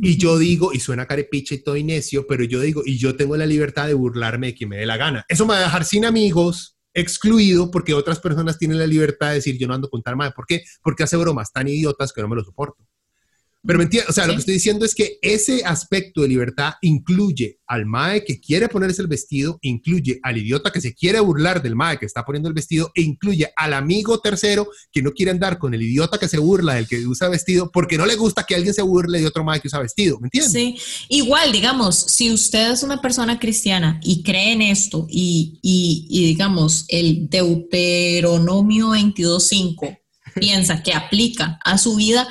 y 0.00 0.18
yo 0.18 0.38
digo, 0.38 0.72
y 0.72 0.80
suena 0.80 1.06
carepiche 1.06 1.56
y 1.56 1.64
todo 1.64 1.76
y 1.76 1.84
necio, 1.84 2.26
pero 2.26 2.44
yo 2.44 2.60
digo, 2.60 2.82
y 2.84 2.98
yo 2.98 3.16
tengo 3.16 3.36
la 3.36 3.46
libertad 3.46 3.86
de 3.86 3.94
burlarme 3.94 4.48
de 4.48 4.54
quien 4.54 4.70
me 4.70 4.76
dé 4.76 4.86
la 4.86 4.96
gana. 4.96 5.24
Eso 5.28 5.46
me 5.46 5.54
va 5.54 5.60
a 5.60 5.62
dejar 5.62 5.84
sin 5.84 6.04
amigos, 6.04 6.76
excluido, 6.94 7.70
porque 7.70 7.94
otras 7.94 8.20
personas 8.20 8.58
tienen 8.58 8.78
la 8.78 8.86
libertad 8.86 9.28
de 9.28 9.34
decir, 9.34 9.58
yo 9.58 9.66
no 9.66 9.74
ando 9.74 9.88
con 9.88 10.02
tal 10.02 10.16
madre. 10.16 10.34
¿Por 10.36 10.46
qué? 10.46 10.62
Porque 10.82 11.02
hace 11.02 11.16
bromas 11.16 11.52
tan 11.52 11.68
idiotas 11.68 12.12
que 12.12 12.20
no 12.20 12.28
me 12.28 12.36
lo 12.36 12.44
soporto. 12.44 12.86
Pero 13.64 13.78
me 13.78 13.84
entiendes, 13.84 14.10
o 14.10 14.12
sea, 14.12 14.26
lo 14.26 14.32
que 14.32 14.40
estoy 14.40 14.54
diciendo 14.54 14.84
es 14.84 14.94
que 14.94 15.18
ese 15.22 15.64
aspecto 15.64 16.22
de 16.22 16.28
libertad 16.28 16.72
incluye 16.82 17.60
al 17.66 17.86
mae 17.86 18.24
que 18.24 18.40
quiere 18.40 18.68
ponerse 18.68 19.02
el 19.02 19.08
vestido, 19.08 19.58
incluye 19.62 20.18
al 20.24 20.36
idiota 20.36 20.72
que 20.72 20.80
se 20.80 20.94
quiere 20.94 21.20
burlar 21.20 21.62
del 21.62 21.76
mae 21.76 21.96
que 21.96 22.06
está 22.06 22.24
poniendo 22.24 22.48
el 22.48 22.54
vestido, 22.54 22.90
e 22.94 23.02
incluye 23.02 23.52
al 23.54 23.72
amigo 23.74 24.18
tercero 24.18 24.68
que 24.90 25.00
no 25.00 25.12
quiere 25.12 25.30
andar 25.30 25.58
con 25.58 25.74
el 25.74 25.82
idiota 25.82 26.18
que 26.18 26.26
se 26.26 26.38
burla 26.38 26.74
del 26.74 26.88
que 26.88 27.06
usa 27.06 27.28
vestido 27.28 27.70
porque 27.72 27.96
no 27.96 28.04
le 28.04 28.16
gusta 28.16 28.44
que 28.44 28.56
alguien 28.56 28.74
se 28.74 28.82
burle 28.82 29.20
de 29.20 29.26
otro 29.26 29.44
mae 29.44 29.60
que 29.60 29.68
usa 29.68 29.78
vestido, 29.78 30.18
¿me 30.18 30.26
entiendes? 30.26 30.52
Sí, 30.52 30.76
igual, 31.08 31.52
digamos, 31.52 31.96
si 31.96 32.32
usted 32.32 32.72
es 32.72 32.82
una 32.82 33.00
persona 33.00 33.38
cristiana 33.38 34.00
y 34.02 34.24
cree 34.24 34.52
en 34.52 34.62
esto 34.62 35.06
y, 35.08 35.60
y, 35.62 36.06
y 36.10 36.26
digamos, 36.26 36.84
el 36.88 37.28
Deuteronomio 37.30 38.88
22.5 38.88 39.98
piensa 40.34 40.82
que 40.82 40.94
aplica 40.94 41.58
a 41.64 41.78
su 41.78 41.96
vida, 41.96 42.28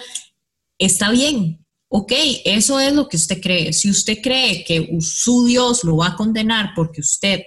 está 0.82 1.12
bien, 1.12 1.66
ok, 1.90 2.12
eso 2.46 2.80
es 2.80 2.94
lo 2.94 3.08
que 3.08 3.18
usted 3.18 3.40
cree. 3.42 3.74
Si 3.74 3.90
usted 3.90 4.20
cree 4.22 4.64
que 4.64 4.90
su 5.00 5.46
Dios 5.46 5.84
lo 5.84 5.98
va 5.98 6.08
a 6.08 6.16
condenar 6.16 6.72
porque 6.76 7.02
usted 7.02 7.42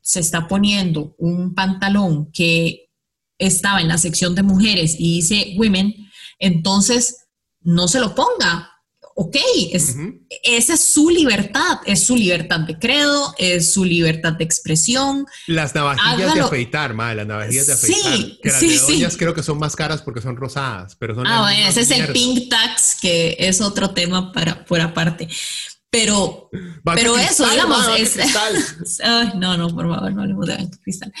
se 0.00 0.20
está 0.20 0.46
poniendo 0.46 1.14
un 1.18 1.54
pantalón 1.54 2.30
que 2.30 2.90
estaba 3.38 3.80
en 3.80 3.88
la 3.88 3.98
sección 3.98 4.34
de 4.34 4.42
mujeres 4.42 4.96
y 4.98 5.16
dice 5.16 5.54
women, 5.56 5.94
entonces 6.38 7.26
no 7.60 7.88
se 7.88 8.00
lo 8.00 8.14
ponga. 8.14 8.70
Ok, 9.16 9.36
es, 9.72 9.96
esa 10.42 10.74
es 10.74 10.92
su 10.92 11.08
libertad, 11.08 11.78
es 11.86 12.04
su 12.04 12.16
libertad 12.16 12.60
de 12.60 12.76
credo, 12.80 13.32
es 13.38 13.72
su 13.72 13.84
libertad 13.84 14.32
de 14.32 14.42
expresión. 14.42 15.24
Las 15.46 15.72
navajillas 15.72 16.34
de 16.34 16.40
afeitar, 16.40 16.94
madre, 16.94 17.16
las 17.16 17.26
navajillas 17.28 17.66
de 17.68 17.72
afeitar. 17.74 18.16
Sí, 18.16 18.40
que 18.42 18.48
las 18.48 18.58
sí, 18.58 19.02
de 19.02 19.08
creo 19.16 19.32
que 19.32 19.44
son 19.44 19.58
más 19.58 19.76
caras 19.76 20.02
porque 20.02 20.20
son 20.20 20.36
rosadas, 20.36 20.96
pero 20.96 21.14
son... 21.14 21.28
Ah, 21.28 21.42
bueno, 21.42 21.68
ese 21.68 21.82
es 21.82 21.90
el 21.92 22.12
pink 22.12 22.48
tax, 22.48 22.96
que 23.00 23.36
es 23.38 23.60
otro 23.60 23.90
tema 23.90 24.32
para, 24.32 24.64
por 24.64 24.80
aparte. 24.80 25.28
Pero, 25.90 26.50
pero 26.82 27.16
eso, 27.16 27.48
digamos, 27.48 27.86
es, 27.96 28.16
no, 29.36 29.56
no, 29.56 29.68
por 29.68 29.88
favor, 29.88 30.12
no 30.12 30.22
hablemos 30.22 30.46
de 30.46 30.68
cristal. 30.82 31.12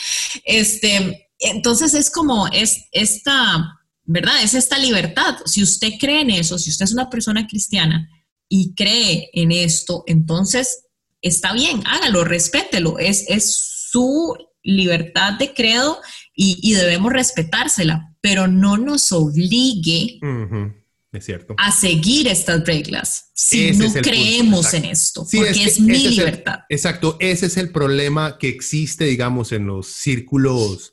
Este, 0.42 1.28
entonces 1.38 1.94
es 1.94 2.10
como, 2.10 2.48
es 2.48 2.86
esta 2.90 3.78
¿verdad? 4.04 4.42
Es 4.42 4.54
esta 4.54 4.78
libertad. 4.78 5.36
Si 5.46 5.62
usted 5.62 5.92
cree 5.98 6.20
en 6.20 6.30
eso, 6.30 6.58
si 6.58 6.70
usted 6.70 6.84
es 6.84 6.92
una 6.92 7.10
persona 7.10 7.46
cristiana 7.46 8.08
y 8.48 8.74
cree 8.74 9.30
en 9.32 9.52
esto, 9.52 10.04
entonces 10.06 10.84
está 11.22 11.52
bien, 11.52 11.82
hágalo, 11.86 12.24
respételo. 12.24 12.98
Es, 12.98 13.24
es 13.28 13.54
su 13.90 14.36
libertad 14.62 15.34
de 15.34 15.54
credo 15.54 16.00
y, 16.34 16.74
debemos 16.74 17.12
respetársela, 17.12 18.14
pero 18.20 18.48
no 18.48 18.76
nos 18.76 19.12
obligue. 19.12 20.18
Es 21.12 21.24
cierto. 21.24 21.54
A 21.58 21.70
seguir 21.70 22.26
estas 22.26 22.64
reglas 22.66 23.30
si 23.34 23.70
no 23.72 23.92
creemos 23.92 24.74
en 24.74 24.86
esto, 24.86 25.24
porque 25.30 25.64
es, 25.64 25.78
mi 25.78 25.96
libertad. 25.96 26.60
exacto, 26.68 27.16
ese 27.20 27.46
es 27.46 27.56
el 27.56 27.70
problema 27.70 28.36
que 28.36 28.48
existe, 28.48 29.04
digamos, 29.04 29.52
en 29.52 29.66
los 29.66 29.86
círculos 29.86 30.92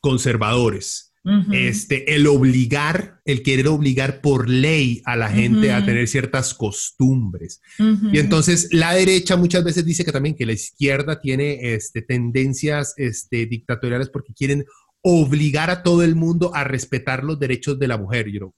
conservadores 0.00 1.07
este, 1.52 2.14
el 2.14 2.26
obligar, 2.26 3.20
el 3.24 3.42
querer 3.42 3.68
obligar 3.68 4.20
por 4.20 4.48
ley 4.48 5.02
a 5.04 5.16
la 5.16 5.28
gente 5.28 5.72
a 5.72 5.84
tener 5.84 6.08
ciertas 6.08 6.54
costumbres. 6.54 7.60
Y 7.78 8.18
entonces 8.18 8.68
la 8.72 8.94
derecha 8.94 9.36
muchas 9.36 9.64
veces 9.64 9.84
dice 9.84 10.04
que 10.04 10.12
también 10.12 10.34
que 10.34 10.46
la 10.46 10.52
izquierda 10.52 11.20
tiene 11.20 11.74
este, 11.74 12.02
tendencias 12.02 12.94
este, 12.96 13.46
dictatoriales 13.46 14.08
porque 14.10 14.32
quieren 14.32 14.64
obligar 15.02 15.70
a 15.70 15.82
todo 15.82 16.02
el 16.02 16.16
mundo 16.16 16.54
a 16.54 16.64
respetar 16.64 17.24
los 17.24 17.38
derechos 17.38 17.78
de 17.78 17.88
la 17.88 17.98
mujer. 17.98 18.30
Yo, 18.30 18.54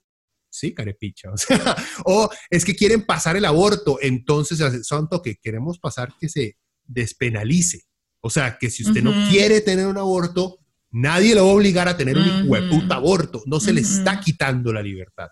sí, 0.51 0.75
carepicha. 0.75 1.31
O, 1.33 1.37
sea, 1.37 1.77
o 2.05 2.31
es 2.51 2.65
que 2.65 2.77
quieren 2.77 3.05
pasar 3.05 3.37
el 3.37 3.45
aborto, 3.45 3.99
entonces, 4.01 4.87
santo 4.87 5.23
que 5.23 5.37
queremos 5.37 5.79
pasar 5.79 6.13
que 6.21 6.29
se 6.29 6.57
despenalice. 6.85 7.85
O 8.23 8.29
sea, 8.29 8.59
que 8.59 8.69
si 8.69 8.83
usted 8.83 9.03
no 9.03 9.13
quiere 9.31 9.63
tener 9.63 9.87
un 9.87 9.97
aborto, 9.97 10.60
Nadie 10.93 11.35
lo 11.35 11.45
va 11.45 11.53
a 11.53 11.55
obligar 11.55 11.89
a 11.89 11.97
tener 11.97 12.19
un 12.19 12.49
puta 12.69 12.97
aborto. 12.97 13.43
No 13.47 13.61
se 13.61 13.73
le 13.73 13.81
está 13.81 14.21
quitando 14.21 14.73
la 14.73 14.83
libertad. 14.83 15.29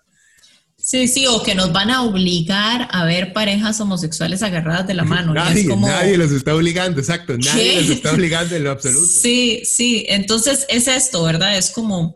Sí, 0.77 1.09
sí, 1.09 1.27
o 1.27 1.43
que 1.43 1.55
nos 1.55 1.73
van 1.73 1.91
a 1.91 2.03
obligar 2.03 2.89
a 2.91 3.05
ver 3.05 3.33
parejas 3.33 3.81
homosexuales 3.81 4.43
agarradas 4.43 4.87
de 4.87 4.95
la 4.95 5.05
mano. 5.05 5.35
nadie, 5.35 5.65
nadie 5.77 6.17
los 6.17 6.31
está 6.31 6.55
obligando, 6.55 7.01
exacto. 7.01 7.37
Nadie 7.37 7.83
los 7.83 7.91
está 7.91 8.13
obligando 8.15 8.55
en 8.57 8.65
lo 8.65 8.71
absoluto. 8.71 9.07
Sí, 9.07 9.63
sí. 9.65 10.07
Entonces 10.09 10.65
es 10.69 10.89
esto, 10.89 11.25
¿verdad? 11.25 11.59
Es 11.59 11.71
como 11.71 12.15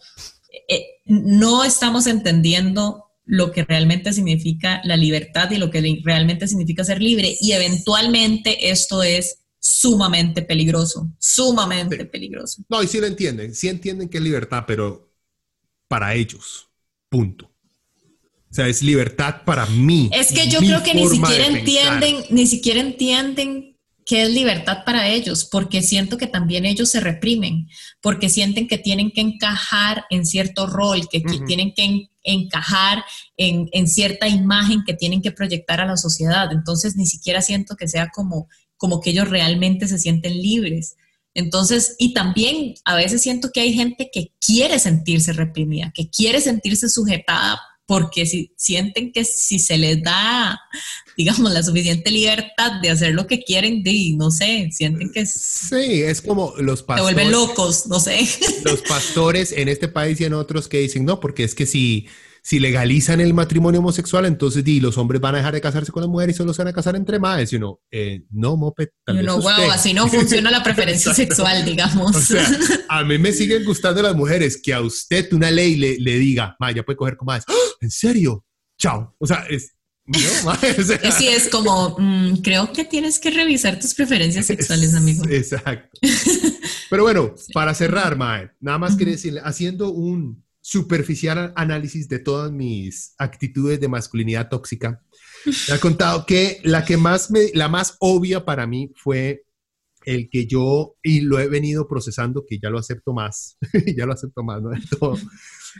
eh, 0.68 0.86
no 1.04 1.64
estamos 1.64 2.06
entendiendo 2.06 3.04
lo 3.24 3.52
que 3.52 3.64
realmente 3.64 4.12
significa 4.12 4.80
la 4.84 4.96
libertad 4.96 5.50
y 5.50 5.58
lo 5.58 5.70
que 5.70 6.00
realmente 6.04 6.48
significa 6.48 6.84
ser 6.84 7.02
libre. 7.02 7.36
Y 7.40 7.52
eventualmente 7.52 8.70
esto 8.70 9.02
es 9.02 9.41
sumamente 9.64 10.42
peligroso, 10.42 11.14
sumamente 11.20 12.04
peligroso. 12.04 12.64
No, 12.68 12.82
y 12.82 12.88
sí 12.88 12.98
lo 12.98 13.06
entienden, 13.06 13.54
sí 13.54 13.68
entienden 13.68 14.08
que 14.08 14.18
es 14.18 14.24
libertad, 14.24 14.64
pero 14.66 15.14
para 15.86 16.14
ellos, 16.14 16.68
punto. 17.08 17.46
O 17.46 18.54
sea, 18.54 18.66
es 18.66 18.82
libertad 18.82 19.44
para 19.46 19.64
mí. 19.66 20.10
Es 20.12 20.32
que 20.32 20.48
yo 20.48 20.58
creo 20.58 20.82
que 20.82 20.94
ni 20.94 21.08
siquiera 21.08 21.46
entienden, 21.46 22.24
ni 22.30 22.46
siquiera 22.48 22.80
entienden 22.80 23.78
qué 24.04 24.22
es 24.22 24.30
libertad 24.30 24.78
para 24.84 25.08
ellos, 25.08 25.44
porque 25.44 25.80
siento 25.80 26.18
que 26.18 26.26
también 26.26 26.66
ellos 26.66 26.90
se 26.90 26.98
reprimen, 26.98 27.68
porque 28.00 28.28
sienten 28.28 28.66
que 28.66 28.78
tienen 28.78 29.12
que 29.12 29.20
encajar 29.20 30.06
en 30.10 30.26
cierto 30.26 30.66
rol, 30.66 31.08
que, 31.08 31.20
tienen 31.46 31.72
que 31.72 32.08
encajar 32.24 33.04
en, 33.36 33.68
en, 33.72 33.86
cierta 33.86 34.26
imagen 34.26 34.82
que 34.84 34.94
tienen 34.94 35.22
que 35.22 35.30
proyectar 35.30 35.80
a 35.80 35.86
la 35.86 35.96
sociedad. 35.96 36.50
Entonces, 36.50 36.96
ni 36.96 37.06
siquiera 37.06 37.42
siento 37.42 37.76
que 37.76 37.86
sea 37.86 38.08
como 38.12 38.48
como 38.82 39.00
que 39.00 39.10
ellos 39.10 39.30
realmente 39.30 39.86
se 39.86 39.96
sienten 39.96 40.42
libres. 40.42 40.96
Entonces, 41.34 41.94
y 42.00 42.14
también 42.14 42.74
a 42.84 42.96
veces 42.96 43.22
siento 43.22 43.50
que 43.54 43.60
hay 43.60 43.72
gente 43.72 44.10
que 44.12 44.32
quiere 44.44 44.80
sentirse 44.80 45.32
reprimida, 45.32 45.92
que 45.94 46.10
quiere 46.10 46.40
sentirse 46.40 46.88
sujetada 46.88 47.60
porque 47.86 48.26
si 48.26 48.52
sienten 48.56 49.12
que 49.12 49.24
si 49.24 49.60
se 49.60 49.78
les 49.78 50.02
da, 50.02 50.60
digamos, 51.16 51.52
la 51.52 51.62
suficiente 51.62 52.10
libertad 52.10 52.80
de 52.82 52.90
hacer 52.90 53.14
lo 53.14 53.28
que 53.28 53.44
quieren, 53.44 53.84
de, 53.84 54.14
no 54.16 54.32
sé, 54.32 54.68
sienten 54.72 55.12
que... 55.12 55.26
Sí, 55.26 56.02
es 56.02 56.20
como 56.20 56.52
los 56.58 56.82
pastores... 56.82 57.08
Se 57.08 57.14
vuelven 57.14 57.30
locos, 57.30 57.86
no 57.86 58.00
sé. 58.00 58.28
Los 58.64 58.82
pastores 58.82 59.52
en 59.52 59.68
este 59.68 59.86
país 59.86 60.20
y 60.20 60.24
en 60.24 60.34
otros 60.34 60.66
que 60.66 60.80
dicen, 60.80 61.04
no, 61.04 61.20
porque 61.20 61.44
es 61.44 61.54
que 61.54 61.66
si 61.66 62.08
si 62.44 62.58
legalizan 62.58 63.20
el 63.20 63.34
matrimonio 63.34 63.80
homosexual, 63.80 64.26
entonces 64.26 64.64
di, 64.64 64.80
los 64.80 64.98
hombres 64.98 65.20
van 65.20 65.36
a 65.36 65.38
dejar 65.38 65.54
de 65.54 65.60
casarse 65.60 65.92
con 65.92 66.02
las 66.02 66.10
mujeres 66.10 66.34
y 66.34 66.38
solo 66.38 66.52
se 66.52 66.62
van 66.62 66.68
a 66.68 66.72
casar 66.72 66.96
entre 66.96 67.20
más. 67.20 67.52
Y 67.52 67.56
uno, 67.56 67.80
eh, 67.90 68.24
no, 68.30 68.56
moped, 68.56 68.88
tal 69.04 69.18
vez 69.18 69.26
wow, 69.26 69.70
así 69.70 69.94
no 69.94 70.08
funciona 70.08 70.50
la 70.50 70.62
preferencia 70.62 71.14
sexual, 71.14 71.64
digamos. 71.64 72.16
O 72.16 72.20
sea, 72.20 72.44
a 72.88 73.04
mí 73.04 73.16
me 73.16 73.32
siguen 73.32 73.64
gustando 73.64 74.02
las 74.02 74.16
mujeres 74.16 74.60
que 74.60 74.74
a 74.74 74.80
usted 74.80 75.32
una 75.32 75.50
ley 75.52 75.76
le, 75.76 75.98
le 76.00 76.18
diga, 76.18 76.56
ma, 76.58 76.72
ya 76.72 76.82
puede 76.82 76.96
coger 76.96 77.16
con 77.16 77.26
más. 77.26 77.44
¡Ah! 77.46 77.52
¿En 77.80 77.90
serio? 77.90 78.44
Chao. 78.76 79.14
O 79.18 79.26
sea, 79.26 79.46
es, 79.48 79.72
no, 80.04 80.16
sí, 81.16 81.28
es 81.28 81.48
como, 81.48 81.96
mm, 81.96 82.42
creo 82.42 82.72
que 82.72 82.84
tienes 82.84 83.20
que 83.20 83.30
revisar 83.30 83.78
tus 83.78 83.94
preferencias 83.94 84.46
sexuales, 84.46 84.94
amigo. 84.94 85.24
Exacto. 85.28 86.00
Pero 86.90 87.04
bueno, 87.04 87.34
para 87.54 87.72
cerrar, 87.72 88.16
Mae, 88.16 88.50
nada 88.60 88.78
más 88.78 88.96
quería 88.96 89.14
decirle, 89.14 89.40
haciendo 89.44 89.92
un, 89.92 90.44
superficial 90.72 91.52
análisis 91.54 92.08
de 92.08 92.18
todas 92.18 92.50
mis 92.50 93.14
actitudes 93.18 93.78
de 93.78 93.88
masculinidad 93.88 94.48
tóxica, 94.48 95.02
me 95.68 95.74
ha 95.74 95.78
contado 95.78 96.24
que 96.24 96.60
la 96.64 96.84
que 96.84 96.96
más 96.96 97.30
me, 97.30 97.50
la 97.52 97.68
más 97.68 97.96
obvia 98.00 98.46
para 98.46 98.66
mí 98.66 98.90
fue 98.96 99.44
el 100.04 100.30
que 100.30 100.46
yo, 100.46 100.96
y 101.02 101.20
lo 101.20 101.38
he 101.38 101.48
venido 101.48 101.86
procesando, 101.86 102.44
que 102.48 102.58
ya 102.58 102.70
lo 102.70 102.78
acepto 102.78 103.12
más, 103.12 103.58
ya 103.96 104.06
lo 104.06 104.14
acepto 104.14 104.42
más, 104.42 104.62
¿no? 104.62 104.70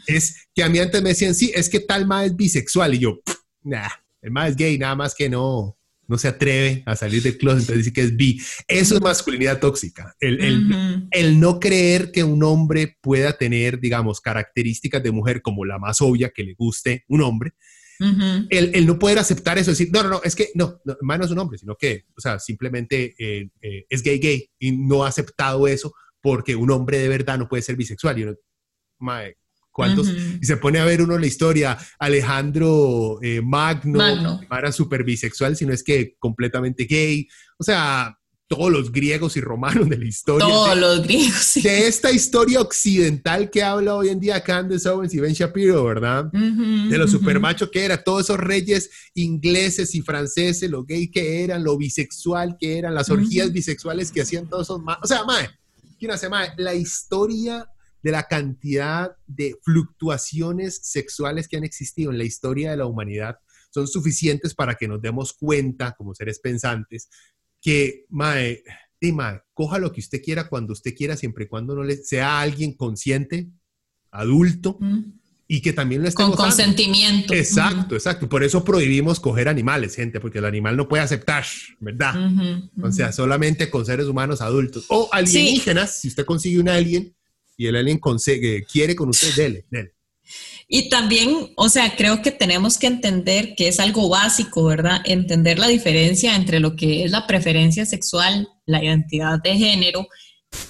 es 0.07 0.47
que 0.55 0.63
a 0.63 0.69
mí 0.69 0.79
antes 0.79 1.03
me 1.03 1.09
decían, 1.09 1.35
sí, 1.35 1.51
es 1.55 1.71
que 1.71 1.81
tal 1.81 2.07
ma 2.07 2.25
es 2.25 2.37
bisexual, 2.37 2.95
y 2.95 2.99
yo, 2.99 3.21
nah, 3.63 3.89
el 4.21 4.31
ma 4.31 4.47
es 4.47 4.57
gay, 4.57 4.79
nada 4.79 4.95
más 4.95 5.15
que 5.15 5.29
no, 5.29 5.79
no 6.09 6.19
se 6.19 6.29
atreve 6.29 6.83
a 6.87 6.97
salir 6.97 7.23
del 7.23 7.39
closet, 7.39 7.61
entonces 7.61 7.85
dice 7.85 7.93
que 7.93 8.03
es 8.03 8.17
bi. 8.17 8.41
Eso 8.69 8.97
es 8.97 9.01
masculinidad 9.01 9.61
tóxica. 9.61 10.15
El, 10.21 11.09
el, 11.11 11.41
no 11.41 11.61
creer 11.61 12.11
que 12.11 12.25
un 12.25 12.43
hombre 12.43 12.99
pueda 13.01 13.37
tener, 13.37 13.81
digamos, 13.81 14.21
características 14.21 15.03
de 15.03 15.13
mujer 15.13 15.43
como 15.43 15.65
la 15.65 15.79
más 15.79 16.01
obvia 16.01 16.31
que 16.31 16.45
le 16.45 16.55
guste 16.55 17.05
un 17.09 17.23
hombre. 17.23 17.53
el, 18.51 18.87
no 18.87 18.99
poder 18.99 19.19
aceptar 19.19 19.59
eso, 19.59 19.71
decir, 19.71 19.91
no, 19.93 20.03
no, 20.03 20.09
no, 20.09 20.21
es 20.25 20.35
que 20.35 20.49
no, 20.55 20.81
no, 20.85 20.97
no 21.01 21.25
es 21.25 21.31
un 21.31 21.39
hombre, 21.39 21.59
sino 21.59 21.77
que, 21.77 22.05
o 22.17 22.21
sea, 22.21 22.39
simplemente 22.41 23.15
eh, 23.19 23.49
eh, 23.61 23.87
es 23.89 24.03
gay, 24.03 24.19
gay 24.19 24.51
y 24.59 24.73
no 24.73 25.05
ha 25.05 25.09
aceptado 25.09 25.69
eso 25.69 25.95
porque 26.21 26.57
un 26.57 26.71
hombre 26.71 26.99
de 26.99 27.09
verdad 27.09 27.39
no 27.39 27.49
puede 27.49 27.63
ser 27.63 27.77
bisexual. 27.77 28.19
Y 28.19 28.23
uno, 28.25 28.35
mae, 28.99 29.37
¿Cuántos? 29.73 30.09
Y 30.41 30.45
se 30.45 30.59
pone 30.59 30.79
a 30.79 30.85
ver 30.85 31.01
uno 31.01 31.19
la 31.19 31.27
historia, 31.27 31.79
Alejandro 31.99 33.19
eh, 33.23 33.41
Magno, 33.43 33.99
Magno, 33.99 34.41
no 34.49 34.59
era 34.59 34.71
súper 34.71 35.03
bisexual, 35.03 35.57
sino 35.57 35.73
es 35.73 35.83
que 35.83 36.15
completamente 36.19 36.85
gay. 36.85 37.27
O 37.59 37.65
sea, 37.65 38.15
todos 38.55 38.71
los 38.71 38.93
griegos 38.93 39.35
y 39.39 39.41
romanos 39.41 39.89
de 39.89 39.97
la 39.97 40.05
historia. 40.05 40.47
Todos 40.47 40.77
los 40.77 41.03
griegos. 41.03 41.55
De 41.63 41.87
esta 41.87 42.11
historia 42.11 42.61
occidental 42.61 43.49
que 43.49 43.63
habla 43.63 43.95
hoy 43.95 44.11
en 44.11 44.21
día 44.21 44.43
Candace 44.43 44.87
Owens 44.91 45.15
y 45.15 45.21
Ben 45.21 45.33
Shapiro, 45.33 45.83
¿verdad? 45.85 46.27
de 46.31 46.99
lo 46.99 47.09
supermacho 47.09 47.71
que 47.71 47.83
era, 47.83 48.03
todos 48.05 48.25
esos 48.25 48.39
reyes 48.39 48.91
ingleses 49.15 49.95
y 49.95 50.03
franceses, 50.03 50.71
lo 50.71 50.85
gay 50.85 51.11
que 51.11 51.43
eran, 51.43 51.65
lo 51.65 51.79
bisexual 51.79 52.59
que 52.61 52.77
eran, 52.77 52.95
las 52.95 53.09
orgías 53.09 53.51
bisexuales 53.51 54.13
que 54.13 54.21
hacían 54.21 54.47
todos 54.47 54.67
esos... 54.67 54.83
O 55.03 55.07
sea, 55.07 55.25
mae, 55.25 55.49
¿quién 55.99 56.11
hace 56.11 56.29
mae? 56.29 56.53
La 56.59 56.75
historia 56.75 57.67
de 58.03 58.11
la 58.11 58.25
cantidad 58.25 59.17
de 59.27 59.57
fluctuaciones 59.63 60.81
sexuales 60.83 61.49
que 61.49 61.57
han 61.57 61.65
existido 61.65 62.11
en 62.11 62.19
la 62.19 62.25
historia 62.25 62.71
de 62.71 62.77
la 62.77 62.87
humanidad 62.87 63.39
son 63.71 63.89
suficientes 63.89 64.55
para 64.55 64.75
que 64.75 64.87
nos 64.87 65.01
demos 65.01 65.33
cuenta, 65.33 65.93
como 65.93 66.15
seres 66.15 66.39
pensantes, 66.41 67.09
que, 67.61 68.05
mae, 68.11 68.63
coja 69.55 69.79
lo 69.79 69.93
que 69.93 70.01
usted 70.01 70.21
quiera 70.23 70.49
cuando 70.49 70.73
usted 70.73 70.95
quiera, 70.95 71.17
siempre 71.17 71.45
y 71.45 71.49
cuando 71.49 71.75
no 71.75 71.83
le 71.83 71.97
sea 71.97 72.41
alguien 72.41 72.75
consciente, 72.75 73.49
adulto, 74.11 74.79
y 75.49 75.61
que 75.61 75.73
también 75.73 76.03
lo 76.03 76.09
esté 76.09 76.23
Con 76.23 76.33
consentimiento. 76.33 77.35
Exacto, 77.35 77.95
exacto. 77.95 78.29
Por 78.29 78.43
eso 78.43 78.65
prohibimos 78.65 79.21
coger 79.21 79.49
animales, 79.49 79.97
gente, 79.97 80.21
porque 80.21 80.39
el 80.39 80.45
animal 80.45 80.77
no 80.77 80.89
puede 80.89 81.03
aceptar, 81.03 81.45
¿verdad? 81.81 82.15
O 82.83 82.93
sea, 82.93 83.13
solamente 83.13 83.71
con 83.71 83.87
seres 83.87 84.07
humanos 84.07 84.41
adultos. 84.41 84.85
O 84.89 85.09
alienígenas, 85.13 85.99
si 85.99 86.09
usted 86.09 86.25
consigue 86.25 86.61
un 86.61 86.69
alien, 86.69 87.15
y 87.57 87.67
el 87.67 87.77
alien 87.77 87.99
consigue, 87.99 88.65
quiere 88.65 88.95
con 88.95 89.09
usted, 89.09 89.35
dele, 89.35 89.65
dele. 89.71 89.93
Y 90.69 90.89
también, 90.89 91.53
o 91.57 91.69
sea, 91.69 91.95
creo 91.97 92.23
que 92.23 92.31
tenemos 92.31 92.79
que 92.79 92.87
entender 92.87 93.55
que 93.57 93.69
es 93.69 93.79
algo 93.79 94.09
básico, 94.09 94.65
¿verdad? 94.65 95.03
Entender 95.05 95.59
la 95.59 95.69
diferencia 95.69 96.35
entre 96.35 96.61
lo 96.61 96.77
que 96.77 97.05
es 97.05 97.11
la 97.11 97.27
preferencia 97.27 97.85
sexual, 97.85 98.49
la 98.65 98.83
identidad 98.83 99.43
de 99.43 99.57
género 99.57 100.09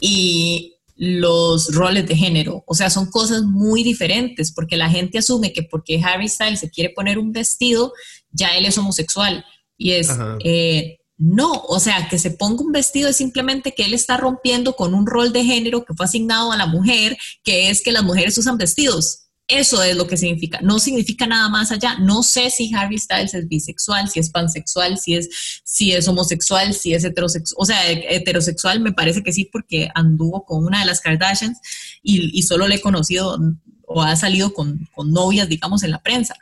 y 0.01 0.77
los 0.97 1.75
roles 1.75 2.07
de 2.07 2.17
género. 2.17 2.65
O 2.67 2.75
sea, 2.75 2.91
son 2.91 3.11
cosas 3.11 3.43
muy 3.43 3.83
diferentes 3.83 4.53
porque 4.53 4.77
la 4.77 4.91
gente 4.91 5.19
asume 5.19 5.53
que 5.53 5.63
porque 5.63 6.01
Harry 6.03 6.29
Styles 6.29 6.61
se 6.61 6.71
quiere 6.71 6.91
poner 6.91 7.19
un 7.19 7.33
vestido, 7.33 7.93
ya 8.31 8.57
él 8.57 8.67
es 8.67 8.79
homosexual. 8.79 9.45
Y 9.77 9.93
es, 9.93 10.11
eh, 10.45 10.99
no, 11.25 11.53
o 11.53 11.79
sea, 11.79 12.09
que 12.09 12.19
se 12.19 12.33
ponga 12.33 12.65
un 12.65 12.73
vestido 12.73 13.09
es 13.09 13.17
simplemente 13.17 13.75
que 13.77 13.85
él 13.85 13.95
está 13.95 14.17
rompiendo 14.17 14.75
con 14.75 14.93
un 14.93 15.07
rol 15.07 15.33
de 15.33 15.45
género 15.45 15.85
que 15.85 15.95
fue 15.95 16.07
asignado 16.07 16.51
a 16.51 16.57
la 16.57 16.67
mujer, 16.67 17.17
que 17.45 17.71
es 17.71 17.81
que 17.81 17.93
las 17.93 18.03
mujeres 18.03 18.37
usan 18.39 18.59
vestidos. 18.59 19.29
Eso 19.47 19.85
es 19.85 19.95
lo 19.95 20.09
que 20.09 20.17
significa. 20.17 20.59
No 20.63 20.81
significa 20.81 21.29
nada 21.29 21.49
más 21.49 21.71
allá. 21.71 21.97
No 22.01 22.25
sé 22.25 22.51
si 22.51 22.75
Harry 22.75 22.99
Styles 22.99 23.35
es 23.35 23.47
bisexual, 23.47 24.09
si 24.09 24.19
es 24.19 24.31
pansexual, 24.31 24.99
si 24.99 25.15
es, 25.15 25.29
si 25.63 25.93
es 25.93 26.09
homosexual, 26.09 26.75
si 26.75 26.93
es 26.93 27.05
heterosexual. 27.05 27.57
O 27.57 27.67
sea, 27.67 27.89
heterosexual 27.89 28.81
me 28.81 28.93
parece 28.93 29.23
que 29.23 29.33
sí 29.33 29.49
porque 29.53 29.91
anduvo 29.95 30.45
con 30.45 30.65
una 30.65 30.81
de 30.81 30.87
las 30.87 31.01
Kardashians 31.01 31.61
y, 32.03 32.43
solo 32.43 32.67
le 32.67 32.77
he 32.77 32.81
conocido 32.81 33.39
o 33.87 34.03
ha 34.03 34.17
salido 34.17 34.53
con, 34.53 34.89
novias, 35.07 35.49
digamos, 35.49 35.85
en 35.85 35.93
la 35.93 36.03
prensa 36.03 36.35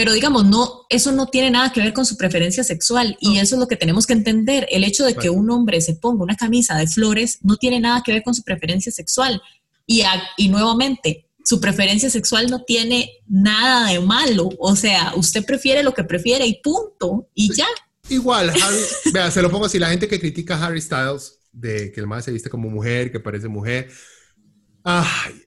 pero 0.00 0.14
digamos, 0.14 0.46
no, 0.46 0.86
eso 0.88 1.12
no 1.12 1.26
tiene 1.26 1.50
nada 1.50 1.74
que 1.74 1.82
ver 1.82 1.92
con 1.92 2.06
su 2.06 2.16
preferencia 2.16 2.64
sexual 2.64 3.18
y 3.20 3.36
eso 3.36 3.56
es 3.56 3.60
lo 3.60 3.68
que 3.68 3.76
tenemos 3.76 4.06
que 4.06 4.14
entender. 4.14 4.66
El 4.70 4.82
hecho 4.82 5.04
de 5.04 5.14
que 5.14 5.28
un 5.28 5.50
hombre 5.50 5.78
se 5.82 5.94
ponga 5.94 6.22
una 6.22 6.36
camisa 6.38 6.74
de 6.78 6.86
flores 6.86 7.36
no 7.42 7.58
tiene 7.58 7.80
nada 7.80 8.02
que 8.02 8.12
ver 8.12 8.22
con 8.22 8.34
su 8.34 8.42
preferencia 8.42 8.90
sexual. 8.90 9.42
Y, 9.86 10.02
y 10.38 10.48
nuevamente, 10.48 11.26
su 11.44 11.60
preferencia 11.60 12.08
sexual 12.08 12.50
no 12.50 12.62
tiene 12.62 13.10
nada 13.28 13.90
de 13.90 14.00
malo. 14.00 14.48
O 14.58 14.74
sea, 14.74 15.12
usted 15.16 15.44
prefiere 15.44 15.82
lo 15.82 15.92
que 15.92 16.04
prefiere 16.04 16.46
y 16.46 16.62
punto. 16.62 17.28
Y 17.34 17.54
ya. 17.54 17.66
Igual, 18.08 18.54
vea, 19.12 19.30
se 19.30 19.42
lo 19.42 19.50
pongo 19.50 19.66
así, 19.66 19.78
la 19.78 19.90
gente 19.90 20.08
que 20.08 20.18
critica 20.18 20.56
a 20.56 20.66
Harry 20.66 20.80
Styles, 20.80 21.40
de 21.52 21.92
que 21.92 22.00
el 22.00 22.06
mae 22.06 22.22
se 22.22 22.32
viste 22.32 22.48
como 22.48 22.70
mujer, 22.70 23.12
que 23.12 23.20
parece 23.20 23.48
mujer. 23.48 23.90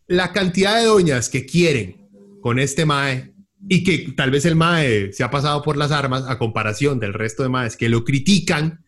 la 0.06 0.32
cantidad 0.32 0.78
de 0.78 0.86
doñas 0.86 1.28
que 1.28 1.44
quieren 1.44 2.08
con 2.40 2.60
este 2.60 2.86
mae 2.86 3.33
y 3.70 3.84
que 3.84 4.14
tal 4.16 4.32
vez 4.32 4.46
el 4.46 4.56
mae 4.56 5.14
se 5.14 5.24
ha 5.24 5.32
pasado 5.32 5.62
por 5.62 5.78
las 5.78 5.92
armas 5.92 6.24
a 6.28 6.38
comparación 6.38 7.00
del 7.00 7.14
resto 7.14 7.44
de 7.44 7.50
maes 7.50 7.78
que 7.78 7.90
lo 7.90 8.04
critican, 8.04 8.84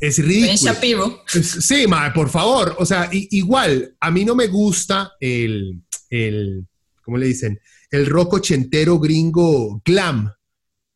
es 0.00 0.18
ridículo. 0.18 1.22
Sí, 1.26 1.86
mae, 1.86 2.10
por 2.10 2.28
favor. 2.28 2.74
O 2.78 2.86
sea, 2.86 3.08
igual, 3.12 3.94
a 4.00 4.10
mí 4.10 4.24
no 4.24 4.34
me 4.34 4.48
gusta 4.48 5.12
el 5.20 5.84
el, 6.14 6.66
¿cómo 7.02 7.18
le 7.18 7.26
dicen? 7.26 7.60
El 7.90 8.06
rock 8.06 8.34
ochentero 8.34 8.98
gringo 8.98 9.80
glam. 9.84 10.32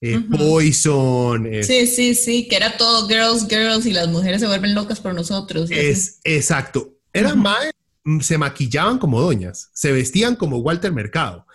Eh, 0.01 0.21
Poison. 0.31 1.49
sí, 1.63 1.89
sí, 1.89 2.15
sí, 2.15 2.47
que 2.47 2.55
era 2.55 2.77
todo 2.77 3.09
girls, 3.09 3.49
girls 3.49 3.85
y 3.85 3.93
las 3.93 4.07
mujeres 4.07 4.41
se 4.41 4.47
vuelven 4.47 4.75
locas 4.75 5.01
por 5.01 5.13
nosotros. 5.13 5.71
Es, 5.73 6.21
exacto. 6.23 6.95
Eran 7.13 7.41
más, 7.41 7.73
mm, 8.05 8.21
se 8.21 8.39
maquillaban 8.39 8.99
como 8.99 9.21
doñas, 9.21 9.71
se 9.73 9.91
vestían 9.91 10.37
como 10.37 10.59
Walter 10.59 10.93
Mercado. 10.93 11.47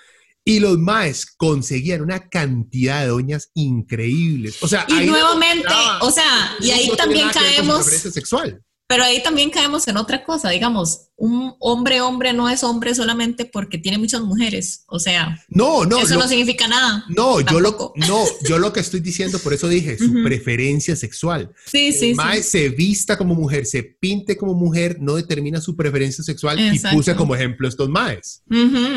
Y 0.46 0.60
los 0.60 0.78
maes 0.78 1.26
conseguían 1.38 2.02
una 2.02 2.28
cantidad 2.28 3.02
de 3.02 3.08
doñas 3.08 3.50
increíbles. 3.54 4.62
O 4.62 4.68
sea, 4.68 4.86
y 4.90 5.06
nuevamente, 5.06 5.74
o 6.02 6.12
sea, 6.12 6.56
y 6.60 6.72
ahí 6.72 6.92
también 6.98 7.30
caemos. 7.30 7.86
Sexual. 7.86 8.62
Pero 8.94 9.06
ahí 9.06 9.24
también 9.24 9.50
caemos 9.50 9.88
en 9.88 9.98
otra 9.98 10.24
cosa, 10.24 10.52
digamos, 10.52 11.08
un 11.16 11.56
hombre 11.60 12.00
hombre 12.00 12.32
no 12.32 12.48
es 12.48 12.64
hombre 12.64 12.94
solamente 12.94 13.44
porque 13.44 13.80
tiene 13.80 13.98
muchas 13.98 14.22
mujeres, 14.22 14.84
o 14.86 15.00
sea, 15.00 15.44
no, 15.50 15.84
no, 15.84 15.98
eso 15.98 16.14
no 16.14 16.28
significa 16.28 16.68
nada. 16.68 17.04
No, 17.10 17.42
yo 17.42 17.60
lo, 17.60 17.92
no, 17.96 18.24
yo 18.48 18.60
lo 18.60 18.72
que 18.72 18.82
estoy 18.82 19.00
diciendo, 19.00 19.40
por 19.40 19.52
eso 19.52 19.68
dije, 19.68 19.98
su 19.98 20.14
preferencia 20.24 20.96
sexual. 20.96 21.52
Sí, 21.66 21.92
sí, 21.92 22.14
sí. 22.14 22.44
se 22.44 22.70
vista 22.70 23.18
como 23.18 23.34
mujer, 23.34 23.66
se 23.66 23.82
pinte 23.82 24.38
como 24.38 24.54
mujer, 24.54 24.98
no 25.02 25.16
determina 25.16 25.60
su 25.60 25.76
preferencia 25.76 26.24
sexual 26.24 26.60
y 26.60 26.78
puse 26.78 27.16
como 27.16 27.34
ejemplo 27.34 27.68
estos 27.68 27.90
maes, 27.90 28.44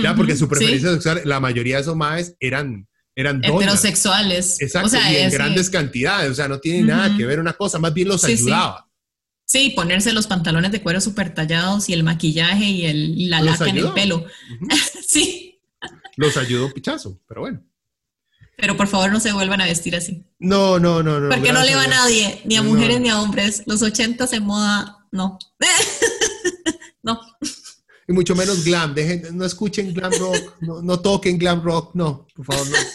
ya 0.02 0.14
porque 0.14 0.36
su 0.36 0.46
preferencia 0.46 0.92
sexual, 0.92 1.22
la 1.24 1.40
mayoría 1.40 1.76
de 1.76 1.80
esos 1.80 1.96
maes 1.96 2.34
eran 2.38 2.86
eran 3.18 3.42
heterosexuales. 3.42 4.60
Exacto, 4.60 4.98
y 5.10 5.16
en 5.16 5.30
grandes 5.30 5.70
cantidades, 5.70 6.30
o 6.30 6.34
sea, 6.34 6.48
no 6.48 6.60
tiene 6.60 6.82
nada 6.82 7.16
que 7.16 7.24
ver 7.24 7.40
una 7.40 7.54
cosa, 7.54 7.78
más 7.78 7.94
bien 7.94 8.08
los 8.08 8.22
ayudaba. 8.24 8.85
Sí, 9.46 9.70
ponerse 9.70 10.12
los 10.12 10.26
pantalones 10.26 10.72
de 10.72 10.82
cuero 10.82 11.00
súper 11.00 11.32
tallados 11.32 11.88
y 11.88 11.92
el 11.92 12.02
maquillaje 12.02 12.64
y, 12.64 12.86
el, 12.86 13.30
la 13.30 13.40
laca 13.40 13.68
en 13.68 13.78
el 13.78 13.92
pelo. 13.92 14.26
sí. 15.06 15.60
Los 16.16 16.36
ayudó 16.36 16.72
pichazo, 16.72 17.20
pero 17.28 17.42
bueno. 17.42 17.62
Pero 18.56 18.76
por 18.76 18.88
favor 18.88 19.12
no 19.12 19.20
se 19.20 19.32
vuelvan 19.32 19.60
a 19.60 19.66
vestir 19.66 19.94
así. 19.94 20.24
No, 20.40 20.80
no, 20.80 21.00
no, 21.02 21.20
no. 21.20 21.28
Porque 21.28 21.52
no 21.52 21.62
le 21.62 21.76
va 21.76 21.84
a 21.84 21.88
nadie, 21.88 22.40
ni 22.44 22.56
a 22.56 22.62
mujeres 22.62 23.00
ni 23.00 23.08
a 23.08 23.20
hombres. 23.20 23.62
Los 23.66 23.82
ochentas 23.82 24.32
en 24.32 24.44
moda, 24.44 25.06
no. 25.12 25.38
no. 27.02 27.20
Y 28.08 28.12
mucho 28.12 28.34
menos 28.34 28.64
glam. 28.64 28.94
Dejen, 28.94 29.36
no 29.36 29.44
escuchen 29.44 29.94
glam 29.94 30.12
rock, 30.18 30.56
no, 30.60 30.82
no 30.82 30.98
toquen 30.98 31.38
glam 31.38 31.62
rock, 31.62 31.94
no, 31.94 32.26
por 32.34 32.46
favor, 32.46 32.66
no. 32.68 32.76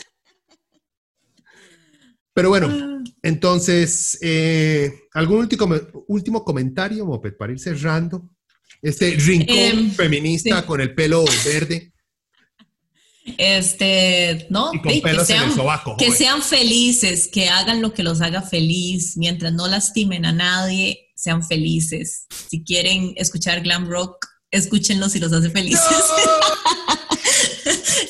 Pero 2.34 2.50
bueno, 2.50 2.68
ah. 2.70 3.01
Entonces, 3.24 4.18
eh, 4.22 4.92
¿algún 5.14 5.40
último, 5.40 5.70
último 6.08 6.44
comentario, 6.44 7.06
Moped, 7.06 7.36
para 7.38 7.52
ir 7.52 7.60
cerrando? 7.60 8.30
Este 8.82 9.12
rincón 9.12 9.56
em, 9.58 9.92
feminista 9.92 10.66
con 10.66 10.82
el 10.82 10.96
pelo 10.96 11.24
verde. 11.46 11.94
Este, 13.38 14.48
¿no? 14.50 14.72
que, 14.82 15.02
sean, 15.24 15.54
que 15.98 16.12
sean 16.12 16.42
felices, 16.42 17.28
que 17.28 17.50
hagan 17.50 17.80
lo 17.80 17.94
que 17.94 18.02
los 18.02 18.20
haga 18.20 18.42
feliz, 18.42 19.16
mientras 19.16 19.54
no 19.54 19.68
lastimen 19.68 20.26
a 20.26 20.32
nadie, 20.32 21.12
sean 21.16 21.46
felices. 21.46 22.26
Si 22.50 22.64
quieren 22.64 23.14
escuchar 23.18 23.62
glam 23.62 23.88
rock, 23.88 24.26
escúchenlo 24.50 25.08
si 25.08 25.20
los 25.20 25.32
hace 25.32 25.52
felices. 25.52 25.86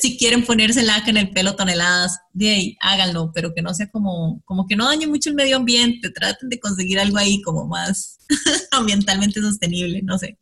si 0.01 0.17
quieren 0.17 0.43
ponerse 0.43 0.81
laca 0.81 1.11
en 1.11 1.17
el 1.17 1.29
pelo 1.29 1.55
toneladas, 1.55 2.19
de 2.33 2.49
ahí, 2.49 2.77
háganlo, 2.81 3.31
pero 3.35 3.53
que 3.53 3.61
no 3.61 3.71
sea 3.75 3.87
como, 3.91 4.41
como 4.45 4.65
que 4.65 4.75
no 4.75 4.87
dañe 4.87 5.05
mucho 5.05 5.29
el 5.29 5.35
medio 5.35 5.57
ambiente, 5.57 6.09
traten 6.09 6.49
de 6.49 6.59
conseguir 6.59 6.99
algo 6.99 7.17
ahí 7.17 7.39
como 7.43 7.67
más 7.67 8.17
ambientalmente 8.71 9.39
sostenible, 9.41 10.01
no 10.01 10.17
sé. 10.17 10.39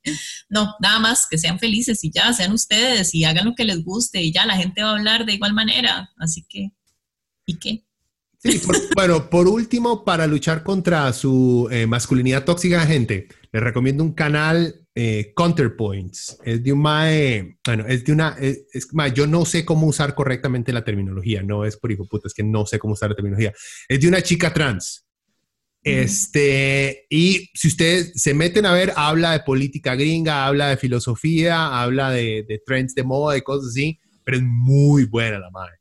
No, 0.47 0.75
nada 0.79 0.99
más 0.99 1.27
que 1.29 1.37
sean 1.37 1.59
felices 1.59 2.01
y 2.05 2.11
ya, 2.11 2.31
sean 2.31 2.53
ustedes 2.53 3.13
y 3.13 3.25
hagan 3.25 3.47
lo 3.47 3.55
que 3.55 3.65
les 3.65 3.83
guste 3.83 4.21
y 4.21 4.31
ya 4.31 4.45
la 4.45 4.55
gente 4.55 4.81
va 4.81 4.91
a 4.91 4.93
hablar 4.93 5.25
de 5.25 5.33
igual 5.33 5.53
manera, 5.53 6.09
así 6.17 6.45
que, 6.47 6.71
¿y 7.45 7.57
qué? 7.57 7.83
Sí, 8.37 8.61
bueno, 8.95 9.29
por 9.29 9.49
último, 9.49 10.05
para 10.05 10.25
luchar 10.25 10.63
contra 10.63 11.11
su 11.11 11.67
eh, 11.69 11.85
masculinidad 11.85 12.45
tóxica, 12.45 12.85
gente, 12.85 13.27
les 13.51 13.61
recomiendo 13.61 14.05
un 14.05 14.13
canal 14.13 14.87
eh, 15.01 15.31
Counterpoints. 15.33 16.39
Es 16.43 16.61
de 16.61 16.73
un 16.73 16.81
mae, 16.81 17.57
bueno, 17.65 17.85
es 17.87 18.03
de 18.03 18.11
una, 18.11 18.35
es, 18.37 18.65
yo 19.13 19.27
no 19.27 19.45
sé 19.45 19.63
cómo 19.63 19.87
usar 19.87 20.13
correctamente 20.13 20.73
la 20.73 20.83
terminología, 20.83 21.41
no 21.41 21.63
es 21.63 21.77
por 21.77 21.89
hijo 21.89 22.05
puta, 22.05 22.27
es 22.27 22.33
que 22.33 22.43
no 22.43 22.65
sé 22.65 22.79
cómo 22.79 22.95
usar 22.95 23.09
la 23.09 23.15
terminología. 23.15 23.53
Es 23.87 24.01
de 24.01 24.09
una 24.09 24.21
chica 24.21 24.53
trans. 24.53 25.05
Este, 25.81 27.05
y 27.09 27.49
si 27.53 27.69
ustedes 27.69 28.11
se 28.21 28.33
meten 28.33 28.65
a 28.65 28.73
ver, 28.73 28.91
habla 28.97 29.31
de 29.31 29.39
política 29.39 29.95
gringa, 29.95 30.45
habla 30.45 30.67
de 30.67 30.75
filosofía, 30.75 31.81
habla 31.81 32.11
de, 32.11 32.43
de 32.45 32.61
trends 32.65 32.93
de 32.93 33.03
moda 33.03 33.37
y 33.37 33.41
cosas 33.41 33.69
así, 33.69 33.97
pero 34.25 34.35
es 34.35 34.43
muy 34.43 35.05
buena 35.05 35.39
la 35.39 35.49
madre. 35.49 35.77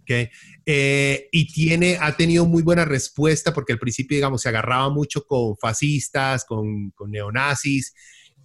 ¿okay? 0.00 0.30
Eh, 0.64 1.28
y 1.32 1.52
tiene, 1.52 1.98
ha 2.00 2.16
tenido 2.16 2.46
muy 2.46 2.62
buena 2.62 2.86
respuesta 2.86 3.52
porque 3.52 3.74
al 3.74 3.78
principio, 3.78 4.16
digamos, 4.16 4.40
se 4.40 4.48
agarraba 4.48 4.88
mucho 4.88 5.26
con 5.26 5.54
fascistas, 5.58 6.46
con, 6.46 6.92
con 6.92 7.10
neonazis, 7.10 7.92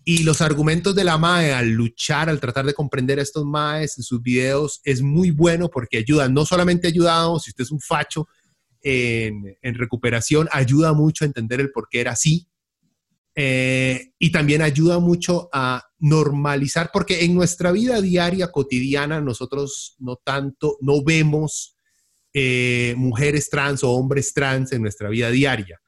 y 0.06 0.24
los 0.24 0.42
argumentos 0.42 0.96
de 0.96 1.04
la 1.04 1.18
MAE 1.18 1.54
al 1.54 1.70
luchar, 1.70 2.30
al 2.30 2.40
tratar 2.40 2.66
de 2.66 2.74
comprender 2.74 3.20
a 3.20 3.22
estos 3.22 3.46
MAEs 3.46 3.98
en 3.98 4.04
sus 4.04 4.22
videos 4.22 4.82
es 4.84 5.02
muy 5.02 5.32
bueno 5.32 5.70
porque 5.70 5.98
ayuda, 5.98 6.28
no 6.28 6.46
solamente 6.46 6.88
ayuda, 6.88 7.26
si 7.40 7.52
usted 7.52 7.64
es 7.64 7.72
un 7.72 7.80
facho 7.80 8.28
en, 8.82 9.58
en 9.62 9.76
recuperación, 9.76 10.50
ayuda 10.52 10.94
mucho 10.94 11.24
a 11.24 11.28
entender 11.28 11.62
el 11.62 11.72
por 11.72 11.88
qué 11.90 12.02
era 12.02 12.12
así. 12.12 12.48
Eh, 13.36 14.12
y 14.20 14.32
también 14.32 14.62
ayuda 14.62 15.00
mucho 15.00 15.50
a 15.52 15.84
normalizar, 15.98 16.92
porque 16.94 17.24
en 17.26 17.34
nuestra 17.34 17.72
vida 17.72 18.00
diaria, 18.00 18.52
cotidiana, 18.52 19.22
nosotros 19.22 19.96
no 20.00 20.18
tanto, 20.18 20.78
no 20.82 21.04
vemos 21.04 21.76
eh, 22.34 22.94
mujeres 22.98 23.50
trans 23.50 23.84
o 23.84 23.92
hombres 23.92 24.34
trans 24.34 24.72
en 24.72 24.82
nuestra 24.84 25.10
vida 25.10 25.32
diaria. 25.32 25.82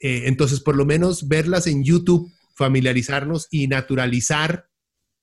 Eh, 0.00 0.22
entonces, 0.26 0.60
por 0.60 0.76
lo 0.76 0.86
menos 0.86 1.28
verlas 1.28 1.66
en 1.66 1.84
YouTube 1.84 2.30
familiarizarnos 2.58 3.46
y 3.50 3.68
naturalizar 3.68 4.68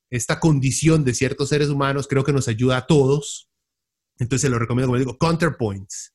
esta 0.10 0.40
condición 0.40 1.04
de 1.04 1.14
ciertos 1.14 1.50
seres 1.50 1.68
humanos, 1.68 2.08
creo 2.08 2.24
que 2.24 2.32
nos 2.32 2.48
ayuda 2.48 2.78
a 2.78 2.88
todos. 2.88 3.50
Entonces 4.18 4.50
lo 4.50 4.58
recomiendo, 4.58 4.88
como 4.88 5.00
digo, 5.00 5.18
Counterpoints. 5.18 6.14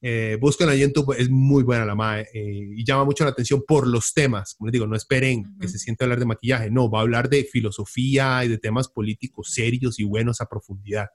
Eh, 0.00 0.38
búsquenla 0.40 0.74
en 0.74 0.80
YouTube, 0.80 1.16
es 1.18 1.28
muy 1.28 1.64
buena 1.64 1.84
la 1.84 1.96
MAE 1.96 2.28
eh, 2.32 2.74
y 2.76 2.84
llama 2.84 3.04
mucho 3.04 3.24
la 3.24 3.30
atención 3.30 3.64
por 3.66 3.88
los 3.88 4.14
temas. 4.14 4.54
Como 4.54 4.68
les 4.68 4.72
digo, 4.72 4.86
no 4.86 4.94
esperen 4.94 5.58
que 5.58 5.66
se 5.66 5.80
siente 5.80 6.04
hablar 6.04 6.20
de 6.20 6.26
maquillaje, 6.26 6.70
no, 6.70 6.88
va 6.88 7.00
a 7.00 7.02
hablar 7.02 7.28
de 7.28 7.42
filosofía 7.42 8.44
y 8.44 8.48
de 8.48 8.58
temas 8.58 8.88
políticos 8.88 9.50
serios 9.52 9.98
y 9.98 10.04
buenos 10.04 10.40
a 10.40 10.48
profundidad. 10.48 11.08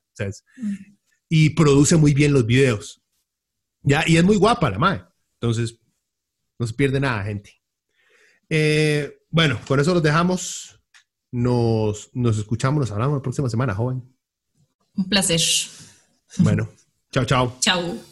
Y 1.29 1.51
produce 1.51 1.95
muy 1.95 2.13
bien 2.13 2.33
los 2.33 2.45
videos. 2.45 3.01
¿ya? 3.81 4.03
Y 4.05 4.17
es 4.17 4.23
muy 4.25 4.35
guapa 4.35 4.69
la 4.69 4.79
MAE. 4.79 5.03
Entonces, 5.39 5.79
no 6.59 6.67
se 6.67 6.73
pierde 6.73 6.99
nada, 6.99 7.23
gente. 7.23 7.61
Eh, 8.49 9.20
bueno, 9.31 9.59
con 9.67 9.79
eso 9.79 9.93
los 9.93 10.03
dejamos. 10.03 10.79
Nos, 11.31 12.09
nos 12.13 12.37
escuchamos, 12.37 12.81
nos 12.81 12.91
hablamos 12.91 13.17
la 13.17 13.21
próxima 13.21 13.49
semana, 13.49 13.73
joven. 13.73 14.03
Un 14.95 15.07
placer. 15.07 15.39
Bueno, 16.37 16.69
chao, 17.11 17.25
chao. 17.25 17.55
Chao. 17.59 18.10